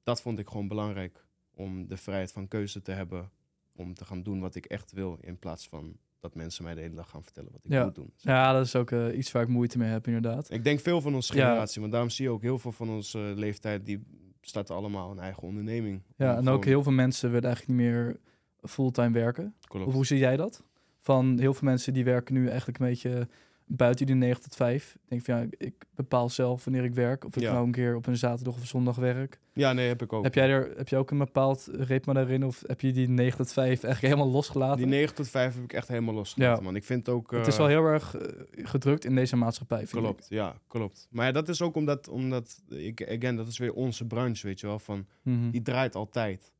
dat 0.03 0.21
vond 0.21 0.39
ik 0.39 0.47
gewoon 0.47 0.67
belangrijk. 0.67 1.25
Om 1.53 1.87
de 1.87 1.97
vrijheid 1.97 2.31
van 2.31 2.47
keuze 2.47 2.81
te 2.81 2.91
hebben. 2.91 3.31
Om 3.75 3.93
te 3.93 4.05
gaan 4.05 4.23
doen 4.23 4.39
wat 4.39 4.55
ik 4.55 4.65
echt 4.65 4.91
wil. 4.91 5.17
In 5.21 5.39
plaats 5.39 5.67
van 5.67 5.97
dat 6.19 6.35
mensen 6.35 6.63
mij 6.63 6.73
de 6.75 6.81
hele 6.81 6.95
dag 6.95 7.09
gaan 7.09 7.23
vertellen 7.23 7.51
wat 7.51 7.61
ik 7.63 7.71
Ja. 7.71 7.83
moet 7.83 7.95
doen. 7.95 8.11
Ja, 8.15 8.53
dat 8.53 8.65
is 8.65 8.75
ook 8.75 8.91
eh, 8.91 9.17
iets 9.17 9.31
waar 9.31 9.43
ik 9.43 9.47
moeite 9.49 9.77
mee 9.77 9.89
heb, 9.89 10.07
inderdaad. 10.07 10.51
Ik 10.51 10.63
denk 10.63 10.79
veel 10.79 11.01
van 11.01 11.15
onze 11.15 11.35
Ja. 11.35 11.45
generatie. 11.47 11.79
Want 11.81 11.91
daarom 11.93 12.09
zie 12.09 12.25
je 12.25 12.31
ook 12.31 12.41
heel 12.41 12.59
veel 12.59 12.71
van 12.71 12.89
onze 12.89 13.19
eh, 13.19 13.35
leeftijd. 13.37 13.85
Die 13.85 14.03
starten 14.41 14.75
allemaal 14.75 15.11
een 15.11 15.19
eigen 15.19 15.43
onderneming. 15.43 16.01
Ja, 16.15 16.37
en 16.37 16.47
ook 16.47 16.65
heel 16.65 16.83
veel 16.83 16.91
mensen 16.91 17.31
willen 17.31 17.45
eigenlijk 17.47 17.79
niet 17.79 17.89
meer 17.89 18.19
fulltime 18.61 19.11
werken. 19.11 19.55
Klopt. 19.67 19.85
Of 19.87 19.93
hoe 19.93 20.05
zie 20.05 20.17
jij 20.17 20.37
dat? 20.37 20.63
Van 21.01 21.39
heel 21.39 21.53
veel 21.53 21.67
mensen 21.67 21.93
die 21.93 22.03
werken 22.03 22.33
nu 22.33 22.47
eigenlijk 22.47 22.79
een 22.79 22.85
beetje 22.87 23.27
buiten 23.71 24.05
die 24.05 24.15
9 24.15 24.41
tot 24.41 24.55
5. 24.55 24.93
Ik 24.95 25.09
denk 25.09 25.21
van 25.21 25.35
ja, 25.39 25.45
ik 25.57 25.73
bepaal 25.95 26.29
zelf 26.29 26.63
wanneer 26.63 26.83
ik 26.83 26.93
werk. 26.93 27.25
Of 27.25 27.35
ik 27.35 27.41
Ja. 27.41 27.51
nou 27.51 27.65
een 27.65 27.71
keer 27.71 27.95
op 27.95 28.07
een 28.07 28.17
zaterdag 28.17 28.53
of 28.53 28.59
een 28.61 28.67
zondag 28.67 28.95
werk. 28.95 29.39
Ja, 29.53 29.73
nee, 29.73 29.87
heb 29.87 30.01
ik 30.01 30.13
ook. 30.13 30.23
Heb 30.23 30.33
jij 30.33 30.49
er 30.49 30.73
heb 30.77 30.87
jij 30.87 30.99
ook 30.99 31.11
een 31.11 31.17
bepaald 31.17 31.69
ritme 31.73 32.13
daarin? 32.13 32.45
Of 32.45 32.63
heb 32.67 32.81
je 32.81 32.91
die 32.91 33.09
9 33.09 33.37
tot 33.37 33.51
5 33.53 33.67
eigenlijk 33.83 34.13
helemaal 34.13 34.33
losgelaten? 34.33 34.77
Die 34.77 34.85
9 34.85 35.15
tot 35.15 35.29
5 35.29 35.53
heb 35.55 35.63
ik 35.63 35.73
echt 35.73 35.87
helemaal 35.87 36.13
losgelaten, 36.13 36.57
Ja. 36.57 36.63
man. 36.63 36.75
Ik 36.75 36.83
vind 36.83 37.09
ook... 37.09 37.31
het 37.31 37.47
is 37.47 37.53
eh, 37.53 37.59
wel 37.59 37.67
heel 37.67 37.83
erg 37.85 38.15
eh, 38.15 38.27
gedrukt 38.65 39.05
in 39.05 39.15
deze 39.15 39.35
maatschappij, 39.35 39.87
vind 39.87 40.03
Klopt, 40.03 40.23
ik. 40.23 40.29
ja, 40.29 40.55
klopt. 40.67 41.07
Maar 41.11 41.25
ja, 41.25 41.31
dat 41.31 41.49
is 41.49 41.61
ook 41.61 41.75
omdat, 41.75 42.07
omdat 42.07 42.61
ik, 42.69 43.07
again, 43.09 43.35
dat 43.35 43.47
is 43.47 43.57
weer 43.57 43.73
onze 43.73 44.05
branche, 44.05 44.47
weet 44.47 44.59
je 44.59 44.67
wel, 44.67 44.79
van, 44.79 45.05
Mhm. 45.23 45.49
die 45.49 45.61
draait 45.61 45.95
altijd. 45.95 46.51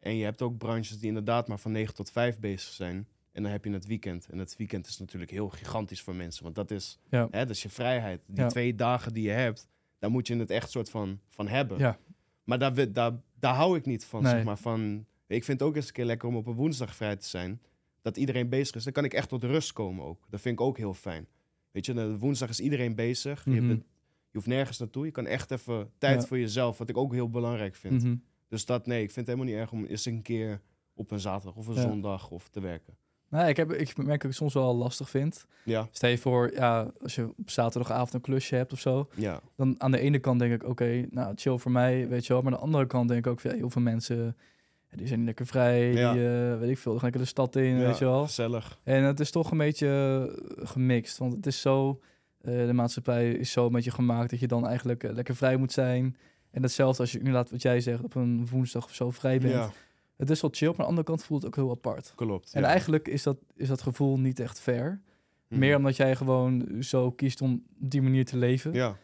En 0.00 0.16
je 0.16 0.24
hebt 0.24 0.42
ook 0.42 0.58
branches 0.58 0.98
die 0.98 1.08
inderdaad 1.08 1.48
maar 1.48 1.58
van 1.58 1.72
9 1.72 1.94
tot 1.94 2.10
5 2.10 2.38
bezig 2.38 2.72
zijn. 2.72 3.08
En 3.34 3.42
dan 3.42 3.52
heb 3.52 3.64
je 3.64 3.70
het 3.70 3.86
weekend. 3.86 4.26
En 4.30 4.38
het 4.38 4.56
weekend 4.56 4.86
is 4.86 4.98
natuurlijk 4.98 5.30
heel 5.30 5.48
gigantisch 5.48 6.00
voor 6.02 6.14
mensen, 6.14 6.42
want 6.42 6.54
dat 6.54 6.70
is, 6.70 6.98
Ja. 7.10 7.28
hè, 7.30 7.38
dat 7.38 7.50
is 7.50 7.62
je 7.62 7.68
vrijheid. 7.68 8.22
Die 8.26 8.36
Ja. 8.36 8.48
twee 8.48 8.74
dagen 8.74 9.12
die 9.12 9.22
je 9.22 9.30
hebt, 9.30 9.68
daar 9.98 10.10
moet 10.10 10.26
je 10.26 10.36
het 10.36 10.50
echt 10.50 10.70
soort 10.70 10.90
van, 10.90 11.20
van 11.28 11.48
hebben. 11.48 11.78
Ja. 11.78 11.98
Maar 12.44 12.58
daar, 12.58 12.92
daar, 12.92 13.12
daar 13.38 13.54
hou 13.54 13.76
ik 13.76 13.86
niet 13.86 14.04
van, 14.04 14.22
Nee. 14.22 14.32
zeg 14.32 14.44
maar. 14.44 14.58
Van, 14.58 15.06
ik 15.26 15.44
vind 15.44 15.60
het 15.60 15.68
ook 15.68 15.76
eens 15.76 15.86
een 15.86 15.92
keer 15.92 16.04
lekker 16.04 16.28
om 16.28 16.36
op 16.36 16.46
een 16.46 16.54
woensdag 16.54 16.94
vrij 16.96 17.16
te 17.16 17.26
zijn. 17.26 17.60
Dat 18.02 18.16
iedereen 18.16 18.48
bezig 18.48 18.74
is. 18.74 18.84
Dan 18.84 18.92
kan 18.92 19.04
ik 19.04 19.14
echt 19.14 19.28
tot 19.28 19.44
rust 19.44 19.72
komen 19.72 20.04
ook. 20.04 20.26
Dat 20.30 20.40
vind 20.40 20.54
ik 20.60 20.64
ook 20.66 20.76
heel 20.76 20.94
fijn. 20.94 21.26
Weet 21.70 21.86
je, 21.86 22.18
woensdag 22.18 22.48
is 22.48 22.60
iedereen 22.60 22.94
bezig. 22.94 23.44
Je, 23.44 23.50
Mhm. 23.50 23.66
bent, 23.66 23.82
je 24.30 24.36
hoeft 24.38 24.46
nergens 24.46 24.78
naartoe. 24.78 25.04
Je 25.04 25.10
kan 25.10 25.26
echt 25.26 25.50
even 25.50 25.90
tijd 25.98 26.20
Ja. 26.20 26.26
voor 26.26 26.38
jezelf, 26.38 26.78
wat 26.78 26.88
ik 26.88 26.96
ook 26.96 27.12
heel 27.12 27.30
belangrijk 27.30 27.74
vind. 27.74 28.02
Mhm. 28.02 28.16
Dus 28.48 28.64
dat, 28.64 28.86
nee, 28.86 29.02
ik 29.02 29.10
vind 29.10 29.26
het 29.26 29.36
helemaal 29.36 29.46
niet 29.54 29.62
erg 29.62 29.72
om 29.72 29.84
eens 29.84 30.04
een 30.04 30.22
keer 30.22 30.60
op 30.94 31.10
een 31.10 31.20
zaterdag 31.20 31.56
of 31.56 31.66
een 31.66 31.74
zondag 31.74 32.30
of 32.30 32.48
te 32.48 32.60
werken. 32.60 32.96
Nou, 33.28 33.48
ik, 33.48 33.56
heb, 33.56 33.72
ik 33.72 33.96
merk 33.96 34.22
dat 34.22 34.30
ik 34.30 34.36
soms 34.36 34.54
wel 34.54 34.76
lastig 34.76 35.10
vind. 35.10 35.46
Ja, 35.64 35.88
Stel 35.90 36.10
je 36.10 36.18
voor, 36.18 36.52
ja, 36.52 36.90
als 37.02 37.14
je 37.14 37.28
op 37.36 37.50
zaterdagavond 37.50 38.14
een 38.14 38.20
klusje 38.20 38.54
hebt 38.54 38.72
of 38.72 38.80
zo. 38.80 39.08
ja, 39.14 39.40
Dan 39.56 39.74
aan 39.78 39.90
de 39.90 39.98
ene 39.98 40.18
kant 40.18 40.38
denk 40.38 40.52
ik, 40.52 40.68
oké, 40.68 41.06
nou 41.10 41.32
chill 41.36 41.58
voor 41.58 41.70
mij, 41.70 42.08
weet 42.08 42.26
je 42.26 42.32
wel. 42.32 42.42
Maar 42.42 42.52
aan 42.52 42.58
de 42.58 42.64
andere 42.64 42.86
kant 42.86 43.08
denk 43.08 43.26
ik 43.26 43.32
ook, 43.32 43.40
van, 43.40 43.50
heel 43.50 43.70
veel 43.70 43.82
mensen, 43.82 44.36
die 44.90 45.06
zijn 45.06 45.18
niet 45.18 45.26
lekker 45.26 45.46
vrij. 45.46 45.92
Ja. 45.92 46.12
Die, 46.12 46.26
eh, 46.26 46.58
weet 46.58 46.70
ik 46.70 46.78
veel, 46.78 46.92
die 46.92 47.00
gaan 47.00 47.10
lekker 47.10 47.20
de 47.20 47.26
stad 47.26 47.56
in, 47.56 47.78
ja, 47.78 47.86
weet 47.86 47.98
je 47.98 48.04
wel. 48.04 48.24
gezellig. 48.24 48.78
En 48.82 49.02
het 49.02 49.20
is 49.20 49.30
toch 49.30 49.50
een 49.50 49.58
beetje 49.58 49.88
eh, 50.56 50.66
gemixt. 50.66 51.18
Want 51.18 51.32
het 51.32 51.46
is 51.46 51.60
zo, 51.60 52.00
eh, 52.40 52.66
de 52.66 52.72
maatschappij 52.72 53.32
is 53.32 53.50
zo 53.52 53.70
met 53.70 53.84
je 53.84 53.90
gemaakt 53.90 54.30
dat 54.30 54.40
je 54.40 54.48
dan 54.48 54.66
eigenlijk 54.66 55.02
lekker 55.02 55.36
vrij 55.36 55.56
moet 55.56 55.72
zijn. 55.72 56.16
En 56.50 56.62
hetzelfde 56.62 57.02
als 57.02 57.12
je 57.12 57.18
inderdaad 57.18 57.50
wat 57.50 57.62
jij 57.62 57.80
zegt, 57.80 58.02
op 58.02 58.14
een 58.14 58.46
woensdag 58.46 58.84
of 58.84 58.94
zo 58.94 59.10
vrij 59.10 59.38
bent. 59.38 59.52
Ja, 59.54 59.70
het 60.16 60.30
is 60.30 60.40
wel 60.40 60.50
chill, 60.54 60.68
maar 60.68 60.76
aan 60.78 60.82
de 60.84 60.88
andere 60.88 61.06
kant 61.06 61.24
voelt 61.24 61.42
het 61.42 61.50
ook 61.50 61.64
heel 61.64 61.70
apart. 61.70 62.12
Klopt. 62.16 62.52
En 62.52 62.60
ja. 62.60 62.66
eigenlijk 62.68 63.08
is 63.08 63.22
dat, 63.22 63.36
is 63.54 63.68
dat 63.68 63.82
gevoel 63.82 64.18
niet 64.18 64.40
echt 64.40 64.60
fair. 64.60 65.00
Mhm. 65.48 65.60
Meer 65.60 65.76
omdat 65.76 65.96
jij 65.96 66.16
gewoon 66.16 66.76
zo 66.80 67.10
kiest 67.10 67.40
om 67.40 67.52
op 67.80 67.90
die 67.90 68.02
manier 68.02 68.24
te 68.24 68.36
leven. 68.36 68.72
Ja, 68.72 68.96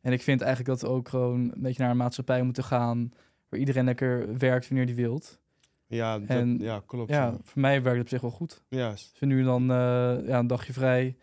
En 0.00 0.12
ik 0.12 0.22
vind 0.22 0.40
eigenlijk 0.40 0.70
dat 0.80 0.90
we 0.90 0.96
ook 0.96 1.08
gewoon 1.08 1.40
een 1.40 1.62
beetje 1.62 1.82
naar 1.82 1.90
een 1.90 1.96
maatschappij 1.96 2.42
moeten 2.42 2.64
gaan... 2.64 3.12
waar 3.48 3.60
iedereen 3.60 3.84
lekker 3.84 4.38
werkt 4.38 4.68
wanneer 4.68 4.86
die 4.86 4.94
wilt. 4.94 5.40
ja, 5.86 6.18
dat, 6.18 6.28
En- 6.28 6.58
ja 6.58 6.82
klopt. 6.86 7.10
Ja, 7.10 7.24
Ja, 7.26 7.36
voor 7.42 7.60
mij 7.60 7.82
werkt 7.82 7.96
het 7.98 8.00
op 8.06 8.08
zich 8.08 8.20
wel 8.20 8.30
goed. 8.30 8.62
Juist. 8.68 9.10
Dus 9.18 9.28
nu 9.28 9.42
dan 9.42 9.62
eh, 9.62 9.76
ja, 10.26 10.38
een 10.38 10.46
dagje 10.46 10.72
vrij. 10.72 11.16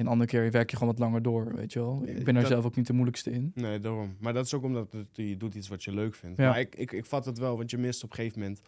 En 0.00 0.06
andere 0.06 0.30
keer 0.30 0.50
werk 0.50 0.70
je 0.70 0.76
gewoon 0.76 0.92
wat 0.92 1.02
langer 1.02 1.22
door, 1.22 1.54
weet 1.54 1.72
je 1.72 1.78
wel. 1.78 2.02
Ik 2.06 2.24
ben 2.24 2.34
Dat- 2.34 2.46
zelf 2.46 2.64
ook 2.64 2.76
niet 2.76 2.86
de 2.86 2.92
moeilijkste 2.92 3.30
in. 3.30 3.52
Nee, 3.54 3.78
daarom. 3.78 4.16
Maar 4.20 4.32
dat 4.32 4.44
is 4.44 4.54
ook 4.54 4.62
omdat 4.62 4.92
het, 4.92 5.06
je 5.12 5.36
doet 5.36 5.54
iets 5.54 5.68
wat 5.68 5.84
je 5.84 5.92
leuk 5.94 6.14
vindt. 6.14 6.38
Ja. 6.40 6.48
Maar 6.48 6.60
ik, 6.60 6.74
ik, 6.76 6.92
ik 6.92 7.04
vat 7.06 7.24
het 7.24 7.38
wel, 7.38 7.56
want 7.56 7.70
je 7.70 7.78
mist 7.78 8.04
op 8.04 8.10
een 8.10 8.16
gegeven 8.16 8.40
moment... 8.40 8.60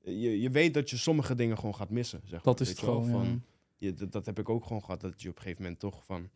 Je, 0.00 0.40
je 0.40 0.50
weet 0.50 0.74
dat 0.74 0.90
je 0.90 0.96
sommige 0.96 1.34
dingen 1.34 1.56
gewoon 1.58 1.74
gaat 1.74 1.90
missen, 1.90 2.20
zeg 2.24 2.42
Dat 2.42 2.58
maar, 2.58 2.68
is 2.68 2.74
het 2.76 2.80
wel, 2.86 3.02
gewoon, 3.02 3.20
ja. 3.22 3.28
Van, 3.28 3.42
je, 3.76 3.94
dat, 3.94 4.12
dat 4.12 4.26
heb 4.26 4.38
ik 4.38 4.48
ook 4.48 4.64
gewoon 4.64 4.84
gehad, 4.84 5.00
dat 5.00 5.22
je 5.22 5.28
op 5.28 5.36
een 5.36 5.42
gegeven 5.42 5.62
moment 5.62 5.80
toch 5.80 6.04
van... 6.04 6.28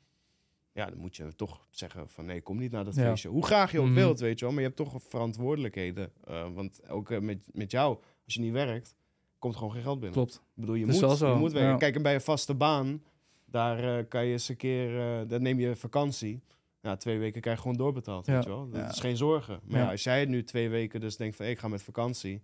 Ja, 0.72 0.86
dan 0.86 0.98
moet 0.98 1.16
je 1.16 1.34
toch 1.36 1.66
zeggen 1.70 2.08
van 2.08 2.24
nee, 2.24 2.40
kom 2.40 2.58
niet 2.58 2.70
naar 2.70 2.84
dat 2.84 2.94
Ja. 2.94 3.08
feestje. 3.10 3.28
Hoe 3.28 3.44
graag 3.44 3.72
je 3.72 3.78
ook 3.80 3.86
Mhm. 3.86 3.94
wilt, 3.94 4.20
weet 4.20 4.38
je 4.38 4.44
wel. 4.44 4.54
Maar 4.54 4.62
je 4.62 4.66
hebt 4.68 4.80
toch 4.80 5.02
verantwoordelijkheden. 5.08 6.12
Eh, 6.24 6.46
want 6.54 6.88
ook 6.88 7.20
met, 7.20 7.38
met 7.52 7.70
jou, 7.70 7.98
als 8.24 8.34
je 8.34 8.40
niet 8.40 8.52
werkt, 8.52 8.94
komt 9.38 9.56
gewoon 9.56 9.72
geen 9.72 9.82
geld 9.82 10.00
binnen. 10.00 10.12
Klopt. 10.18 10.34
Ik 10.34 10.40
bedoel, 10.60 10.74
je 10.74 10.86
moet, 10.86 10.98
wel 10.98 11.16
zo, 11.16 11.32
je 11.32 11.38
moet 11.38 11.52
werken. 11.52 11.78
Kijk, 11.78 11.94
en 11.96 12.02
bij 12.02 12.14
een 12.14 12.20
vaste 12.20 12.54
baan, 12.54 13.02
daar 13.50 13.98
eh, 13.98 14.04
kan 14.08 14.24
je 14.26 14.32
eens 14.32 14.48
een 14.48 14.56
keer, 14.56 15.00
eh 15.00 15.28
dan 15.28 15.42
neem 15.42 15.58
je 15.60 15.76
vakantie. 15.76 16.40
Ja, 16.82 16.96
twee 16.96 17.18
weken 17.18 17.40
krijg 17.40 17.56
je 17.56 17.62
gewoon 17.62 17.76
doorbetaald, 17.76 18.26
Ja. 18.26 18.32
weet 18.34 18.42
je 18.44 18.48
wel. 18.50 18.68
Dat 18.70 18.80
Ja. 18.80 18.88
is 18.90 19.00
geen 19.00 19.16
zorgen. 19.16 19.60
Maar 19.64 19.78
ja. 19.78 19.84
Ja. 19.84 19.90
als 19.90 20.02
jij 20.02 20.24
nu 20.24 20.44
twee 20.44 20.68
weken 20.68 21.00
dus 21.00 21.16
denkt 21.16 21.36
van, 21.36 21.44
hey, 21.44 21.54
ik 21.54 21.60
ga 21.60 21.68
met 21.68 21.82
vakantie. 21.82 22.42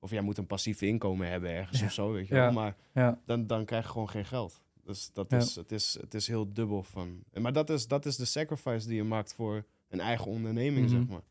Of 0.00 0.10
jij 0.10 0.20
moet 0.20 0.38
een 0.38 0.46
passief 0.46 0.82
inkomen 0.82 1.28
hebben 1.28 1.50
ergens 1.50 1.80
Ja. 1.80 1.86
of 1.86 1.92
zo, 1.92 2.12
weet 2.12 2.28
je 2.28 2.34
Ja. 2.34 2.40
wel. 2.40 2.52
Maar 2.52 2.76
Ja, 2.94 3.20
dan, 3.24 3.46
dan 3.46 3.64
krijg 3.64 3.84
je 3.84 3.90
gewoon 3.90 4.08
geen 4.08 4.24
geld. 4.24 4.62
Dus 4.84 5.10
dat 5.12 5.30
Ja. 5.30 5.36
is, 5.36 5.54
het, 5.56 5.72
is, 5.72 5.96
het 6.00 6.14
is 6.14 6.26
heel 6.26 6.52
dubbel 6.52 6.82
van... 6.82 7.24
Maar 7.40 7.52
dat 7.52 7.70
is, 7.70 7.88
dat 7.88 8.06
is 8.06 8.16
de 8.16 8.24
sacrifice 8.24 8.86
die 8.86 8.96
je 8.96 9.04
maakt 9.04 9.34
voor 9.34 9.64
een 9.88 10.00
eigen 10.00 10.26
onderneming, 10.26 10.86
Mhm. 10.90 10.96
zeg 10.98 11.06
maar. 11.08 11.22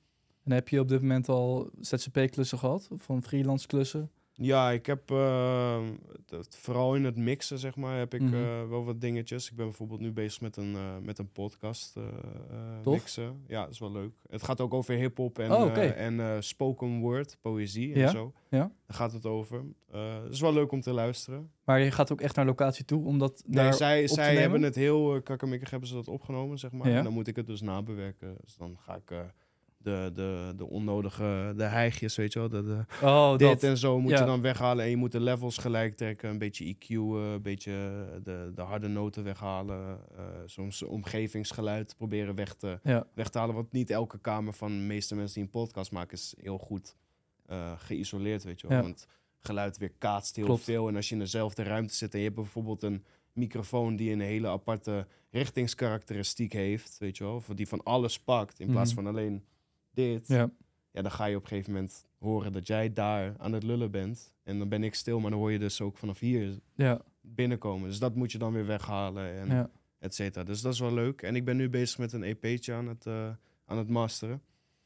en 0.44 0.52
heb 0.52 0.70
je 0.70 0.80
op 0.80 0.88
dit 0.88 1.02
moment 1.02 1.30
al 1.30 1.70
ZZP-klussen 1.80 2.58
gehad? 2.58 2.88
Of 2.92 3.02
van 3.02 3.24
freelance 3.24 3.68
klussen? 3.68 4.12
Ja, 4.38 4.72
ik 4.72 4.86
heb 4.86 5.12
eh, 5.12 5.84
het- 6.30 6.58
vooral 6.58 6.96
in 6.96 7.04
het 7.04 7.16
mixen, 7.18 7.60
zeg 7.60 7.76
maar, 7.76 7.98
heb 7.98 8.14
ik 8.14 8.22
Mhm. 8.22 8.34
eh, 8.34 8.68
wel 8.70 8.86
wat 8.86 9.02
dingetjes. 9.02 9.50
Ik 9.50 9.56
ben 9.56 9.66
bijvoorbeeld 9.66 10.00
nu 10.00 10.12
bezig 10.12 10.42
met 10.42 10.58
een, 10.58 10.76
eh, 10.76 10.98
met 11.02 11.20
een 11.20 11.32
podcast 11.32 11.98
eh, 11.98 12.04
mixen. 12.92 13.44
Ja, 13.48 13.62
dat 13.64 13.72
is 13.72 13.80
wel 13.80 13.92
leuk. 13.92 14.12
Het 14.30 14.44
gaat 14.44 14.62
ook 14.62 14.74
over 14.74 14.96
hip-hop 14.96 15.40
en, 15.40 15.52
Oh, 15.52 15.78
en 15.78 16.44
spoken 16.44 17.00
word, 17.00 17.38
poëzie 17.42 17.94
en 17.94 18.00
Ja, 18.00 18.08
zo. 18.10 18.34
ja. 18.50 18.58
Daar 18.88 18.98
gaat 18.98 19.12
het 19.12 19.26
over. 19.26 19.64
Het 19.92 20.32
is 20.34 20.42
wel 20.42 20.54
leuk 20.54 20.72
om 20.72 20.82
te 20.82 20.92
luisteren. 20.92 21.52
Maar 21.64 21.80
je 21.80 21.92
gaat 21.92 22.12
ook 22.12 22.22
echt 22.22 22.36
naar 22.36 22.46
locatie 22.46 22.86
toe 22.86 23.06
om 23.06 23.18
dat 23.20 23.44
Nee, 23.46 23.56
daar 23.64 23.74
zij, 23.74 24.02
op 24.02 24.08
zij 24.08 24.36
hebben 24.36 24.62
het 24.62 24.76
heel 24.76 25.16
uh, 25.16 25.22
kakkemikkig 25.24 25.70
hebben 25.70 25.90
ze 25.90 25.96
dat 25.96 26.08
opgenomen, 26.08 26.58
zeg 26.60 26.72
maar. 26.72 26.90
Ja. 26.90 26.98
En 26.98 27.04
dan 27.04 27.14
moet 27.14 27.28
ik 27.28 27.36
het 27.36 27.48
dus 27.48 27.62
nabewerken. 27.62 28.38
Dus 28.44 28.56
dan 28.58 28.78
ga 28.80 28.96
ik 28.96 29.12
de, 29.86 30.12
de, 30.14 30.54
de 30.58 30.66
onnodige, 30.70 31.54
de 31.58 31.64
hijgjes, 31.64 32.16
weet 32.16 32.34
je 32.34 32.40
wel, 32.40 32.50
de, 32.50 32.64
de, 32.64 32.86
Oh, 33.02 33.32
dit 33.32 33.40
dat. 33.40 33.64
en 33.64 33.78
zo 33.78 34.00
moet 34.00 34.12
ja. 34.12 34.20
je 34.20 34.26
dan 34.26 34.42
weghalen. 34.42 34.84
En 34.84 34.90
je 34.90 34.98
moet 34.98 35.12
de 35.12 35.20
levels 35.20 35.58
gelijk 35.58 35.96
trekken. 35.98 36.30
Een 36.30 36.38
beetje 36.38 36.76
EQ, 36.76 36.88
eh, 36.90 37.32
een 37.32 37.42
beetje 37.42 37.72
de, 38.24 38.52
de 38.56 38.62
harde 38.62 38.88
noten 38.88 39.24
weghalen. 39.24 40.00
eh, 40.18 40.24
soms 40.46 40.84
omgevingsgeluid 40.84 41.96
proberen 41.98 42.36
weg 42.36 42.54
te, 42.54 42.80
Ja, 42.84 43.08
weg 43.14 43.30
te 43.30 43.38
halen. 43.38 43.56
Want 43.56 43.72
niet 43.72 43.90
elke 43.90 44.20
kamer 44.20 44.54
van 44.54 44.72
de 44.72 44.84
meeste 44.84 45.16
mensen 45.16 45.34
die 45.36 45.44
een 45.44 45.50
podcast 45.62 45.92
maken 45.92 46.18
is 46.18 46.36
heel 46.42 46.58
goed 46.58 46.96
eh, 47.46 47.72
geïsoleerd, 47.78 48.44
weet 48.44 48.62
je 48.62 48.68
wel. 48.68 48.78
Ja. 48.78 48.84
Want 48.84 49.08
geluid 49.40 49.78
weer 49.78 49.92
kaatst 49.98 50.36
heel 50.36 50.46
Klopt. 50.46 50.64
veel. 50.64 50.88
En 50.88 50.96
als 50.96 51.08
je 51.08 51.14
in 51.16 51.20
dezelfde 51.22 51.64
ruimte 51.64 51.94
zit 51.94 52.12
en 52.14 52.18
je 52.20 52.24
hebt 52.26 52.36
bijvoorbeeld 52.36 52.84
een 52.84 53.04
microfoon 53.34 53.96
die 53.96 54.12
een 54.12 54.20
hele 54.22 54.48
aparte 54.48 55.08
richtingskarakteristiek 55.32 56.54
heeft, 56.54 56.98
weet 56.98 57.18
je 57.18 57.24
wel. 57.24 57.36
Of 57.36 57.48
die 57.56 57.68
van 57.68 57.84
alles 57.84 58.20
pakt 58.20 58.60
in 58.60 58.72
plaats 58.72 58.94
Mhm. 58.94 59.04
van 59.04 59.14
alleen 59.16 59.44
dit 59.96 60.28
ja. 60.28 60.50
ja, 60.92 61.02
dan 61.02 61.12
ga 61.12 61.26
je 61.26 61.36
op 61.36 61.42
een 61.42 61.48
gegeven 61.48 61.74
moment 61.74 62.06
horen 62.18 62.52
dat 62.52 62.68
jij 62.68 62.94
daar 62.94 63.36
aan 63.38 63.54
het 63.54 63.64
lullen 63.64 63.92
bent. 63.92 64.34
En 64.44 64.60
dan 64.60 64.70
ben 64.70 64.84
ik 64.84 64.96
stil, 64.96 65.20
maar 65.20 65.32
dan 65.32 65.40
hoor 65.40 65.52
je 65.52 65.60
dus 65.60 65.82
ook 65.82 65.98
vanaf 65.98 66.20
hier 66.20 66.60
ja, 66.76 67.02
binnenkomen. 67.22 67.90
Dus 67.90 68.00
dat 68.00 68.16
moet 68.16 68.32
je 68.32 68.38
dan 68.38 68.54
weer 68.54 68.66
weghalen 68.66 69.34
en 69.34 69.48
ja. 69.48 69.70
et 70.00 70.16
cetera. 70.16 70.46
Dus 70.46 70.62
dat 70.62 70.74
is 70.74 70.80
wel 70.80 70.94
leuk. 70.94 71.22
En 71.22 71.36
ik 71.36 71.46
ben 71.46 71.58
nu 71.58 71.70
bezig 71.70 71.98
met 71.98 72.14
een 72.14 72.24
EP'tje 72.24 72.74
aan 72.74 72.88
het, 72.88 73.06
eh, 73.06 73.30
aan 73.66 73.78
het 73.78 73.90
masteren. 73.90 74.42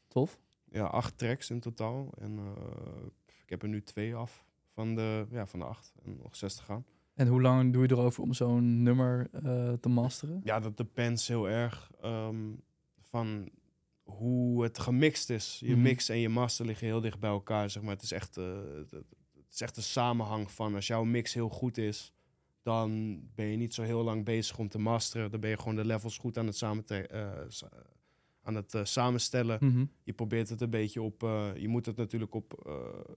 Tof. 0.08 0.40
Ja, 0.64 0.84
acht 0.84 1.18
tracks 1.18 1.50
in 1.50 1.60
totaal. 1.60 2.12
En 2.18 2.38
eh, 2.38 3.06
ik 3.42 3.50
heb 3.50 3.62
er 3.62 3.68
nu 3.68 3.82
twee 3.82 4.14
af 4.14 4.44
van 4.72 4.94
de, 4.94 5.26
ja, 5.30 5.46
van 5.46 5.58
de 5.58 5.64
acht. 5.64 5.92
En 6.04 6.16
nog 6.22 6.36
zes 6.36 6.54
te 6.54 6.62
gaan. 6.62 6.84
En 7.14 7.26
hoe 7.26 7.40
lang 7.40 7.72
doe 7.72 7.82
je 7.82 7.90
erover 7.90 8.22
om 8.22 8.32
zo'n 8.32 8.82
nummer 8.82 9.28
eh, 9.32 9.72
te 9.72 9.88
masteren? 9.88 10.40
Ja, 10.44 10.60
dat 10.60 10.76
depends 10.76 11.28
heel 11.28 11.48
erg 11.48 11.90
ehm, 12.00 12.36
van 13.00 13.50
hoe 14.10 14.62
het 14.62 14.78
gemixt 14.78 15.30
is. 15.30 15.56
Je 15.64 15.72
Mhm. 15.72 15.82
mix 15.82 16.08
en 16.08 16.18
je 16.18 16.28
master 16.28 16.66
liggen 16.66 16.86
heel 16.86 17.00
dicht 17.00 17.18
bij 17.18 17.30
elkaar, 17.30 17.70
zeg 17.70 17.82
maar. 17.82 17.92
Het 17.94 18.02
is 18.02 18.12
echt, 18.12 18.36
eh, 18.36 18.44
het, 18.74 18.90
het 18.90 19.04
is 19.52 19.60
echt 19.60 19.76
een 19.76 19.82
samenhang 19.82 20.50
van 20.50 20.74
als 20.74 20.86
jouw 20.86 21.04
mix 21.04 21.34
heel 21.34 21.48
goed 21.48 21.78
is, 21.78 22.12
dan 22.62 23.20
ben 23.34 23.46
je 23.46 23.56
niet 23.56 23.74
zo 23.74 23.82
heel 23.82 24.02
lang 24.02 24.24
bezig 24.24 24.58
om 24.58 24.68
te 24.68 24.78
masteren. 24.78 25.30
Dan 25.30 25.40
ben 25.40 25.50
je 25.50 25.58
gewoon 25.58 25.74
de 25.76 25.84
levels 25.84 26.18
goed 26.18 26.38
aan 26.38 26.46
het, 26.46 26.56
samen 26.56 26.84
aan 28.42 28.54
het 28.54 28.74
eh, 28.74 28.84
samenstellen. 28.84 29.58
Mhm. 29.60 29.84
Je 30.04 30.12
probeert 30.12 30.48
het 30.48 30.60
een 30.60 30.70
beetje 30.70 31.02
op. 31.02 31.22
eh, 31.22 31.48
je 31.56 31.68
moet 31.68 31.86
het 31.86 31.96
natuurlijk 31.96 32.34
op 32.34 32.62
eh, 32.66 32.72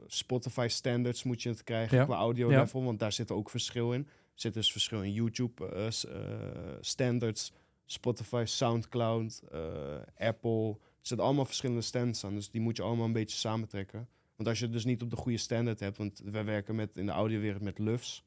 Spotify 0.07 0.67
standards 0.69 1.23
moet 1.23 1.41
je 1.41 1.49
het 1.49 1.63
krijgen 1.63 1.97
Ja. 1.97 2.03
qua 2.05 2.15
audio 2.15 2.51
Ja. 2.51 2.59
level, 2.59 2.83
want 2.83 2.99
daar 2.99 3.11
zit 3.11 3.31
ook 3.31 3.49
verschil 3.49 3.93
in. 3.93 4.01
Er 4.07 4.39
zit 4.41 4.53
dus 4.53 4.71
verschil 4.71 5.01
in 5.03 5.13
YouTube 5.13 5.67
eh, 5.69 5.87
eh, 5.87 6.77
standards, 6.81 7.51
Spotify, 7.85 8.43
SoundCloud, 8.45 9.41
eh, 9.51 9.99
Apple. 10.17 10.69
Er 10.69 11.09
zitten 11.09 11.25
allemaal 11.25 11.45
verschillende 11.45 11.81
stands 11.81 12.23
aan, 12.23 12.33
dus 12.33 12.49
die 12.49 12.61
moet 12.61 12.77
je 12.77 12.83
allemaal 12.83 13.05
een 13.05 13.13
beetje 13.13 13.37
samentrekken. 13.37 14.07
Want 14.35 14.49
als 14.49 14.57
je 14.57 14.63
het 14.63 14.73
dus 14.73 14.85
niet 14.85 15.01
op 15.01 15.09
de 15.09 15.15
goede 15.15 15.37
standard 15.37 15.79
hebt, 15.79 15.97
want 15.97 16.21
wij 16.25 16.45
werken 16.45 16.75
met, 16.75 16.97
in 16.97 17.05
de 17.05 17.11
audiowereld 17.11 17.61
met 17.61 17.79
LUFs. 17.79 18.23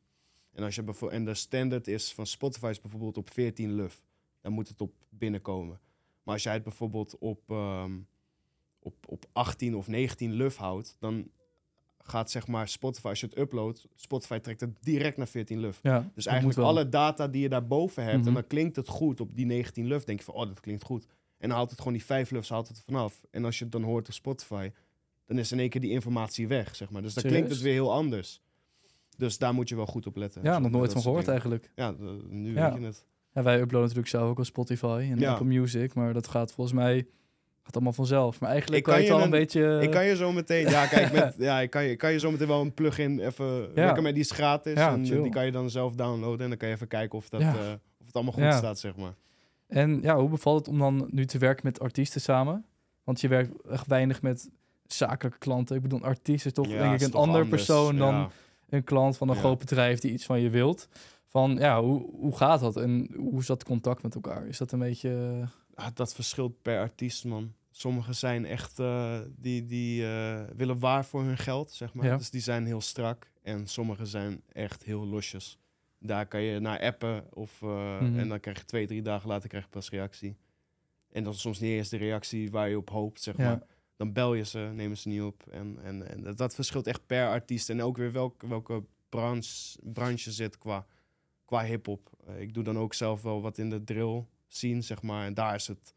En, 0.52 0.62
als 0.62 0.74
je 0.74 1.08
en 1.10 1.24
de 1.24 1.34
standard 1.34 1.88
is 1.88 2.12
van 2.12 2.26
Spotify 2.26 2.68
is 2.70 2.80
bijvoorbeeld 2.80 3.16
op 3.16 3.30
14 3.30 3.74
LUF. 3.74 4.04
Dan 4.40 4.52
moet 4.52 4.68
het 4.68 4.80
op 4.80 4.94
binnenkomen. 5.08 5.80
Maar 6.22 6.34
als 6.34 6.42
jij 6.42 6.52
het 6.52 6.62
bijvoorbeeld 6.62 7.18
op, 7.18 7.50
ehm, 7.50 7.98
op, 8.78 8.94
op 9.08 9.26
18 9.32 9.76
of 9.76 9.88
19 9.88 10.32
LUF 10.32 10.56
houdt, 10.56 10.96
dan 10.98 11.30
gaat 12.08 12.30
zeg 12.30 12.46
maar 12.46 12.68
Spotify, 12.68 13.06
als 13.08 13.20
je 13.20 13.26
het 13.26 13.38
uploadt, 13.38 13.86
Spotify 13.94 14.38
trekt 14.38 14.60
het 14.60 14.70
direct 14.80 15.16
naar 15.16 15.28
14 15.28 15.60
LUF. 15.60 15.78
Ja, 15.82 16.10
Dus 16.14 16.26
eigenlijk 16.26 16.58
alle 16.58 16.88
data 16.88 17.28
die 17.28 17.42
je 17.42 17.48
daarboven 17.48 18.02
hebt, 18.04 18.18
Mhm. 18.18 18.28
en 18.28 18.34
dan 18.34 18.46
klinkt 18.46 18.76
het 18.76 18.88
goed 18.88 19.20
op 19.20 19.36
die 19.36 19.46
19 19.46 19.86
LUF, 19.86 20.04
denk 20.04 20.18
je 20.18 20.24
van, 20.24 20.34
oh, 20.34 20.46
dat 20.46 20.60
klinkt 20.60 20.82
goed. 20.84 21.06
En 21.38 21.48
dan 21.48 21.56
haalt 21.56 21.70
het 21.70 21.78
gewoon 21.78 21.94
die 21.94 22.04
5 22.04 22.30
LUFs 22.30 22.48
haalt 22.48 22.68
het 22.68 22.80
vanaf. 22.80 23.20
En 23.30 23.44
als 23.44 23.58
je 23.58 23.64
het 23.64 23.72
dan 23.72 23.82
hoort 23.82 24.06
op 24.06 24.12
Spotify, 24.14 24.70
dan 25.26 25.38
is 25.38 25.52
in 25.52 25.58
één 25.58 25.68
keer 25.68 25.80
die 25.80 25.90
informatie 25.90 26.48
weg, 26.48 26.76
zeg 26.76 26.90
maar. 26.90 27.02
Dus 27.02 27.14
dan 27.14 27.22
Serieus? 27.22 27.38
klinkt 27.40 27.54
het 27.56 27.64
weer 27.64 27.72
heel 27.82 27.92
anders. 27.92 28.40
Dus 29.16 29.38
daar 29.38 29.54
moet 29.54 29.68
je 29.68 29.76
wel 29.76 29.86
goed 29.86 30.06
op 30.06 30.16
letten. 30.16 30.42
Ja, 30.42 30.58
nog 30.58 30.70
nooit 30.70 30.92
van 30.92 31.02
gehoord 31.02 31.24
dingen. 31.24 31.40
eigenlijk. 31.40 31.70
Ja, 31.74 31.94
nu 32.28 32.54
Ja. 32.54 32.70
weet 32.70 32.80
je 32.80 32.86
het. 32.86 33.06
Ja, 33.32 33.42
wij 33.42 33.54
uploaden 33.54 33.80
natuurlijk 33.80 34.08
zelf 34.08 34.30
ook 34.30 34.38
op 34.38 34.44
Spotify 34.44 35.08
en. 35.10 35.24
Apple 35.24 35.46
Music, 35.46 35.94
maar 35.94 36.12
dat 36.12 36.28
gaat 36.28 36.52
volgens 36.52 36.76
mij 36.76 37.06
gaat 37.66 37.74
allemaal 37.74 37.92
vanzelf. 37.92 38.40
Maar 38.40 38.50
eigenlijk 38.50 38.87
Ik 38.87 38.92
kan 38.92 39.02
je 39.02 39.12
al 39.12 39.18
een 39.18 39.24
een- 39.24 39.31
beetje... 39.31 39.79
Ik 39.83 39.90
kan 39.90 40.05
je 40.07 40.16
zo 40.16 40.33
meteen, 40.33 40.68
ja, 40.68 40.87
kijk, 40.87 41.12
met, 41.12 41.35
ja, 41.48 41.61
ik 41.61 41.70
kan 41.70 41.85
je, 41.85 41.96
kan 41.96 42.12
je 42.12 42.18
zo 42.18 42.31
meteen 42.31 42.46
wel 42.48 42.61
een 42.61 42.74
plugin 42.74 43.20
even 43.20 43.68
lekker 43.74 44.02
met 44.02 44.14
die 44.14 44.22
is 44.22 44.31
gratis. 44.31 44.74
Ja, 44.74 44.92
en 44.92 45.07
chill. 45.07 45.22
die 45.22 45.31
kan 45.33 45.44
je 45.44 45.52
dan 45.52 45.70
zelf 45.70 45.94
downloaden 45.94 46.40
en 46.40 46.48
dan 46.48 46.59
kan 46.59 46.68
je 46.68 46.74
even 46.74 46.88
kijken 46.88 47.18
of, 47.18 47.29
dat, 47.29 47.40
Ja. 47.40 47.55
eh, 47.55 47.59
of 48.00 48.07
het 48.07 48.14
allemaal 48.14 48.33
goed 48.33 48.42
Ja. 48.42 48.57
staat, 48.57 48.79
zeg 48.79 48.96
maar. 48.96 49.14
En 49.68 49.98
ja, 50.02 50.16
hoe 50.18 50.29
bevalt 50.29 50.59
het 50.59 50.68
om 50.68 50.79
dan 50.79 51.07
nu 51.11 51.26
te 51.26 51.38
werken 51.38 51.61
met 51.66 51.81
artiesten 51.81 52.20
samen? 52.20 52.64
Want 53.05 53.20
je 53.20 53.29
werkt 53.29 53.50
echt 53.70 53.87
weinig 53.87 54.22
met 54.22 54.50
zakelijke 54.87 55.38
klanten. 55.38 55.76
Ik 55.76 55.83
bedoel, 55.83 55.98
een 55.98 56.05
artiest 56.05 56.46
is 56.46 56.52
toch 56.52 56.66
Ja, 56.68 56.79
denk 56.79 56.94
ik 57.00 57.07
een 57.07 57.12
ander 57.12 57.40
anders. 57.42 57.64
persoon 57.64 57.96
dan 57.96 58.14
Ja. 58.14 58.29
een 58.68 58.85
klant 58.85 59.16
van 59.16 59.29
een 59.29 59.35
Ja. 59.35 59.40
groot 59.40 59.59
bedrijf 59.59 59.98
die 59.98 60.12
iets 60.12 60.24
van 60.24 60.40
je 60.40 60.50
wilt. 60.50 60.88
Van 61.29 61.57
ja, 61.61 61.83
hoe, 61.83 62.07
hoe 62.20 62.37
gaat 62.37 62.61
dat 62.61 62.76
en 62.76 63.11
hoe 63.16 63.40
is 63.40 63.46
dat 63.46 63.64
contact 63.64 64.02
met 64.02 64.14
elkaar? 64.14 64.46
Is 64.46 64.59
dat 64.59 64.72
een 64.72 64.79
beetje... 64.79 65.40
Ah, 65.76 65.88
dat 65.94 66.14
verschilt 66.14 66.62
per 66.62 66.78
artiest, 66.80 67.24
man. 67.24 67.54
Sommigen 67.70 68.14
zijn 68.14 68.44
echt, 68.44 68.78
eh, 68.78 69.20
die, 69.36 69.66
die 69.66 70.06
eh, 70.06 70.42
willen 70.56 70.78
waar 70.78 71.04
voor 71.04 71.22
hun 71.22 71.38
geld, 71.38 71.70
zeg 71.72 71.94
maar. 71.94 72.06
Ja. 72.06 72.16
Dus 72.16 72.30
die 72.30 72.40
zijn 72.40 72.66
heel 72.66 72.80
strak. 72.80 73.30
En 73.42 73.66
sommigen 73.66 74.06
zijn 74.06 74.42
echt 74.52 74.84
heel 74.84 75.06
losjes. 75.06 75.58
Daar 75.98 76.26
kan 76.26 76.42
je 76.42 76.58
naar 76.60 76.80
appen 76.80 77.34
of, 77.34 77.62
eh, 77.62 78.00
Mhm. 78.00 78.18
en 78.18 78.28
dan 78.28 78.40
krijg 78.40 78.58
je 78.58 78.64
twee, 78.64 78.86
drie 78.86 79.02
dagen 79.02 79.28
later 79.28 79.48
krijg 79.48 79.64
je 79.64 79.70
pas 79.70 79.90
reactie. 79.90 80.36
En 81.10 81.24
dat 81.24 81.34
is 81.34 81.40
soms 81.40 81.60
niet 81.60 81.70
eens 81.72 81.88
de 81.88 81.96
reactie 81.96 82.50
waar 82.50 82.68
je 82.68 82.76
op 82.76 82.90
hoopt, 82.90 83.22
zeg 83.22 83.36
Ja. 83.36 83.44
maar. 83.48 83.62
Dan 83.96 84.12
bel 84.12 84.34
je 84.34 84.44
ze, 84.44 84.58
nemen 84.74 84.96
ze 84.96 85.08
niet 85.08 85.22
op. 85.22 85.46
En, 85.50 85.78
en, 85.82 86.08
en 86.10 86.22
dat, 86.22 86.36
dat 86.36 86.54
verschilt 86.54 86.86
echt 86.86 87.06
per 87.06 87.28
artiest. 87.28 87.70
En 87.70 87.82
ook 87.82 87.96
weer 87.96 88.12
welke, 88.12 88.46
welke 88.48 88.84
branche, 89.08 89.78
branche 89.82 90.32
zit 90.32 90.58
qua, 90.58 90.86
qua 91.44 91.64
hip-hop. 91.64 92.10
Ik 92.38 92.54
doe 92.54 92.64
dan 92.64 92.78
ook 92.78 92.94
zelf 92.94 93.22
wel 93.22 93.40
wat 93.42 93.58
in 93.58 93.70
de 93.70 93.84
drill 93.84 94.24
scene, 94.46 94.80
zeg 94.80 95.02
maar. 95.02 95.26
En 95.26 95.35
daar 95.35 95.54
is 95.54 95.66
het 95.66 95.94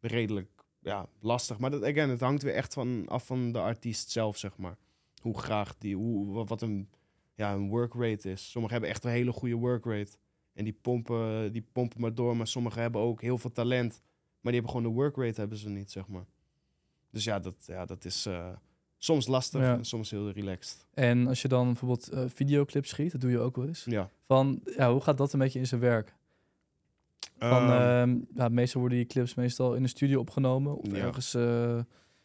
redelijk 0.00 0.48
ja, 0.80 1.06
lastig. 1.20 1.58
Maar 1.58 1.70
dat, 1.70 1.82
again, 1.84 2.08
het 2.10 2.20
hangt 2.20 2.42
weer 2.42 2.54
echt 2.54 2.72
van, 2.74 3.08
af 3.08 3.26
van 3.26 3.52
de 3.52 3.58
artiest 3.58 4.10
zelf, 4.10 4.36
zeg 4.36 4.56
maar. 4.56 4.76
hoe 5.22 5.38
graag 5.38 5.74
die, 5.78 5.96
hoe, 5.96 6.32
wa- 6.32 6.44
wat 6.44 6.62
een, 6.62 6.88
ja, 7.34 7.52
een 7.54 7.68
work 7.68 7.94
rate 7.94 8.30
is. 8.30 8.50
Sommigen 8.50 8.72
hebben 8.76 8.90
echt 8.94 9.04
een 9.04 9.10
hele 9.10 9.32
goede 9.32 9.54
work 9.54 9.84
rate. 9.84 10.12
En 10.52 10.64
die 10.64 10.78
pompen, 10.80 11.52
die 11.52 11.64
pompen 11.72 12.00
maar 12.00 12.14
door. 12.14 12.36
Maar 12.36 12.46
sommigen 12.46 12.80
hebben 12.82 13.00
ook 13.00 13.20
heel 13.20 13.38
veel 13.38 13.52
talent. 13.52 14.00
Maar 14.40 14.52
die 14.52 14.60
hebben 14.62 14.70
gewoon 14.70 14.86
de 14.94 15.00
work 15.00 15.16
rate 15.16 15.40
hebben 15.40 15.58
ze 15.58 15.68
niet, 15.68 15.90
zeg 15.90 16.06
maar. 16.08 16.24
Dus 17.10 17.24
ja, 17.24 17.38
dat, 17.38 17.54
ja, 17.66 17.84
dat 17.84 18.04
is 18.04 18.26
eh, 18.26 18.48
soms 18.98 19.26
lastig 19.26 19.60
Ja. 19.60 19.74
en 19.76 19.84
soms 19.84 20.10
heel 20.10 20.30
relaxed. 20.30 20.86
En 20.94 21.26
als 21.26 21.42
je 21.42 21.48
dan 21.48 21.66
bijvoorbeeld 21.66 22.08
eh, 22.08 22.24
videoclips 22.26 22.88
schiet, 22.88 23.12
dat 23.12 23.20
doe 23.20 23.30
je 23.30 23.38
ook 23.38 23.56
wel 23.56 23.66
eens. 23.66 23.84
Ja. 23.84 24.10
Van, 24.26 24.60
ja, 24.76 24.92
hoe 24.92 25.00
gaat 25.00 25.18
dat 25.18 25.32
een 25.32 25.38
beetje 25.38 25.58
in 25.58 25.66
zijn 25.66 25.80
werk? 25.80 26.14
Van, 27.38 27.70
Ehm, 27.70 27.70
ehm, 28.10 28.18
ja, 28.34 28.48
meestal 28.48 28.80
worden 28.80 28.98
die 28.98 29.06
clips 29.06 29.34
meestal 29.34 29.74
in 29.74 29.82
de 29.82 29.88
studio 29.88 30.20
opgenomen. 30.20 30.76
Of 30.76 30.86
Ja. 30.96 30.96
ergens, 30.96 31.34
eh 31.34 31.78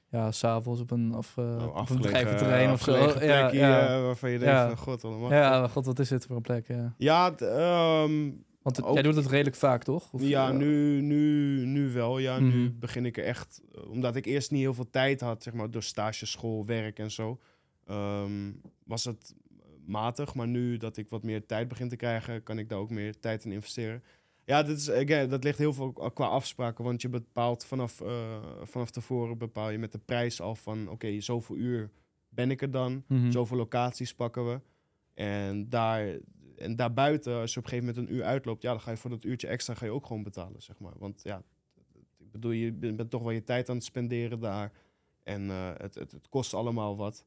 ja, 0.09 0.31
s'avonds 0.31 0.81
op 0.81 0.91
een, 0.91 1.15
of, 1.15 1.37
eh, 1.37 1.43
op 1.43 1.61
een 1.61 1.69
afgelegen, 1.71 2.01
bedrijventerrein 2.11 2.71
of 2.71 2.81
zo. 2.81 2.95
Ja, 3.25 3.51
ja. 3.51 3.95
eh, 3.95 4.01
waarvan 4.01 4.29
je 4.31 4.37
denkt 4.39 4.53
Ja. 4.53 4.67
van, 4.67 4.77
god, 4.77 5.03
allemaal. 5.03 5.31
ja, 5.33 5.67
god, 5.67 5.85
wat 5.85 5.99
is 5.99 6.09
dit 6.09 6.25
voor 6.25 6.35
een 6.35 6.41
plek? 6.41 6.67
Ja. 6.97 7.35
Ehm, 7.37 8.31
Want 8.61 8.75
het- 8.77 8.85
Ook- 8.85 8.93
jij 8.93 9.03
doet 9.03 9.15
het 9.15 9.27
redelijk 9.27 9.55
vaak, 9.55 9.83
toch? 9.83 10.13
Of, 10.13 10.21
ja, 10.23 10.51
nu, 10.51 11.01
nu, 11.01 11.65
nu 11.65 11.91
wel. 11.91 12.17
Ja, 12.19 12.39
nu 12.39 12.63
Mhm. 12.65 12.79
begin 12.79 13.05
ik 13.05 13.17
er 13.17 13.23
echt... 13.23 13.61
Omdat 13.89 14.15
ik 14.15 14.25
eerst 14.25 14.51
niet 14.51 14.61
heel 14.61 14.73
veel 14.73 14.89
tijd 14.89 15.21
had, 15.21 15.43
zeg 15.43 15.53
maar, 15.53 15.71
door 15.71 15.83
stageschool, 15.83 16.65
werk 16.65 16.99
en 16.99 17.11
zo. 17.11 17.39
ehm, 17.87 18.51
was 18.83 19.03
het 19.05 19.35
matig. 19.85 20.33
Maar 20.35 20.47
nu 20.47 20.77
dat 20.77 20.97
ik 20.97 21.09
wat 21.09 21.23
meer 21.23 21.45
tijd 21.45 21.67
begin 21.67 21.89
te 21.89 21.95
krijgen, 21.95 22.43
kan 22.43 22.57
ik 22.59 22.69
daar 22.69 22.77
ook 22.79 22.89
meer 22.89 23.19
tijd 23.19 23.45
in 23.45 23.51
investeren. 23.51 24.03
Ja, 24.51 24.63
dat, 24.63 24.77
is, 24.77 24.91
again, 24.91 25.29
dat 25.29 25.43
ligt 25.43 25.57
heel 25.57 25.73
veel 25.73 25.91
qua 25.91 26.25
afspraken. 26.25 26.83
Want 26.83 27.01
je 27.01 27.09
bepaalt 27.09 27.65
vanaf, 27.65 28.01
eh, 28.01 28.41
vanaf 28.63 28.91
tevoren 28.91 29.37
bepaal 29.37 29.69
je 29.69 29.77
met 29.77 29.91
de 29.91 29.97
prijs 29.97 30.41
al 30.41 30.55
van... 30.55 30.89
Oké, 30.89 31.19
zoveel 31.21 31.55
uur 31.55 31.91
ben 32.29 32.51
ik 32.51 32.61
er 32.61 32.71
dan. 32.71 33.03
mhm. 33.07 33.31
Zoveel 33.31 33.57
locaties 33.57 34.13
pakken 34.13 34.45
we. 34.49 34.61
En, 35.13 35.69
daar, 35.69 36.17
en 36.57 36.75
daarbuiten, 36.75 37.39
als 37.39 37.53
je 37.53 37.59
op 37.59 37.63
een 37.65 37.69
gegeven 37.69 37.93
moment 37.93 38.09
een 38.09 38.15
uur 38.15 38.23
uitloopt, 38.23 38.61
ja, 38.61 38.71
dan 38.71 38.81
ga 38.81 38.91
je 38.91 38.97
voor 38.97 39.09
dat 39.09 39.23
uurtje 39.23 39.47
extra 39.47 39.73
ga 39.73 39.85
je 39.85 39.91
ook 39.91 40.05
gewoon 40.05 40.23
betalen, 40.23 40.61
zeg 40.61 40.79
maar. 40.79 40.93
Want 40.97 41.21
ja, 41.23 41.43
ik 42.17 42.31
bedoel, 42.31 42.51
je 42.51 42.71
bent 42.71 42.95
bent 42.95 43.09
toch 43.09 43.21
wel 43.21 43.31
je 43.31 43.43
tijd 43.43 43.69
aan 43.69 43.75
het 43.75 43.85
spenderen 43.85 44.39
daar. 44.39 44.71
En 45.23 45.49
eh, 45.49 45.71
het, 45.77 45.95
het, 45.95 46.11
het 46.11 46.29
kost 46.29 46.53
allemaal 46.53 46.97
wat. 46.97 47.25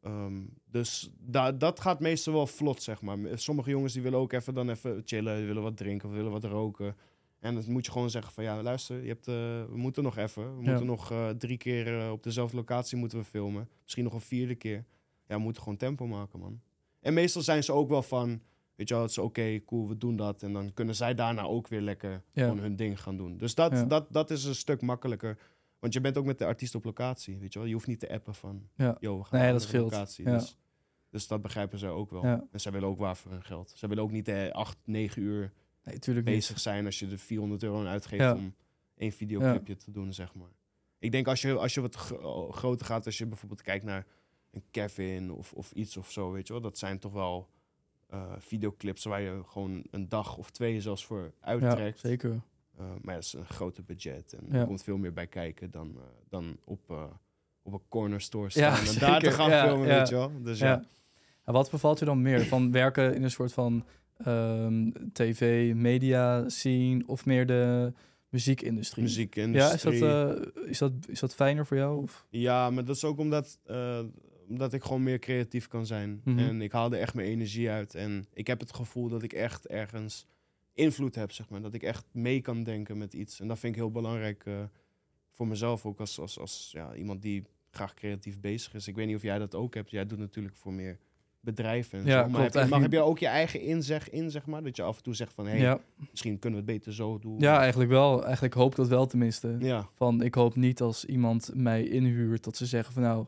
Ehm, 0.00 0.42
dus 0.70 1.10
da 1.20 1.52
dat 1.52 1.80
gaat 1.80 2.00
meestal 2.00 2.32
wel 2.32 2.46
vlot, 2.46 2.82
zeg 2.82 3.02
maar. 3.02 3.18
Sommige 3.34 3.70
jongens 3.70 3.92
die 3.92 4.02
willen 4.02 4.18
ook 4.18 4.32
even 4.32 4.54
dan 4.54 4.70
even 4.70 5.02
chillen, 5.04 5.36
die 5.36 5.46
willen 5.46 5.62
wat 5.62 5.76
drinken 5.76 6.08
of 6.08 6.14
willen 6.14 6.30
wat 6.32 6.44
roken. 6.44 6.96
En 7.40 7.54
dan 7.54 7.64
moet 7.68 7.84
je 7.86 7.92
gewoon 7.92 8.10
zeggen 8.10 8.32
van 8.32 8.44
ja, 8.44 8.62
luister, 8.62 9.02
je 9.02 9.08
hebt, 9.08 9.28
eh, 9.28 9.34
we 9.70 9.76
moeten 9.76 10.02
nog 10.02 10.16
even. 10.16 10.56
We 10.56 10.62
Ja. 10.62 10.68
moeten 10.68 10.86
nog 10.86 11.10
eh, 11.10 11.28
drie 11.28 11.56
keer 11.56 12.00
eh, 12.00 12.10
op 12.10 12.22
dezelfde 12.22 12.56
locatie 12.56 12.98
moeten 12.98 13.18
we 13.18 13.24
filmen. 13.24 13.68
Misschien 13.82 14.04
nog 14.04 14.12
een 14.12 14.20
vierde 14.20 14.54
keer. 14.54 14.84
Ja, 15.26 15.36
we 15.36 15.42
moeten 15.42 15.62
gewoon 15.62 15.78
tempo 15.78 16.06
maken, 16.06 16.38
man. 16.38 16.60
En 17.00 17.14
meestal 17.14 17.42
zijn 17.42 17.64
ze 17.64 17.72
ook 17.72 17.88
wel 17.88 18.02
van, 18.02 18.28
weet 18.76 18.88
je 18.88 18.94
wel, 18.94 19.02
het 19.02 19.12
is 19.12 19.18
oké, 19.18 19.64
cool, 19.64 19.88
we 19.88 19.96
doen 19.98 20.16
dat. 20.16 20.42
En 20.42 20.52
dan 20.52 20.72
kunnen 20.74 20.94
zij 20.94 21.14
daarna 21.14 21.42
ook 21.42 21.68
weer 21.68 21.80
lekker 21.80 22.22
Ja. 22.32 22.42
gewoon 22.44 22.58
hun 22.58 22.76
ding 22.76 23.00
gaan 23.02 23.16
doen. 23.16 23.36
Dus 23.36 23.54
dat, 23.54 23.72
Ja. 23.72 23.84
dat, 23.84 24.12
dat 24.12 24.30
is 24.30 24.44
een 24.44 24.54
stuk 24.54 24.80
makkelijker. 24.80 25.38
Want 25.80 25.92
je 25.92 26.00
bent 26.00 26.16
ook 26.16 26.24
met 26.24 26.38
de 26.38 26.44
artiest 26.44 26.74
op 26.74 26.84
locatie, 26.84 27.38
weet 27.38 27.52
je 27.52 27.58
wel. 27.58 27.68
Je 27.68 27.74
hoeft 27.74 27.86
niet 27.86 28.00
te 28.00 28.10
appen 28.10 28.34
van, 28.34 28.68
Ja. 28.76 28.96
yo, 29.00 29.18
we 29.18 29.24
gaan 29.24 29.32
Nee, 29.32 29.42
naar 29.42 29.52
dat 29.52 29.60
de 29.60 29.66
scheelt. 29.68 29.92
locatie. 29.92 30.24
Ja. 30.24 30.32
Dus, 30.38 30.58
dus 31.10 31.26
dat 31.26 31.42
begrijpen 31.42 31.78
zij 31.78 31.90
ook 31.90 32.10
wel. 32.10 32.26
Ja. 32.26 32.46
En 32.50 32.60
zij 32.60 32.72
willen 32.72 32.88
ook 32.88 32.98
waar 32.98 33.16
voor 33.16 33.30
hun 33.30 33.42
geld. 33.44 33.72
Zij 33.76 33.88
willen 33.88 34.04
ook 34.04 34.10
niet 34.10 34.28
eh, 34.28 34.48
acht, 34.50 34.78
negen 34.84 35.22
uur 35.22 35.52
Nee, 35.84 35.98
tuurlijk 35.98 36.26
niet. 36.26 36.34
bezig 36.34 36.60
zijn 36.60 36.84
als 36.86 36.98
je 36.98 37.06
er 37.10 37.18
400 37.18 37.62
euro 37.62 37.80
aan 37.80 37.86
uitgeeft 37.86 38.22
Ja. 38.22 38.34
om 38.34 38.54
één 38.96 39.12
videoclipje 39.12 39.76
te 39.76 39.90
doen, 39.90 40.12
zeg 40.12 40.34
maar. 40.34 40.48
Ik 40.98 41.12
denk 41.12 41.26
als 41.28 41.42
je, 41.42 41.54
als 41.58 41.74
je 41.74 41.80
wat 41.80 41.94
gro- 41.94 42.50
groter 42.52 42.86
gaat, 42.86 43.06
als 43.06 43.18
je 43.18 43.26
bijvoorbeeld 43.26 43.62
kijkt 43.62 43.84
naar 43.84 44.06
een 44.50 44.62
Kevin 44.70 45.32
of, 45.32 45.52
of 45.52 45.72
iets 45.72 45.96
of 45.96 46.10
zo, 46.10 46.30
weet 46.32 46.46
je 46.46 46.52
wel. 46.52 46.62
Dat 46.62 46.78
zijn 46.78 46.98
toch 46.98 47.12
wel 47.12 47.48
eh, 48.06 48.32
videoclips 48.38 49.04
waar 49.04 49.20
je 49.20 49.42
gewoon 49.46 49.84
een 49.90 50.08
dag 50.08 50.36
of 50.36 50.50
twee 50.50 50.80
zelfs 50.80 51.04
voor 51.04 51.22
Ja, 51.40 51.46
uittrekt. 51.46 51.98
zeker. 51.98 52.40
Eh, 52.80 52.86
maar 53.02 53.14
dat 53.14 53.24
is 53.24 53.32
een 53.32 53.46
groter 53.46 53.84
budget 53.84 54.32
en 54.32 54.52
er 54.52 54.66
komt 54.66 54.82
veel 54.82 54.96
meer 54.96 55.12
bij 55.12 55.26
kijken 55.26 55.70
dan, 55.70 55.92
eh, 55.96 56.02
dan 56.28 56.56
op, 56.64 56.90
eh, 56.90 57.04
op 57.62 57.72
een 57.72 57.82
corner 57.88 58.20
store 58.20 58.50
staan 58.50 58.86
en 58.86 58.98
daar 58.98 59.20
te 59.20 59.30
gaan 59.30 59.50
filmen, 59.50 59.86
weet 59.86 60.08
je 60.08 60.14
wel. 60.14 60.42
Dus 60.42 60.58
ja. 60.58 60.66
Ja. 60.66 60.84
En 61.44 61.52
wat 61.52 61.70
bevalt 61.70 61.98
je 61.98 62.04
dan 62.04 62.22
meer? 62.22 62.46
Van 62.46 62.72
werken 62.72 63.14
in 63.14 63.22
een 63.22 63.30
soort 63.30 63.52
van 63.52 63.84
ehm, 64.16 64.90
tv, 65.12 65.74
media 65.74 66.48
scene 66.48 67.02
of 67.06 67.26
meer 67.26 67.46
de 67.46 67.92
muziekindustrie? 68.28 69.04
muziekindustrie. 69.04 69.92
Ja, 69.92 69.92
is 69.92 70.00
dat, 70.00 70.66
is, 70.66 70.78
dat, 70.78 70.92
is 71.06 71.20
dat 71.20 71.34
fijner 71.34 71.66
voor 71.66 71.76
jou? 71.76 72.02
Of? 72.02 72.26
Ja, 72.30 72.70
maar 72.70 72.84
dat 72.84 72.96
is 72.96 73.04
ook 73.04 73.18
omdat, 73.18 73.58
omdat 74.48 74.72
ik 74.72 74.82
gewoon 74.82 75.02
meer 75.02 75.18
creatief 75.18 75.68
kan 75.68 75.86
zijn. 75.86 76.20
Mhm. 76.24 76.38
En 76.38 76.62
ik 76.62 76.72
haal 76.72 76.92
er 76.92 77.00
echt 77.00 77.14
mijn 77.14 77.28
energie 77.28 77.70
uit. 77.70 77.94
En 77.94 78.26
ik 78.32 78.46
heb 78.46 78.60
het 78.60 78.74
gevoel 78.74 79.08
dat 79.08 79.22
ik 79.22 79.32
echt 79.32 79.66
ergens 79.66 80.26
invloed 80.74 81.14
heb, 81.14 81.32
zeg 81.32 81.48
maar. 81.48 81.62
Dat 81.62 81.74
ik 81.74 81.82
echt 81.82 82.04
mee 82.12 82.40
kan 82.40 82.62
denken 82.62 82.98
met 82.98 83.14
iets. 83.14 83.40
En 83.40 83.48
dat 83.48 83.58
vind 83.58 83.72
ik 83.74 83.80
heel 83.80 83.90
belangrijk 83.90 84.42
eh, 84.46 84.54
voor 85.30 85.46
mezelf 85.46 85.86
ook 85.86 86.00
als, 86.00 86.18
als, 86.20 86.38
als 86.38 86.70
ja, 86.72 86.94
iemand 86.94 87.22
die 87.22 87.44
graag 87.70 87.94
creatief 87.94 88.40
bezig 88.40 88.74
is. 88.74 88.88
Ik 88.88 88.94
weet 88.94 89.06
niet 89.06 89.16
of 89.16 89.22
jij 89.22 89.38
dat 89.38 89.54
ook 89.54 89.74
hebt. 89.74 89.90
Jij 89.90 90.06
doet 90.06 90.18
natuurlijk 90.18 90.56
voor 90.56 90.72
meer 90.72 90.98
bedrijven 91.40 91.98
en 91.98 92.04
Ja, 92.04 92.10
zo. 92.10 92.14
Maar, 92.14 92.24
heb 92.24 92.32
je, 92.32 92.38
maar 92.40 92.52
eigenlijk- 92.54 92.82
heb 92.82 92.92
je 92.92 93.00
ook 93.08 93.18
je 93.18 93.26
eigen 93.26 93.60
inzeg 93.60 94.10
in, 94.10 94.30
zeg 94.30 94.46
maar? 94.46 94.62
Dat 94.62 94.76
je 94.76 94.82
af 94.82 94.96
en 94.96 95.02
toe 95.02 95.14
zegt 95.14 95.32
van, 95.32 95.44
hé, 95.44 95.50
hey, 95.50 95.60
ja. 95.60 95.80
misschien 96.10 96.38
kunnen 96.38 96.64
we 96.64 96.72
het 96.72 96.78
beter 96.78 96.94
zo 96.94 97.18
doen. 97.18 97.38
ja, 97.38 97.58
eigenlijk 97.60 97.90
wel. 97.90 98.24
Eigenlijk 98.24 98.54
hoop 98.54 98.70
ik 98.70 98.76
dat 98.76 98.88
wel 98.88 99.06
tenminste. 99.06 99.56
Ja, 99.58 99.88
Van, 99.94 100.22
ik 100.22 100.34
hoop 100.34 100.56
niet 100.56 100.80
als 100.80 101.04
iemand 101.04 101.50
mij 101.54 101.82
inhuurt 101.84 102.44
dat 102.44 102.56
ze 102.56 102.66
zeggen 102.66 102.92
van 102.92 103.02
nou, 103.02 103.26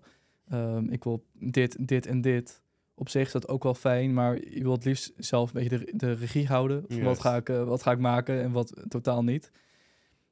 ehm, 0.49 0.89
ik 0.89 1.05
wil 1.05 1.25
dit, 1.33 1.89
dit 1.89 2.07
en 2.07 2.21
dit. 2.21 2.63
Op 3.03 3.09
zich 3.09 3.27
is 3.27 3.33
dat 3.33 3.49
ook 3.49 3.63
wel 3.63 3.75
fijn, 3.75 4.15
maar 4.15 4.35
je 4.51 4.63
wil 4.63 4.73
het 4.73 4.85
liefst 4.85 5.13
zelf 5.17 5.55
een 5.55 5.63
beetje 5.63 5.79
de, 5.79 5.93
de 5.97 6.13
regie 6.13 6.47
houden. 6.47 6.85
Wat, 7.03 7.21
ga 7.21 7.37
ik, 7.37 7.49
eh, 7.49 7.65
wat 7.65 7.83
ga 7.83 7.93
ik 7.93 7.99
maken 7.99 8.43
en 8.43 8.53
wat 8.53 8.75
totaal 8.89 9.25
niet. 9.25 9.51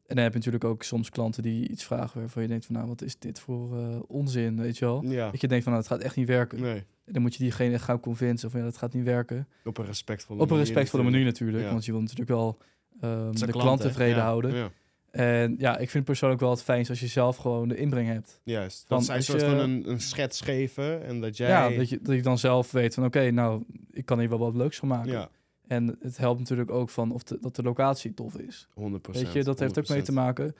En 0.06 0.14
dan 0.14 0.24
heb 0.24 0.32
je 0.32 0.38
natuurlijk 0.38 0.64
ook 0.64 0.82
soms 0.82 1.10
klanten 1.10 1.42
die 1.42 1.68
iets 1.68 1.84
vragen 1.84 2.20
waarvan 2.20 2.42
je 2.42 2.48
denkt 2.48 2.66
van 2.66 2.74
nou, 2.74 2.88
wat 2.88 3.02
is 3.02 3.18
dit 3.18 3.40
voor 3.40 3.78
eh, 3.78 3.98
onzin, 4.06 4.60
weet 4.60 4.78
je 4.78 4.84
wel. 4.84 5.04
ja. 5.04 5.30
Dat 5.30 5.40
je 5.40 5.48
denkt 5.48 5.64
van 5.64 5.72
nou, 5.72 5.84
het 5.84 5.92
gaat 5.92 6.02
echt 6.02 6.16
niet 6.16 6.26
werken. 6.26 6.60
Nee, 6.60 6.84
En 7.04 7.12
dan 7.12 7.22
moet 7.22 7.34
je 7.34 7.42
diegene 7.42 7.78
gaan 7.78 8.00
convincen 8.00 8.50
van 8.50 8.60
ja, 8.60 8.66
dat 8.66 8.76
gaat 8.76 8.92
niet 8.92 9.04
werken. 9.04 9.48
op 9.64 9.78
een 9.78 9.84
respectvolle 9.84 10.40
Op 10.40 10.44
een 10.44 10.50
manier 10.50 10.64
respectvolle 10.66 11.02
manier 11.02 11.24
natuurlijk. 11.24 11.64
Ja. 11.64 11.70
want 11.70 11.84
je 11.84 11.92
wil 11.92 12.00
natuurlijk 12.00 12.28
wel 12.28 12.58
ehm, 13.00 13.32
de 13.32 13.46
klant, 13.46 13.80
tevreden 13.80 14.16
Ja, 14.16 14.22
houden. 14.22 14.72
En 15.10 15.54
ja, 15.58 15.78
ik 15.78 15.90
vind 15.90 16.04
persoonlijk 16.04 16.40
wel 16.40 16.50
het 16.50 16.62
fijnst 16.62 16.90
als 16.90 17.00
je 17.00 17.06
zelf 17.06 17.36
gewoon 17.36 17.68
de 17.68 17.76
inbreng 17.76 18.08
hebt. 18.08 18.40
Juist. 18.44 18.84
Van 18.88 18.96
Dat 18.96 19.06
zij 19.06 19.20
soort 19.20 19.40
je- 19.40 19.46
van 19.46 19.58
een, 19.58 19.90
een 19.90 20.00
schets 20.00 20.40
geven 20.40 21.04
en 21.04 21.20
dat 21.20 21.36
jij... 21.36 21.48
Ja, 21.48 21.68
dat 21.76 21.88
je, 21.88 21.98
dat 22.02 22.14
je 22.14 22.22
dan 22.22 22.38
zelf 22.38 22.72
weet 22.72 22.94
van 22.94 23.04
oké, 23.04 23.30
nou, 23.30 23.64
ik 23.90 24.04
kan 24.04 24.18
hier 24.18 24.28
wel 24.28 24.38
wat 24.38 24.54
leuks 24.54 24.76
van 24.76 24.88
maken. 24.88 25.10
Ja, 25.12 25.28
En 25.66 25.96
het 26.00 26.16
helpt 26.16 26.38
natuurlijk 26.38 26.70
ook 26.70 26.90
van 26.90 27.12
of 27.12 27.22
de, 27.22 27.38
dat 27.40 27.56
de 27.56 27.62
locatie 27.62 28.14
tof 28.14 28.36
is. 28.38 28.68
100%. 28.70 28.72
Weet 29.12 29.32
je, 29.32 29.44
dat 29.44 29.58
heeft 29.58 29.78
ook 29.78 29.88
mee 29.88 30.02
te 30.02 30.12
maken. 30.12 30.54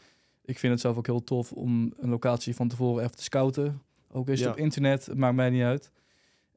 Ik 0.44 0.58
vind 0.58 0.72
het 0.72 0.80
zelf 0.82 0.96
ook 0.96 1.06
heel 1.06 1.24
tof 1.24 1.52
om 1.52 1.94
een 2.00 2.10
locatie 2.10 2.54
van 2.54 2.68
tevoren 2.68 3.04
even 3.04 3.16
te 3.16 3.22
scouten. 3.22 3.82
Ook 4.12 4.28
is 4.28 4.38
het 4.38 4.48
Ja. 4.48 4.54
op 4.54 4.58
internet, 4.60 5.06
het 5.06 5.16
maakt 5.18 5.34
mij 5.34 5.50
niet 5.50 5.62
uit. 5.62 5.90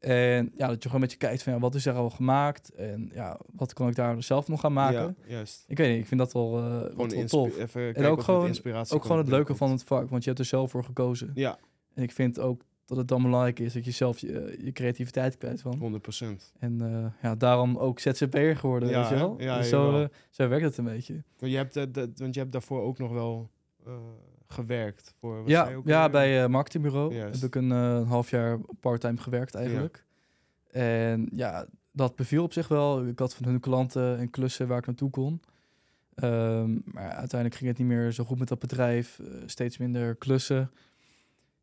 En 0.04 0.52
ja, 0.56 0.68
dat 0.68 0.76
je 0.76 0.86
gewoon 0.90 1.02
met 1.02 1.12
je 1.12 1.18
kijkt 1.18 1.44
van 1.44 1.54
ja, 1.54 1.60
wat 1.60 1.76
is 1.76 1.86
er 1.86 1.94
al 1.94 2.10
gemaakt? 2.10 2.70
En 2.74 3.12
ja, 3.14 3.40
wat 3.56 3.74
kan 3.74 3.88
ik 3.88 3.96
daar 3.96 4.24
zelf 4.24 4.48
nog 4.48 4.60
gaan 4.60 4.74
maken? 4.74 5.16
Ja, 5.26 5.28
juist. 5.36 5.64
Ik 5.68 5.78
weet 5.78 5.90
niet, 5.90 6.00
ik 6.00 6.08
vind 6.08 6.20
dat 6.20 6.34
wel, 6.34 6.50
Gewoon 6.52 7.10
wel 7.10 7.26
tof. 7.26 7.58
even 7.58 7.94
En 7.96 8.06
ook 8.06 8.22
gewoon, 8.22 8.50
ook 8.90 9.02
gewoon 9.02 9.18
het 9.18 9.28
leuke 9.28 9.56
van 9.56 9.72
het 9.72 9.84
vak, 9.84 10.10
want 10.10 10.24
je 10.24 10.30
hebt 10.30 10.42
er 10.42 10.48
zelf 10.48 10.72
voor 10.72 10.84
gekozen. 10.84 11.32
Ja, 11.34 11.58
En 11.94 12.04
ik 12.04 12.12
vind 12.12 12.40
ook 12.40 12.62
dat 12.86 12.98
het 12.98 13.08
dan 13.08 13.22
belangrijk 13.22 13.60
is 13.60 13.74
dat 13.74 13.86
je 13.86 13.92
zelf 13.92 14.20
je, 14.20 14.58
je 14.64 14.72
creativiteit 14.72 15.38
kwijt 15.38 15.62
van. 15.62 15.78
100%. 15.80 16.52
En 16.60 16.82
eh, 16.82 17.06
ja, 17.22 17.36
daarom 17.36 17.78
ook 17.78 18.00
ZZP'er 18.00 18.58
geworden, 18.58 18.90
Ja, 18.90 19.00
weet 19.00 19.10
je 19.10 19.16
wel? 19.16 19.36
Ja, 19.42 19.58
Dus 19.58 19.70
zo, 19.70 20.02
eh, 20.02 20.08
zo 20.30 20.48
werkt 20.48 20.66
het 20.66 20.78
een 20.78 20.84
beetje. 20.86 21.24
Want 21.40 21.52
je 21.52 21.58
hebt, 21.58 21.74
dat- 21.74 22.10
want 22.20 22.34
je 22.34 22.40
hebt 22.40 22.52
daarvoor 22.52 22.82
ook 22.82 22.98
nog 22.98 23.12
wel 23.12 23.50
gewerkt. 24.54 25.14
Voor, 25.20 25.50
Ja, 25.50 25.74
ook 25.74 25.88
ja 25.88 26.10
bij 26.10 26.44
eh 26.44 26.50
marketingbureau 26.50 27.14
Juist. 27.16 27.42
heb 27.42 27.56
ik 27.56 27.56
een 27.62 27.72
eh, 27.72 27.94
een 27.94 28.06
half 28.06 28.30
jaar 28.30 28.60
parttime 28.80 29.18
gewerkt 29.18 29.56
eigenlijk. 29.56 30.06
En 30.72 31.30
ja, 31.34 31.66
dat 31.92 32.16
beviel 32.16 32.44
op 32.44 32.54
zich 32.54 32.68
wel. 32.68 33.06
Ik 33.08 33.20
had 33.20 33.36
van 33.36 33.46
hun 33.46 33.60
klanten 33.60 34.18
en 34.18 34.30
klussen 34.30 34.68
waar 34.68 34.78
ik 34.78 34.86
naartoe 34.86 35.10
kon. 35.10 35.42
Ehm, 36.16 36.72
maar 36.86 37.10
uiteindelijk 37.10 37.56
ging 37.56 37.70
het 37.70 37.78
niet 37.80 37.88
meer 37.88 38.12
zo 38.12 38.24
goed 38.24 38.40
met 38.40 38.48
dat 38.48 38.60
bedrijf. 38.60 39.20
eh, 39.20 39.26
steeds 39.46 39.78
minder 39.78 40.16
klussen. 40.16 40.72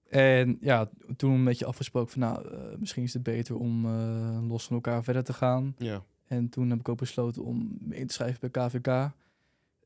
En 0.08 0.58
ja, 0.60 0.90
toen 1.16 1.32
een 1.32 1.44
beetje 1.44 1.66
afgesproken 1.66 2.10
van 2.12 2.20
nou, 2.20 2.46
misschien 2.78 3.02
is 3.02 3.12
het 3.14 3.22
beter 3.22 3.56
om 3.56 3.86
los 4.48 4.64
van 4.64 4.74
elkaar 4.76 5.04
verder 5.04 5.24
te 5.24 5.32
gaan. 5.32 5.74
Ja, 5.78 6.02
En 6.26 6.48
toen 6.48 6.70
heb 6.70 6.78
ik 6.78 6.88
ook 6.88 6.98
besloten 6.98 7.44
om 7.44 7.78
me 7.80 7.96
in 7.96 8.06
te 8.06 8.14
schrijven 8.14 8.50
bij 8.50 8.66
KVK. 8.68 8.86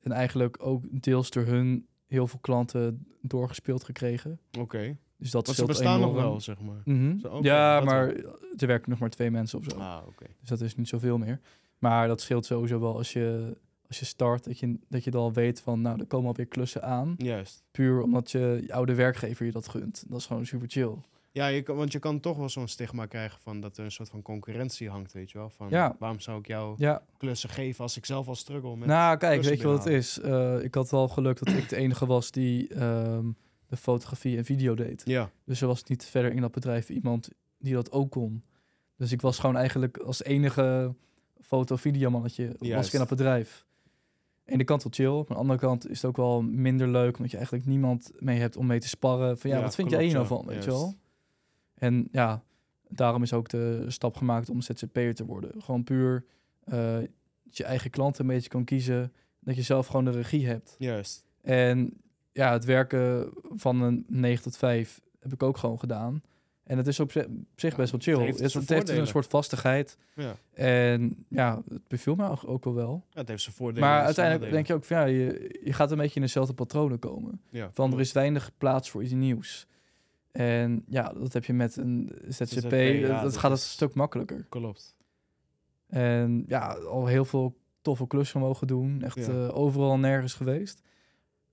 En 0.03 0.13
eigenlijk 0.13 0.57
ook 0.61 0.85
deels 0.91 1.31
door 1.31 1.45
hun 1.45 1.87
heel 2.15 2.27
veel 2.27 2.39
klanten 2.41 3.07
doorgespeeld 3.21 3.85
gekregen. 3.85 4.39
oké. 4.59 4.97
Dus 5.17 5.31
dat 5.31 5.47
Want 5.47 5.59
ze 5.59 5.65
bestaan 5.65 6.01
nog 6.01 6.11
enorm. 6.11 6.25
wel, 6.25 6.41
zeg 6.41 6.61
maar. 6.61 6.83
Mhm. 6.85 7.43
Ja, 7.43 7.81
maar 7.81 8.09
er 8.57 8.67
werken 8.67 8.91
nog 8.91 8.99
maar 8.99 9.11
twee 9.11 9.31
mensen 9.31 9.59
of 9.59 9.65
zo. 9.65 9.77
Ah, 9.77 10.03
oké. 10.07 10.25
Dus 10.41 10.49
dat 10.49 10.61
is 10.61 10.75
niet 10.77 10.89
zoveel 10.89 11.19
meer. 11.19 11.41
Maar 11.79 12.09
dat 12.09 12.21
scheelt 12.21 12.45
sowieso 12.47 12.81
wel 12.81 12.97
als 12.97 13.13
je, 13.13 13.57
als 13.89 13.99
je 13.99 14.05
start, 14.05 14.45
dat 14.45 14.59
je, 14.59 14.79
dat 14.89 15.05
je 15.05 15.11
dan 15.11 15.33
weet 15.33 15.61
van, 15.61 15.81
nou, 15.81 16.01
er 16.01 16.07
komen 16.07 16.27
alweer 16.29 16.47
klussen 16.47 16.83
aan. 16.83 17.15
Juist. 17.17 17.63
Puur 17.71 18.03
omdat 18.03 18.31
je, 18.31 18.59
je 18.67 18.73
oude 18.75 18.95
werkgever 18.95 19.47
je 19.47 19.53
dat 19.53 19.69
gunt. 19.69 20.05
Dat 20.09 20.19
is 20.19 20.27
gewoon 20.27 20.47
super 20.47 20.69
chill. 20.71 20.95
Ja, 21.35 21.47
je 21.47 21.63
kan, 21.63 21.77
want 21.77 21.93
je 21.93 21.99
kan 21.99 22.21
toch 22.21 22.37
wel 22.37 22.49
zo'n 22.49 22.69
stigma 22.69 23.07
krijgen 23.07 23.41
van 23.41 23.61
dat 23.61 23.77
er 23.77 23.85
een 23.85 23.91
soort 23.93 24.09
van 24.09 24.23
concurrentie 24.23 24.89
hangt, 24.91 25.13
weet 25.13 25.31
je 25.31 25.39
wel. 25.39 25.51
Van 25.51 25.69
Ja. 25.71 25.97
waarom 25.99 26.21
zou 26.21 26.39
ik 26.39 26.47
jou 26.47 26.75
Ja, 26.79 27.03
klussen 27.19 27.49
geven 27.49 27.83
als 27.83 27.97
ik 27.97 28.05
zelf 28.07 28.29
al 28.29 28.35
struggle 28.35 28.77
met... 28.77 28.89
nou 28.89 29.17
kijk, 29.17 29.43
weet 29.43 29.61
je 29.61 29.67
wat 29.67 29.85
het 29.85 29.93
is? 29.93 30.21
Eh, 30.21 30.63
ik 30.65 30.75
had 30.75 30.91
wel 30.91 31.09
geluk 31.09 31.39
dat 31.45 31.55
ik 31.55 31.69
de 31.69 31.77
enige 31.77 32.07
was 32.07 32.31
die 32.31 32.69
ehm, 32.75 33.31
de 33.67 33.77
fotografie 33.77 34.37
en 34.37 34.45
video 34.45 34.75
deed. 34.75 35.03
Ja, 35.05 35.31
Dus 35.45 35.61
er 35.61 35.67
was 35.67 35.85
niet 35.85 36.05
verder 36.05 36.33
in 36.33 36.41
dat 36.41 36.53
bedrijf 36.53 36.89
iemand 36.89 37.29
die 37.59 37.75
dat 37.75 37.93
ook 37.93 38.11
kon. 38.11 38.45
Dus 38.97 39.13
ik 39.13 39.21
was 39.21 39.39
gewoon 39.39 39.57
eigenlijk 39.57 39.97
als 39.99 40.23
enige 40.25 40.95
foto-videomannetje 41.41 42.57
was 42.59 42.87
ik 42.87 42.93
in 42.93 42.99
dat 42.99 43.09
bedrijf. 43.09 43.65
Aan 44.47 44.59
de 44.59 44.65
kant 44.65 44.83
wel 44.83 44.93
chill, 44.93 45.19
aan 45.19 45.25
de 45.29 45.35
andere 45.35 45.59
kant 45.59 45.89
is 45.89 45.97
het 46.03 46.11
ook 46.11 46.17
wel 46.17 46.43
minder 46.43 46.89
leuk, 46.89 47.17
omdat 47.17 47.31
je 47.31 47.37
eigenlijk 47.37 47.67
niemand 47.67 48.11
mee 48.19 48.39
hebt 48.41 48.57
om 48.57 48.67
mee 48.67 48.81
te 48.81 48.89
sparren. 48.89 49.39
Van 49.39 49.51
ja, 49.51 49.57
Ja, 49.57 49.63
wat 49.63 49.75
vind 49.75 49.89
klopt, 49.89 50.03
jij 50.03 50.13
hier 50.13 50.21
nou 50.23 50.35
van, 50.37 50.47
weet 50.47 50.65
je 50.65 50.71
wel? 50.71 50.95
En 51.85 52.09
ja, 52.13 52.43
daarom 52.89 53.23
is 53.23 53.33
ook 53.33 53.49
de 53.49 53.85
stap 53.89 54.17
gemaakt 54.17 54.49
om 54.51 54.61
ZZP'er 54.61 55.15
te 55.15 55.25
worden. 55.25 55.63
Gewoon 55.63 55.85
puur 55.85 56.25
eh, 56.65 56.95
dat 57.45 57.57
je 57.57 57.65
eigen 57.65 57.91
klanten 57.91 58.21
een 58.25 58.35
beetje 58.35 58.49
kan 58.49 58.65
kiezen, 58.65 59.13
dat 59.41 59.57
je 59.57 59.63
zelf 59.63 59.87
gewoon 59.87 60.05
de 60.05 60.11
regie 60.11 60.47
hebt. 60.47 60.77
juist. 60.79 61.25
En 61.43 61.93
ja, 62.33 62.53
het 62.53 62.65
werken 62.65 63.31
van 63.57 63.81
een 63.83 64.05
9 64.09 64.43
tot 64.43 64.57
5 64.57 65.01
heb 65.21 65.33
ik 65.33 65.43
ook 65.43 65.57
gewoon 65.57 65.79
gedaan. 65.79 66.23
En 66.65 66.77
het 66.77 66.87
is 66.87 67.01
op 67.01 67.13
zi- 67.13 67.19
op 67.21 67.61
zich 67.61 67.71
Ja, 67.71 67.77
best 67.77 67.91
wel 67.93 68.01
chill. 68.01 68.13
het 68.13 68.21
heeft 68.41 68.41
het, 68.41 68.51
zijn 68.53 68.65
heeft 68.79 68.87
dus 68.87 68.97
een 68.99 69.07
soort 69.07 69.27
vastigheid. 69.27 69.99
Ja. 70.15 70.37
En 70.53 71.25
ja, 71.29 71.63
het 71.69 71.89
beviel 71.89 72.15
me 72.15 72.47
ook- 72.47 72.65
wel 72.65 72.75
wel. 72.75 73.05
Ja, 73.11 73.19
het 73.21 73.29
heeft 73.29 73.43
zijn 73.43 73.55
voordelen. 73.55 73.89
Maar 73.89 74.05
uiteindelijk 74.05 74.53
denk 74.53 74.67
je 74.67 74.75
ook 74.75 74.85
van 74.85 74.97
ja, 74.97 75.05
je, 75.05 75.61
je 75.65 75.73
gaat 75.73 75.91
een 75.91 75.99
beetje 75.99 76.15
in 76.15 76.21
dezelfde 76.23 76.55
patronen 76.55 76.99
komen. 76.99 77.41
Ja, 77.51 77.71
Van 77.73 77.93
er 77.93 78.01
is 78.01 78.13
weinig 78.13 78.51
plaats 78.59 78.91
voor 78.91 79.03
iets 79.03 79.13
nieuws. 79.13 79.67
En 80.35 80.85
ja, 80.89 81.13
dat 81.13 81.33
heb 81.33 81.45
je 81.45 81.53
met 81.53 81.77
een 81.77 82.13
ZZP. 82.29 82.47
ZZP, 82.47 82.71
dat, 82.71 82.81
ja, 82.81 83.07
dat 83.09 83.23
dat 83.23 83.37
gaat 83.37 83.51
een 83.51 83.59
stuk 83.59 83.95
makkelijker. 83.95 84.47
Klopt. 84.49 84.97
En 85.87 86.45
ja, 86.47 86.73
al 86.75 87.07
heel 87.07 87.25
veel 87.25 87.57
toffe 87.83 88.07
klussen 88.07 88.41
mogen 88.41 88.67
doen. 88.67 89.03
Echt 89.03 89.17
Ja. 89.17 89.23
eh, 89.47 89.57
overal 89.57 89.93
en 89.93 90.01
nergens 90.01 90.35
geweest. 90.35 90.83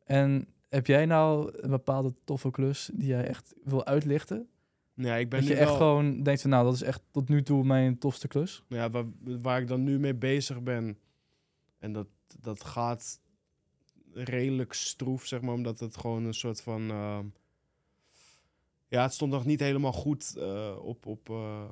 En 0.03 0.47
heb 0.69 0.87
jij 0.87 1.05
nou 1.05 1.51
een 1.55 1.69
bepaalde 1.69 2.13
toffe 2.23 2.51
klus 2.51 2.89
die 2.93 3.07
jij 3.07 3.27
echt 3.27 3.53
wil 3.63 3.85
uitlichten? 3.85 4.47
Ja, 4.93 5.15
ik 5.15 5.29
ben 5.29 5.39
Dat 5.39 5.49
nu 5.49 5.55
je 5.55 5.59
echt 5.61 5.69
wel- 5.69 5.77
gewoon 5.77 6.23
denkt 6.23 6.41
van 6.41 6.49
nou, 6.49 6.63
dat 6.65 6.73
is 6.73 6.81
echt 6.81 7.01
tot 7.11 7.29
nu 7.29 7.43
toe 7.43 7.63
mijn 7.63 7.97
tofste 7.97 8.27
klus. 8.27 8.63
ja, 8.67 8.89
waar, 8.89 9.05
waar 9.41 9.61
ik 9.61 9.67
dan 9.67 9.83
nu 9.83 9.99
mee 9.99 10.15
bezig 10.15 10.63
ben. 10.63 10.97
En 11.79 11.93
dat, 11.93 12.07
dat 12.39 12.63
gaat 12.63 13.19
redelijk 14.13 14.73
stroef, 14.73 15.25
zeg 15.25 15.41
maar, 15.41 15.53
omdat 15.53 15.79
het 15.79 15.97
gewoon 15.97 16.23
een 16.25 16.33
soort 16.33 16.61
van. 16.61 16.89
ehm, 16.89 17.25
ja, 18.91 19.01
het 19.01 19.13
stond 19.13 19.31
nog 19.31 19.45
niet 19.45 19.59
helemaal 19.59 19.91
goed 19.93 20.35
eh, 20.37 20.75
op. 20.81 21.05
op 21.05 21.29
eh, 21.29 21.69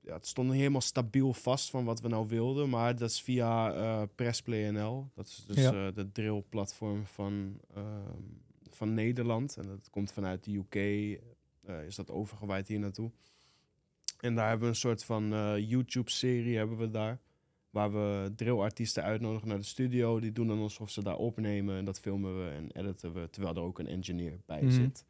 ja, 0.00 0.14
het 0.14 0.26
stond 0.26 0.48
niet 0.48 0.58
helemaal 0.58 0.80
stabiel 0.80 1.32
vast 1.32 1.70
van 1.70 1.84
wat 1.84 2.00
we 2.00 2.08
nou 2.08 2.28
wilden. 2.28 2.68
Maar 2.68 2.96
dat 2.96 3.10
is 3.10 3.20
via 3.22 3.72
eh 3.72 4.02
Pressplay 4.14 4.70
NL. 4.70 5.10
Dat 5.14 5.26
is 5.26 5.44
dus 5.46 5.56
Ja. 5.56 5.86
eh, 5.86 5.94
de 5.94 6.12
drill-platform 6.12 7.06
van, 7.06 7.60
ehm, 7.74 8.20
van 8.70 8.94
Nederland. 8.94 9.56
En 9.56 9.66
dat 9.66 9.90
komt 9.90 10.12
vanuit 10.12 10.44
de 10.44 10.52
UK. 10.56 10.74
eh, 10.74 11.84
is 11.86 11.96
dat 11.96 12.10
overgewaaid 12.10 12.68
hier 12.68 12.78
naartoe. 12.78 13.10
En 14.20 14.34
daar 14.34 14.48
hebben 14.48 14.64
we 14.66 14.72
een 14.74 14.80
soort 14.80 15.04
van 15.04 15.32
eh, 15.32 15.68
YouTube-serie 15.70 16.56
hebben 16.56 16.76
we 16.76 16.90
daar. 16.90 17.20
Waar 17.70 17.92
we 17.92 18.32
drillartiesten 18.36 19.02
uitnodigen 19.02 19.48
naar 19.48 19.58
de 19.58 19.64
studio. 19.64 20.20
Die 20.20 20.32
doen 20.32 20.46
dan 20.46 20.58
alsof 20.58 20.90
ze 20.90 21.02
daar 21.02 21.16
opnemen. 21.16 21.76
En 21.76 21.84
dat 21.84 22.00
filmen 22.00 22.44
we 22.44 22.50
en 22.50 22.70
editen 22.70 23.12
we. 23.12 23.30
Terwijl 23.30 23.54
er 23.54 23.60
ook 23.62 23.78
een 23.78 23.86
engineer 23.86 24.40
bij 24.46 24.62
Mhm. 24.62 24.70
zit. 24.72 25.04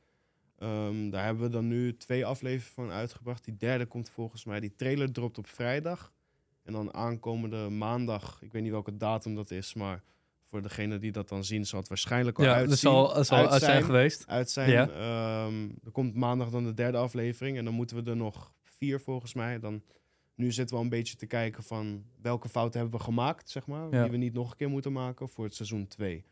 Ehm, 0.59 1.11
daar 1.11 1.25
hebben 1.25 1.42
we 1.45 1.51
dan 1.51 1.69
nu 1.69 1.97
twee 1.97 2.27
afleveringen 2.27 2.73
van 2.75 2.90
uitgebracht. 2.90 3.45
Die 3.45 3.57
derde 3.57 3.87
komt 3.87 4.09
volgens 4.11 4.45
mij. 4.45 4.61
Die 4.61 4.75
trailer 4.77 5.12
dropt 5.12 5.38
op 5.38 5.47
vrijdag. 5.47 6.12
En 6.62 6.73
dan 6.73 6.95
aankomende 6.95 7.69
maandag. 7.69 8.38
Ik 8.42 8.53
weet 8.53 8.62
niet 8.62 8.71
welke 8.71 8.97
datum 8.97 9.35
dat 9.35 9.51
is. 9.51 9.75
Maar 9.75 10.03
voor 10.45 10.62
degene 10.62 10.99
die 10.99 11.12
dat 11.12 11.29
dan 11.29 11.45
zien, 11.45 11.66
zal 11.66 11.79
het 11.79 11.88
waarschijnlijk 11.88 12.38
al 12.38 12.45
Ja, 12.45 12.55
uit 12.55 12.69
dat 12.69 12.79
zal, 12.79 13.14
dat 13.14 13.27
zal 13.27 13.49
uit 13.51 13.62
zijn 13.62 13.83
geweest. 13.85 14.27
uit 14.27 14.51
zijn. 14.51 14.71
Ja. 14.71 14.88
Ehm, 14.88 15.69
er 15.85 15.90
komt 15.92 16.14
maandag 16.14 16.51
dan 16.51 16.64
de 16.64 16.75
derde 16.75 16.99
aflevering. 16.99 17.59
En 17.59 17.64
dan 17.64 17.75
moeten 17.75 18.05
we 18.05 18.11
er 18.11 18.16
nog 18.16 18.53
vier 18.62 19.01
volgens 19.01 19.35
mij. 19.35 19.59
Dan, 19.59 19.83
nu 20.35 20.53
zitten 20.53 20.69
we 20.75 20.77
al 20.77 20.83
een 20.83 20.88
beetje 20.97 21.16
te 21.16 21.27
kijken 21.27 21.62
van 21.62 22.05
welke 22.23 22.49
fouten 22.49 22.81
hebben 22.81 22.99
we 22.99 23.05
gemaakt, 23.05 23.51
zeg 23.51 23.66
maar. 23.66 23.90
Ja. 23.90 24.03
Die 24.03 24.11
we 24.11 24.16
niet 24.16 24.33
nog 24.35 24.51
een 24.51 24.57
keer 24.57 24.69
moeten 24.71 24.92
maken 24.92 25.29
voor 25.29 25.45
het 25.45 25.55
seizoen 25.55 25.87
2. 25.87 26.25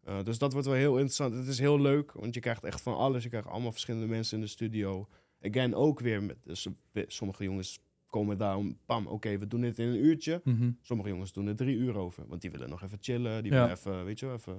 Eh, 0.00 0.22
dus 0.22 0.38
dat 0.38 0.52
wordt 0.52 0.66
wel 0.66 0.76
heel 0.76 0.92
interessant. 0.94 1.34
Het 1.34 1.46
is 1.46 1.58
heel 1.58 1.80
leuk, 1.80 2.12
want 2.12 2.34
je 2.34 2.40
krijgt 2.40 2.64
echt 2.64 2.80
van 2.80 2.96
alles. 2.96 3.22
Je 3.22 3.28
krijgt 3.28 3.48
allemaal 3.48 3.70
verschillende 3.72 4.06
mensen 4.06 4.36
in 4.36 4.42
de 4.42 4.50
studio. 4.50 5.08
Again, 5.42 5.74
ook 5.74 6.00
weer 6.00 6.22
met... 6.22 6.36
Dus, 6.44 6.66
sommige 7.06 7.44
jongens 7.44 7.80
komen 8.06 8.38
daar 8.38 8.56
om... 8.56 8.78
Pam, 8.86 9.06
oké, 9.06 9.38
we 9.38 9.46
doen 9.46 9.60
dit 9.60 9.78
in 9.78 9.86
een 9.88 10.04
uurtje. 10.04 10.40
Mhm. 10.44 10.70
Sommige 10.82 11.08
jongens 11.08 11.32
doen 11.32 11.46
er 11.46 11.56
drie 11.56 11.76
uur 11.76 11.96
over. 11.96 12.24
Want 12.28 12.40
die 12.40 12.50
willen 12.50 12.68
nog 12.68 12.82
even 12.82 12.98
chillen. 13.00 13.42
Die 13.42 13.52
Ja. 13.52 13.58
willen 13.60 13.76
even, 13.76 14.04
weet 14.04 14.18
je 14.18 14.26
wel, 14.26 14.34
even 14.34 14.56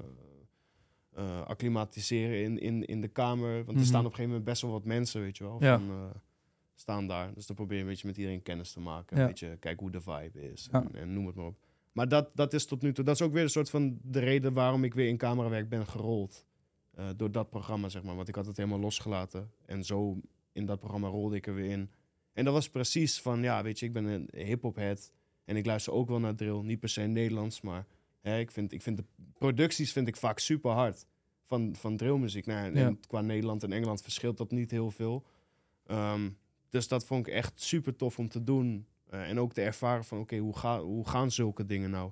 eh 1.16 1.42
acclimatiseren 1.46 2.44
in, 2.44 2.60
in, 2.60 2.86
in 2.86 3.02
de 3.02 3.08
kamer. 3.08 3.54
Want 3.56 3.68
Mhm. 3.68 3.78
er 3.80 3.86
staan 3.86 4.00
op 4.00 4.06
een 4.06 4.12
gegeven 4.16 4.30
moment 4.30 4.46
best 4.50 4.62
wel 4.62 4.72
wat 4.72 4.86
mensen, 4.86 5.22
weet 5.22 5.38
je 5.38 5.44
wel. 5.44 5.58
Ja. 5.64 5.78
Van, 5.80 5.90
eh, 5.90 6.06
staan 6.74 7.08
daar. 7.08 7.34
Dus 7.34 7.46
dan 7.46 7.56
probeer 7.56 7.78
je 7.78 7.84
een 7.84 7.90
beetje 7.90 8.08
met 8.08 8.18
iedereen 8.18 8.42
kennis 8.42 8.72
te 8.72 8.80
maken. 8.80 9.16
Ja. 9.18 9.22
Een 9.22 9.28
beetje 9.30 9.58
kijken 9.58 9.82
hoe 9.82 9.92
de 9.92 10.02
vibe 10.02 10.52
is. 10.52 10.68
En 10.94 11.14
noem 11.14 11.26
het 11.26 11.36
maar 11.36 11.46
op. 11.46 11.58
Maar 11.92 12.08
dat, 12.08 12.30
dat 12.36 12.54
is 12.54 12.66
tot 12.66 12.82
nu 12.82 12.94
toe... 12.94 13.04
Dat 13.06 13.16
is 13.16 13.22
ook 13.22 13.34
weer 13.34 13.44
een 13.44 13.50
soort 13.50 13.70
van 13.70 14.00
de 14.02 14.20
reden 14.20 14.54
waarom 14.54 14.84
ik 14.84 14.94
weer 14.94 15.08
in 15.08 15.18
camerawerk 15.18 15.70
ben 15.70 15.88
gerold. 15.88 16.46
Eh, 16.92 17.10
door 17.16 17.32
dat 17.32 17.50
programma, 17.50 17.90
zeg 17.90 18.04
maar. 18.04 18.16
Want 18.16 18.28
ik 18.28 18.36
had 18.36 18.46
het 18.46 18.58
helemaal 18.58 18.80
losgelaten. 18.80 19.52
En 19.66 19.84
zo 19.84 20.22
in 20.52 20.66
dat 20.66 20.80
programma 20.80 21.08
rolde 21.08 21.36
ik 21.36 21.48
er 21.48 21.54
weer 21.56 21.70
in. 21.70 21.92
En 22.34 22.46
dat 22.46 22.54
was 22.54 22.70
precies 22.70 23.22
van, 23.22 23.42
ja, 23.44 23.64
weet 23.64 23.80
je, 23.80 23.86
ik 23.86 23.94
ben 23.94 24.06
een 24.06 24.30
hip-hop 24.36 24.76
head. 24.76 25.12
En 25.46 25.56
ik 25.56 25.66
luister 25.66 25.94
ook 25.94 26.08
wel 26.10 26.20
naar 26.20 26.36
drill. 26.36 26.62
Niet 26.62 26.80
per 26.80 26.90
se 26.90 27.02
Nederlands, 27.02 27.62
maar 27.62 27.86
hè, 28.22 28.40
ik, 28.40 28.52
vind, 28.52 28.72
ik 28.72 28.82
vind 28.82 28.98
de 28.98 29.06
producties 29.34 29.92
vind 29.92 30.08
ik 30.08 30.16
vaak 30.16 30.40
super 30.40 30.72
hard. 30.72 31.06
Van, 31.46 31.76
van 31.76 31.98
drillmuziek. 31.98 32.46
Nou, 32.46 32.66
en 32.66 32.80
Ja. 32.80 32.96
qua 33.08 33.22
Nederland 33.22 33.64
en 33.64 33.72
Engeland 33.72 34.02
verschilt 34.02 34.38
dat 34.38 34.52
niet 34.52 34.72
heel 34.72 34.92
veel. 34.92 35.26
Ehm, 35.86 36.30
dus 36.70 36.88
dat 36.88 37.06
vond 37.06 37.28
ik 37.28 37.34
echt 37.34 37.62
super 37.62 37.96
tof 37.96 38.20
om 38.20 38.30
te 38.30 38.44
doen. 38.44 38.86
Eh, 39.12 39.30
en 39.30 39.40
ook 39.40 39.54
te 39.54 39.62
ervaren 39.62 40.04
van, 40.04 40.20
oké, 40.20 40.38
hoe, 40.38 40.58
ga, 40.58 40.82
hoe 40.82 41.08
gaan 41.08 41.32
zulke 41.32 41.66
dingen 41.66 41.90
nou? 41.90 42.12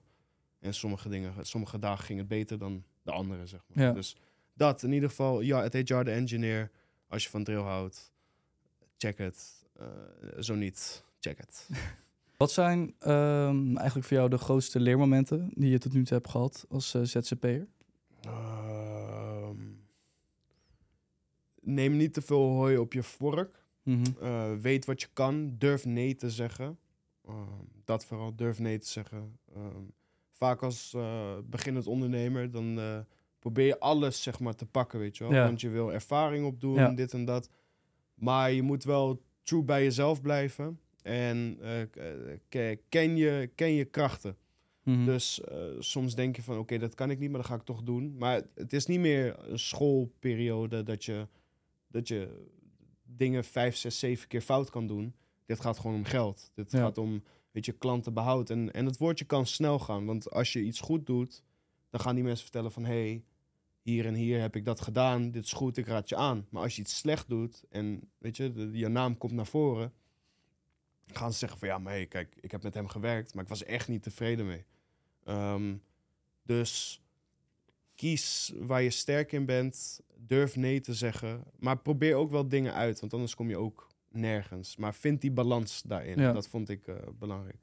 En 0.60 0.74
sommige 0.74 1.10
dingen, 1.10 1.46
sommige 1.46 1.80
dagen 1.80 2.06
ging 2.06 2.20
het 2.20 2.28
beter 2.28 2.58
dan 2.58 2.84
de 3.02 3.12
andere, 3.12 3.46
zeg 3.46 3.64
maar. 3.68 3.86
Ja. 3.86 3.92
Dus 3.92 4.18
dat, 4.54 4.84
in 4.84 4.92
ieder 4.92 5.10
geval, 5.10 5.42
ja, 5.42 5.62
het 5.62 5.74
heet 5.74 5.88
Jar 5.88 6.04
the 6.04 6.12
Engineer. 6.12 6.72
Als 7.08 7.24
je 7.24 7.30
van 7.30 7.44
drill 7.44 7.62
houdt, 7.62 8.12
check 8.98 9.18
het. 9.18 9.66
Eh, 9.76 9.88
zo 10.40 10.56
niet, 10.56 11.04
check 11.20 11.38
het. 11.38 11.70
Wat 12.38 12.52
zijn 12.52 12.96
ehm, 13.00 13.78
eigenlijk 13.78 14.08
voor 14.08 14.18
jou 14.18 14.30
de 14.30 14.38
grootste 14.38 14.80
leermomenten 14.80 15.52
die 15.54 15.70
je 15.70 15.78
tot 15.78 15.94
nu 15.94 16.04
toe 16.04 16.18
hebt 16.18 16.30
gehad 16.30 16.66
als 16.70 16.94
eh, 16.94 17.02
ZZP'er? 17.04 17.68
Ehm, 18.22 19.58
neem 21.62 21.98
niet 21.98 22.14
te 22.14 22.22
veel 22.22 22.42
hooi 22.42 22.78
op 22.78 22.94
je 22.94 23.04
vork. 23.04 23.66
Mhm. 23.84 24.60
Weet 24.62 24.86
wat 24.86 25.02
je 25.02 25.08
kan. 25.14 25.56
Durf 25.58 25.86
nee 25.86 26.16
te 26.16 26.30
zeggen. 26.30 26.78
Ehm, 27.30 27.64
dat 27.84 28.06
vooral, 28.06 28.36
durf 28.36 28.60
nee 28.60 28.78
te 28.78 28.88
zeggen. 28.88 29.40
Ehm, 29.56 29.84
vaak 30.32 30.64
als 30.64 30.94
eh 30.94 31.38
beginnend 31.46 31.88
ondernemer, 31.88 32.52
dan 32.52 32.80
eh, 32.80 33.00
probeer 33.40 33.66
je 33.66 33.80
alles 33.80 34.24
zeg 34.24 34.40
maar, 34.40 34.56
te 34.56 34.66
pakken, 34.66 35.00
weet 35.00 35.18
je 35.18 35.24
wel. 35.24 35.34
Ja. 35.34 35.44
Want 35.46 35.62
je 35.62 35.70
wil 35.70 35.94
ervaring 35.94 36.46
opdoen, 36.46 36.76
Ja. 36.76 36.90
dit 36.90 37.14
en 37.14 37.26
dat. 37.26 37.50
Maar 38.14 38.52
je 38.52 38.62
moet 38.62 38.84
wel 38.84 39.22
true 39.44 39.64
bij 39.64 39.84
jezelf 39.84 40.22
blijven. 40.22 40.80
En 41.02 41.58
eh, 41.62 42.78
ken, 42.90 43.18
je, 43.18 43.50
ken 43.56 43.74
je 43.74 43.86
krachten. 43.86 44.38
Mhm. 44.84 45.06
Dus 45.06 45.42
soms 45.80 46.16
denk 46.16 46.36
je 46.36 46.42
van, 46.42 46.58
oké, 46.58 46.78
dat 46.78 46.96
kan 46.96 47.10
ik 47.12 47.20
niet, 47.20 47.30
maar 47.30 47.40
dat 47.40 47.50
ga 47.50 47.56
ik 47.56 47.62
toch 47.64 47.82
doen. 47.84 48.18
Maar 48.18 48.42
het 48.56 48.74
is 48.74 48.86
niet 48.86 49.00
meer 49.00 49.50
een 49.50 49.60
schoolperiode 49.60 50.84
dat 50.84 51.06
je, 51.06 51.28
dat 51.88 52.08
je 52.08 52.46
dingen 53.04 53.44
vijf, 53.44 53.76
zes, 53.76 54.00
zeven 54.00 54.28
keer 54.28 54.42
fout 54.42 54.70
kan 54.70 54.88
doen. 54.88 55.14
Dit 55.50 55.60
gaat 55.60 55.80
gewoon 55.80 55.96
om 55.96 56.04
geld. 56.04 56.52
Dit 56.54 56.72
Ja. 56.72 56.80
gaat 56.80 56.98
om, 56.98 57.24
weet 57.52 57.66
je, 57.66 57.72
klantenbehoud. 57.72 58.50
En, 58.50 58.74
en 58.74 58.86
het 58.86 58.98
woordje 58.98 59.26
kan 59.26 59.46
snel 59.46 59.80
gaan. 59.80 60.06
Want 60.06 60.32
als 60.32 60.54
je 60.54 60.62
iets 60.62 60.80
goed 60.80 61.06
doet, 61.06 61.44
dan 61.90 62.00
gaan 62.00 62.16
die 62.16 62.24
mensen 62.24 62.44
vertellen 62.44 62.72
van... 62.72 62.86
hey, 62.86 63.24
hier 63.82 64.06
en 64.06 64.14
hier 64.14 64.40
heb 64.42 64.56
ik 64.56 64.66
dat 64.66 64.82
gedaan. 64.82 65.32
Dit 65.32 65.46
is 65.46 65.54
goed, 65.54 65.78
ik 65.78 65.88
raad 65.88 66.10
je 66.10 66.16
aan. 66.16 66.48
Maar 66.50 66.62
als 66.62 66.76
je 66.76 66.82
iets 66.82 66.98
slecht 66.98 67.30
doet 67.30 67.64
en, 67.70 68.10
weet 68.18 68.38
je, 68.38 68.52
de, 68.52 68.70
je 68.72 68.88
naam 68.88 69.18
komt 69.18 69.32
naar 69.32 69.46
voren... 69.46 69.94
gaan 71.08 71.32
ze 71.32 71.38
zeggen 71.38 71.60
van, 71.60 71.68
ja, 71.68 71.78
maar 71.78 71.94
hey, 71.94 72.06
kijk, 72.06 72.36
ik 72.42 72.52
heb 72.52 72.64
met 72.64 72.74
hem 72.74 72.88
gewerkt... 72.88 73.34
maar 73.34 73.44
ik 73.44 73.50
was 73.50 73.64
echt 73.64 73.88
niet 73.88 74.04
tevreden 74.04 74.46
mee. 74.48 74.66
Ehm, 75.24 75.76
dus 76.44 77.02
kies 77.96 78.54
waar 78.60 78.82
je 78.82 78.90
sterk 78.90 79.32
in 79.32 79.46
bent. 79.46 80.02
Durf 80.18 80.56
nee 80.56 80.80
te 80.80 80.94
zeggen. 80.94 81.44
Maar 81.58 81.78
probeer 81.78 82.16
ook 82.16 82.32
wel 82.32 82.48
dingen 82.48 82.74
uit, 82.74 83.00
want 83.00 83.14
anders 83.14 83.36
kom 83.36 83.50
je 83.50 83.58
ook 83.58 83.89
nergens. 84.12 84.78
Maar 84.78 84.94
vind 84.96 85.22
die 85.22 85.32
balans 85.32 85.82
daarin. 85.82 86.20
Ja. 86.20 86.32
Dat 86.34 86.48
vond 86.48 86.70
ik 86.70 86.88
eh, 86.88 86.96
belangrijk. 87.20 87.58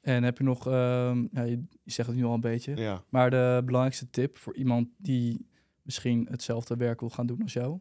En 0.00 0.22
heb 0.22 0.38
je 0.38 0.44
nog, 0.44 0.66
ehm, 0.66 1.26
ja, 1.32 1.42
je, 1.42 1.64
zegt 1.84 2.08
het 2.08 2.16
nu 2.16 2.24
al 2.24 2.34
een 2.34 2.40
beetje, 2.40 2.76
Ja. 2.76 3.04
maar 3.08 3.30
de 3.30 3.62
belangrijkste 3.64 4.10
tip 4.10 4.36
voor 4.36 4.54
iemand 4.56 4.88
die 4.96 5.46
misschien 5.82 6.26
hetzelfde 6.30 6.76
werk 6.76 7.00
wil 7.00 7.10
gaan 7.10 7.26
doen 7.26 7.42
als 7.42 7.52
jou, 7.52 7.78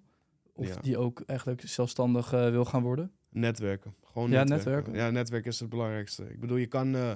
Of 0.54 0.67
Ja. 0.67 0.82
die 0.82 0.98
ook 0.98 1.22
eigenlijk 1.22 1.62
zelfstandig 1.67 2.34
eh, 2.34 2.50
wil 2.50 2.65
gaan 2.65 2.84
worden? 2.84 3.12
Netwerken. 3.30 3.96
Gewoon 4.04 4.30
Ja, 4.32 4.43
netwerken. 4.43 4.72
netwerken. 4.72 4.93
Ja, 5.06 5.10
netwerken 5.10 5.52
is 5.52 5.60
het 5.60 5.70
belangrijkste. 5.70 6.30
Ik 6.30 6.39
bedoel, 6.39 6.58
je 6.58 6.67
kan, 6.67 6.96
eh, 6.96 7.12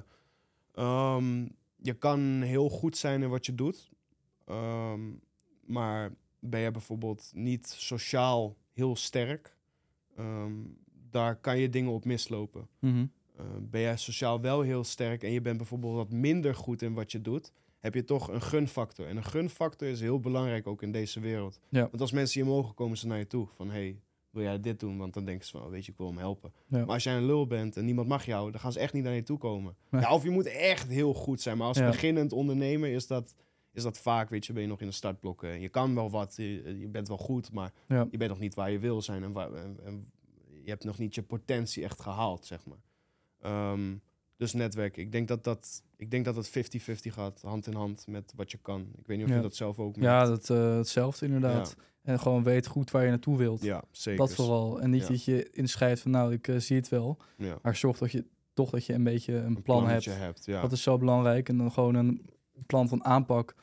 ehm, 0.74 1.48
je 1.76 1.94
kan 1.94 2.20
heel 2.42 2.70
goed 2.70 2.98
zijn 2.98 3.22
in 3.22 3.30
wat 3.30 3.46
je 3.46 3.56
doet. 3.56 3.90
Ehm, 4.46 5.00
maar 5.66 6.12
ben 6.40 6.60
je 6.60 6.72
bijvoorbeeld 6.72 7.32
niet 7.34 7.68
sociaal 7.68 8.56
heel 8.74 8.96
sterk, 8.96 9.58
ehm, 10.22 10.54
daar 11.10 11.36
kan 11.36 11.58
je 11.60 11.70
dingen 11.70 11.92
op 11.92 12.06
mislopen. 12.06 12.68
Mhm. 12.80 13.06
Eh, 13.38 13.46
ben 13.62 13.82
jij 13.82 13.98
sociaal 13.98 14.42
wel 14.42 14.62
heel 14.62 14.84
sterk 14.84 15.24
en 15.24 15.32
je 15.32 15.42
bent 15.42 15.58
bijvoorbeeld 15.58 15.96
wat 15.96 16.12
minder 16.12 16.56
goed 16.56 16.82
in 16.82 16.94
wat 16.94 17.12
je 17.12 17.22
doet, 17.22 17.52
heb 17.80 17.94
je 17.94 18.04
toch 18.04 18.28
een 18.30 18.42
gunfactor. 18.42 19.08
En 19.08 19.18
een 19.18 19.24
gunfactor 19.24 19.88
is 19.88 20.00
heel 20.02 20.20
belangrijk 20.20 20.68
ook 20.68 20.82
in 20.82 20.92
deze 20.92 21.20
wereld. 21.20 21.60
Ja. 21.70 21.82
Want 21.82 22.02
als 22.02 22.12
mensen 22.12 22.42
hier 22.42 22.50
mogen, 22.52 22.74
komen 22.74 22.98
ze 22.98 23.08
naar 23.08 23.18
je 23.18 23.28
toe. 23.28 23.48
Van, 23.56 23.70
hey, 23.70 24.00
wil 24.30 24.44
jij 24.44 24.60
dit 24.60 24.80
doen? 24.80 24.98
Want 24.98 25.14
dan 25.14 25.26
denken 25.26 25.46
ze 25.46 25.52
van, 25.52 25.62
oh, 25.64 25.70
weet 25.70 25.86
je, 25.86 25.92
ik 25.92 25.98
wil 25.98 26.08
hem 26.08 26.18
helpen. 26.18 26.54
Ja. 26.68 26.78
Maar 26.78 26.88
als 26.94 27.04
jij 27.04 27.16
een 27.18 27.26
lul 27.26 27.48
bent 27.48 27.78
en 27.78 27.86
niemand 27.86 28.08
mag 28.08 28.26
jou, 28.26 28.52
dan 28.52 28.60
gaan 28.60 28.72
ze 28.72 28.80
echt 28.80 28.94
niet 28.94 29.04
naar 29.04 29.14
je 29.14 29.24
toe 29.24 29.38
komen. 29.38 29.76
Nee. 29.90 30.02
Ja, 30.02 30.14
of 30.14 30.24
je 30.24 30.30
moet 30.30 30.46
echt 30.46 30.88
heel 30.90 31.14
goed 31.14 31.42
zijn. 31.42 31.58
Maar 31.58 31.68
als 31.68 31.78
Ja. 31.78 31.90
beginnend 31.90 32.32
ondernemer 32.34 32.90
is 32.90 33.08
dat, 33.08 33.36
is 33.74 33.84
dat 33.84 33.98
vaak, 33.98 34.30
weet 34.30 34.46
je, 34.46 34.54
ben 34.54 34.62
je 34.62 34.68
nog 34.68 34.82
in 34.82 34.88
de 34.88 34.94
startblokken. 34.94 35.62
Je 35.62 35.70
kan 35.70 35.96
wel 35.96 36.10
wat, 36.10 36.34
je, 36.36 36.78
je 36.80 36.88
bent 36.88 37.08
wel 37.08 37.18
goed, 37.18 37.52
maar 37.52 37.72
Ja. 37.88 38.08
je 38.12 38.18
bent 38.18 38.30
nog 38.30 38.40
niet 38.40 38.54
waar 38.56 38.72
je 38.72 38.80
wil 38.80 39.02
zijn. 39.02 39.24
En, 39.24 39.32
waar, 39.32 39.54
en, 39.54 39.80
en 39.84 40.12
je 40.64 40.70
hebt 40.70 40.84
nog 40.84 40.98
niet 40.98 41.16
je 41.16 41.24
potentie 41.24 41.84
echt 41.84 42.02
gehaald, 42.02 42.46
zeg 42.46 42.66
maar. 42.66 42.82
Ehm, 43.42 43.96
dus 44.38 44.54
netwerken. 44.54 45.02
Ik 45.02 45.12
denk 45.12 45.28
dat 45.28 45.44
dat, 45.44 45.84
ik 45.96 46.12
denk 46.12 46.26
dat 46.26 46.36
het 46.36 46.50
50-50 46.50 47.14
gaat, 47.14 47.42
hand 47.42 47.68
in 47.68 47.74
hand 47.74 48.08
met 48.08 48.34
wat 48.36 48.52
je 48.52 48.58
kan. 48.62 48.82
Ik 48.98 49.08
weet 49.08 49.18
niet 49.18 49.26
of 49.26 49.32
Ja. 49.32 49.38
je 49.38 49.42
dat 49.44 49.56
zelf 49.56 49.80
ook 49.80 49.96
Ja, 49.96 50.26
dat, 50.26 50.50
eh, 50.50 50.76
hetzelfde 50.78 51.26
inderdaad. 51.26 51.76
En 52.02 52.20
gewoon 52.20 52.44
weet 52.44 52.68
goed 52.68 52.92
waar 52.92 53.04
je 53.04 53.10
naartoe 53.10 53.38
wilt. 53.38 53.62
ja 53.62 53.84
zeker. 53.92 54.20
dat 54.20 54.34
vooral. 54.36 54.82
En 54.82 54.90
niet 54.90 55.08
dat 55.08 55.24
je 55.24 55.50
inschrijft 55.52 56.02
van 56.02 56.12
nou, 56.12 56.34
ik 56.34 56.48
eh, 56.48 56.58
zie 56.58 56.76
het 56.76 56.90
wel. 56.90 57.18
Maar 57.62 57.76
zorg 57.76 57.98
dat 57.98 58.12
je 58.12 58.26
toch 58.54 58.70
dat 58.70 58.86
je 58.86 58.94
een 58.94 59.04
beetje 59.04 59.34
een, 59.34 59.46
Een 59.56 59.62
plan 59.62 59.78
hebt. 59.88 60.04
plannetje 60.04 60.12
hebt. 60.12 60.46
Ja. 60.46 60.62
Dat 60.62 60.72
is 60.72 60.82
zo 60.82 60.98
belangrijk. 60.98 61.50
En 61.50 61.58
dan 61.58 61.72
gewoon 61.72 61.96
een 61.96 62.30
plan 62.66 62.88
van 62.90 63.04
aanpak. 63.04 63.56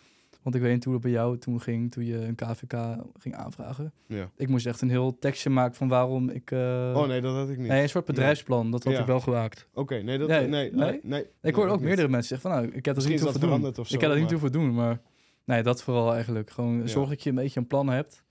Want 0.43 0.55
ik 0.55 0.63
weet 0.63 0.73
niet 0.75 0.85
hoe 0.85 0.93
dat 0.93 1.03
bij 1.03 1.11
jou 1.11 1.39
toen 1.39 1.61
ging, 1.61 1.91
toen 1.93 2.05
je 2.05 2.17
een 2.17 2.35
KVK 2.35 2.97
ging 3.19 3.35
aanvragen. 3.35 3.93
ja. 4.07 4.31
Ik 4.37 4.49
moest 4.49 4.67
echt 4.67 4.81
een 4.81 4.91
heel 4.91 5.19
tekstje 5.19 5.51
maken 5.51 5.75
van 5.75 5.89
waarom 5.89 6.29
ik... 6.29 6.51
eh, 6.51 6.93
Oh 6.97 7.07
nee, 7.07 7.21
dat 7.21 7.35
had 7.35 7.49
ik 7.49 7.59
niet. 7.59 7.69
nee, 7.69 7.83
een 7.83 7.89
soort 7.89 8.05
bedrijfsplan. 8.05 8.71
Dat 8.71 8.85
had 8.85 8.93
Ja. 8.93 9.01
ik 9.01 9.07
wel 9.07 9.21
gemaakt. 9.21 9.69
Oké, 9.75 10.03
nee, 10.03 10.19
dat, 10.19 10.29
Nee, 10.29 10.49
nee, 10.49 11.01
nee, 11.03 11.27
Ik 11.43 11.55
hoorde 11.55 11.71
ook 11.73 11.77
niet. 11.79 11.87
meerdere 11.87 12.09
mensen 12.09 12.29
zeggen 12.29 12.51
van 12.51 12.59
nou, 12.61 12.69
ik 12.77 12.85
heb 12.85 12.85
dat 12.85 12.95
Misschien 12.95 13.15
niet 13.15 13.25
dat 13.25 13.43
hoeven 13.43 13.73
doen. 13.75 13.75
zo. 13.87 13.95
ik 13.95 14.01
heb 14.01 14.01
dat 14.01 14.11
niet 14.11 14.21
maar- 14.21 14.31
hoeven 14.31 14.53
doen, 14.53 14.75
maar 14.75 15.01
nee, 15.45 15.63
dat 15.63 15.83
vooral 15.83 16.15
eigenlijk. 16.15 16.51
Gewoon 16.51 16.89
zorg 16.89 17.09
dat 17.09 17.23
je 17.23 17.29
een 17.31 17.37
beetje 17.37 17.61
een 17.61 17.67
plan 17.67 17.89
hebt. 17.89 18.25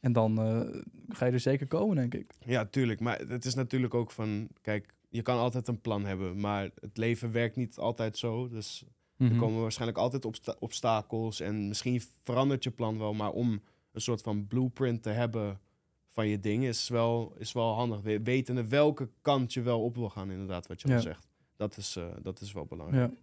En 0.00 0.12
dan 0.12 0.38
eh, 0.38 0.60
ga 1.08 1.26
je 1.26 1.32
er 1.32 1.40
zeker 1.40 1.66
komen, 1.66 1.96
denk 1.96 2.14
ik. 2.14 2.32
Ja, 2.46 2.64
tuurlijk. 2.64 3.00
Maar 3.00 3.18
het 3.28 3.44
is 3.44 3.54
natuurlijk 3.54 3.94
ook 3.94 4.10
van... 4.10 4.48
Kijk, 4.60 4.94
je 5.08 5.22
kan 5.22 5.38
altijd 5.38 5.68
een 5.68 5.80
plan 5.80 6.04
hebben. 6.04 6.40
Maar 6.40 6.70
het 6.80 6.96
leven 6.96 7.32
werkt 7.32 7.56
niet 7.56 7.76
altijd 7.76 8.18
zo. 8.18 8.48
Dus 8.48 8.84
er 9.24 9.30
Mhm. 9.30 9.38
komen 9.38 9.60
waarschijnlijk 9.60 9.98
altijd 9.98 10.24
obsta- 10.24 10.56
obstakels. 10.58 11.40
En 11.40 11.68
misschien 11.68 12.02
verandert 12.24 12.64
je 12.64 12.70
plan 12.70 12.98
wel. 12.98 13.14
Maar 13.14 13.30
om 13.30 13.60
een 13.92 14.00
soort 14.00 14.22
van 14.22 14.46
blueprint 14.46 15.02
te 15.02 15.10
hebben 15.10 15.60
van 16.08 16.26
je 16.28 16.40
ding... 16.40 16.64
is 16.64 16.88
wel, 16.88 17.34
is 17.38 17.52
wel 17.52 17.74
handig. 17.74 18.00
We- 18.00 18.22
Wetende 18.22 18.68
welke 18.68 19.08
kant 19.22 19.52
je 19.52 19.60
wel 19.62 19.82
op 19.84 19.96
wil 19.96 20.10
gaan, 20.10 20.30
inderdaad. 20.30 20.66
Wat 20.66 20.80
je 20.82 20.88
Ja. 20.88 20.94
al 20.94 21.00
zegt. 21.00 21.28
Dat 21.56 21.76
is, 21.76 21.96
eh, 21.96 22.04
dat 22.22 22.40
is 22.40 22.52
wel 22.52 22.64
belangrijk. 22.64 23.12
Ja. 23.12 23.18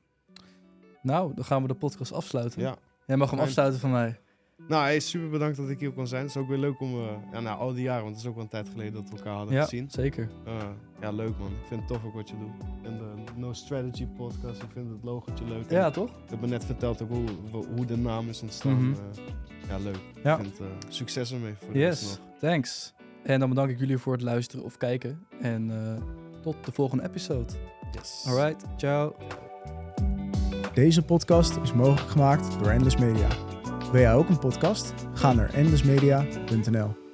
Nou, 1.02 1.34
dan 1.34 1.46
gaan 1.46 1.62
we 1.62 1.68
de 1.68 1.74
podcast 1.74 2.12
afsluiten. 2.12 2.62
Ja. 2.62 2.78
Jij 3.08 3.18
mag 3.18 3.30
hem 3.32 3.40
afsluiten 3.40 3.80
van 3.80 3.92
mij. 3.92 4.20
Nou, 4.68 4.84
hey, 4.84 5.00
super 5.00 5.30
bedankt 5.30 5.58
dat 5.58 5.70
ik 5.70 5.80
hier 5.80 5.92
kon 5.92 6.08
zijn. 6.08 6.22
Het 6.22 6.30
is 6.30 6.38
ook 6.38 6.48
weer 6.48 6.58
leuk 6.58 6.80
om... 6.82 6.94
eh, 6.94 7.06
ja, 7.32 7.40
na 7.40 7.56
al 7.56 7.74
die 7.74 7.84
jaren, 7.84 8.04
want 8.04 8.16
het 8.16 8.24
is 8.24 8.30
ook 8.30 8.36
wel 8.36 8.44
een 8.44 8.50
tijd 8.50 8.70
geleden 8.70 8.94
dat 8.94 9.10
we 9.10 9.16
elkaar 9.16 9.34
hadden 9.34 9.54
Ja, 9.56 9.62
gezien. 9.64 9.90
zeker. 9.92 10.30
Eh, 10.46 10.54
ja, 11.02 11.12
leuk 11.12 11.38
man. 11.40 11.48
Ik 11.48 11.68
vind 11.68 11.80
het 11.80 11.88
tof 11.90 12.06
ook 12.06 12.14
wat 12.14 12.30
je 12.30 12.38
doet. 12.38 12.68
En 12.84 12.98
de 12.98 13.14
No 13.36 13.54
Strategy 13.54 14.06
podcast, 14.06 14.62
ik 14.64 14.70
vind 14.74 14.90
het 14.90 15.04
logotje 15.04 15.46
leuk. 15.46 15.70
Ja, 15.72 15.86
En 15.86 15.92
toch? 15.92 16.10
Ik 16.10 16.30
heb 16.30 16.42
me 16.42 16.48
net 16.48 16.66
verteld 16.66 17.02
ook 17.02 17.10
hoe, 17.10 17.26
hoe 17.76 17.86
de 17.86 17.98
naam 17.98 18.30
is 18.30 18.42
ontstaan. 18.42 18.96
Eh, 19.14 19.70
ja, 19.70 19.78
leuk. 19.78 20.00
Ja. 20.24 20.36
Ik 20.38 20.42
vind, 20.42 20.60
eh, 20.60 20.66
succes 20.90 21.32
ermee 21.34 21.54
voor 21.60 21.74
de 21.74 21.80
Yes, 21.80 22.02
nog. 22.02 22.20
thanks. 22.40 22.94
En 23.24 23.40
dan 23.40 23.50
bedank 23.50 23.70
ik 23.70 23.80
jullie 23.80 23.98
voor 23.98 24.14
het 24.14 24.22
luisteren 24.22 24.66
of 24.66 24.78
kijken. 24.78 25.26
En 25.42 25.72
eh, 25.72 26.04
tot 26.42 26.56
de 26.66 26.72
volgende 26.72 27.04
episode. 27.04 27.54
Yes. 27.92 28.26
Alright, 28.28 28.66
ciao. 28.78 29.16
Deze 30.74 31.02
podcast 31.06 31.56
is 31.64 31.74
mogelijk 31.74 32.12
gemaakt 32.12 32.60
door 32.60 32.68
Endless 32.70 32.98
Media. 32.98 33.28
Wil 33.92 34.02
jij 34.02 34.14
ook 34.14 34.30
een 34.30 34.40
podcast? 34.40 34.94
Ga 35.14 35.34
naar 35.34 35.54
endlessmedia.nl. 35.54 37.09